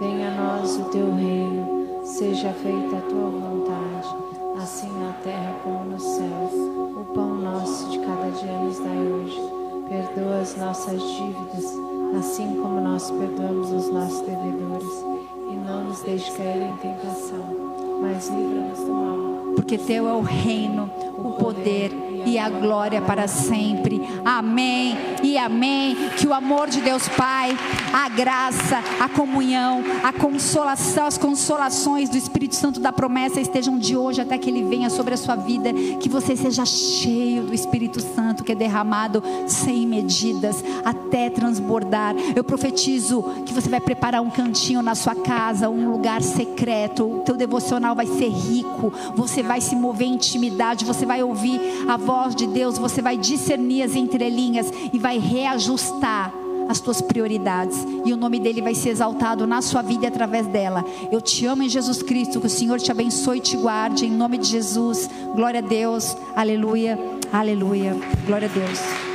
Venha 0.00 0.28
a 0.28 0.58
nós 0.58 0.76
o 0.76 0.84
teu 0.84 1.14
reino. 1.14 1.86
Seja 2.04 2.52
feita 2.52 2.96
a 2.96 3.00
tua 3.00 3.30
vontade, 3.30 4.08
assim 4.62 4.88
na 5.00 5.12
terra 5.24 5.54
como 5.64 5.84
nos 5.86 6.02
céus. 6.02 6.52
O 6.96 7.04
pão 7.14 7.34
nosso 7.34 7.90
de 7.90 7.98
cada 7.98 8.30
dia 8.30 8.52
nos 8.52 8.78
dai 8.78 8.96
hoje. 8.96 9.55
Perdoa 9.88 10.40
as 10.40 10.56
nossas 10.56 11.00
dívidas 11.00 11.86
assim 12.18 12.60
como 12.60 12.80
nós 12.80 13.10
perdoamos 13.10 13.70
os 13.70 13.88
nossos 13.90 14.20
devedores, 14.20 15.04
e 15.50 15.54
não 15.54 15.84
nos 15.84 16.00
deixe 16.02 16.30
cair 16.32 16.62
em 16.62 16.76
tentação, 16.76 17.98
mas 18.00 18.28
livra-nos 18.28 18.78
do 18.78 18.92
mal. 18.92 19.54
Porque 19.54 19.78
teu 19.78 20.08
é 20.08 20.12
o 20.12 20.20
reino, 20.20 20.90
o 21.16 21.32
poder 21.32 21.90
e 22.26 22.38
a 22.38 22.50
glória 22.50 23.00
para 23.00 23.28
sempre. 23.28 24.02
Amém 24.24 24.96
e 25.22 25.38
amém. 25.38 25.96
Que 26.18 26.26
o 26.26 26.34
amor 26.34 26.68
de 26.68 26.80
Deus 26.80 27.08
Pai, 27.08 27.56
a 27.92 28.08
graça, 28.08 28.82
a 29.00 29.08
comunhão, 29.08 29.82
a 30.02 30.12
consolação, 30.12 31.06
as 31.06 31.16
consolações 31.16 32.08
do 32.08 32.16
Espírito 32.16 32.56
Santo 32.56 32.80
da 32.80 32.92
promessa 32.92 33.40
estejam 33.40 33.78
de 33.78 33.96
hoje 33.96 34.20
até 34.20 34.36
que 34.36 34.50
ele 34.50 34.64
venha 34.64 34.90
sobre 34.90 35.14
a 35.14 35.16
sua 35.16 35.36
vida. 35.36 35.72
Que 36.00 36.08
você 36.08 36.36
seja 36.36 36.66
cheio 36.66 37.44
do 37.44 37.54
Espírito 37.54 38.00
Santo 38.00 38.42
que 38.42 38.52
é 38.52 38.54
derramado 38.54 39.22
sem 39.46 39.86
medidas 39.86 40.62
até 40.84 41.30
transbordar. 41.30 42.14
Eu 42.34 42.42
profetizo 42.42 43.22
que 43.46 43.54
você 43.54 43.68
vai 43.68 43.80
preparar 43.80 44.20
um 44.20 44.30
cantinho 44.30 44.82
na 44.82 44.94
sua 44.94 45.14
casa, 45.14 45.70
um 45.70 45.90
lugar 45.90 46.22
secreto. 46.22 47.18
O 47.18 47.20
teu 47.20 47.36
devocional 47.36 47.94
vai 47.94 48.06
ser 48.06 48.28
rico. 48.28 48.92
Você 49.14 49.42
vai 49.42 49.60
se 49.60 49.76
mover 49.76 50.08
em 50.08 50.14
intimidade, 50.14 50.84
você 50.84 51.06
vai 51.06 51.22
ouvir 51.22 51.60
a 51.88 51.96
voz 52.16 52.34
de 52.34 52.46
Deus, 52.46 52.78
você 52.78 53.02
vai 53.02 53.18
discernir 53.18 53.82
as 53.82 53.94
entrelinhas 53.94 54.72
e 54.90 54.98
vai 54.98 55.18
reajustar 55.18 56.32
as 56.66 56.80
tuas 56.80 57.02
prioridades 57.02 57.76
e 58.06 58.12
o 58.12 58.16
nome 58.16 58.40
dele 58.40 58.62
vai 58.62 58.74
ser 58.74 58.88
exaltado 58.88 59.46
na 59.46 59.60
sua 59.60 59.82
vida 59.82 60.04
e 60.04 60.08
através 60.08 60.46
dela. 60.46 60.82
Eu 61.12 61.20
te 61.20 61.44
amo 61.44 61.62
em 61.62 61.68
Jesus 61.68 62.02
Cristo, 62.02 62.40
que 62.40 62.46
o 62.46 62.50
Senhor 62.50 62.80
te 62.80 62.90
abençoe 62.90 63.36
e 63.36 63.42
te 63.42 63.56
guarde 63.56 64.06
em 64.06 64.10
nome 64.10 64.38
de 64.38 64.48
Jesus. 64.48 65.10
Glória 65.34 65.60
a 65.60 65.62
Deus. 65.62 66.16
Aleluia. 66.34 66.98
Aleluia. 67.30 67.94
Glória 68.26 68.48
a 68.48 68.50
Deus. 68.50 69.05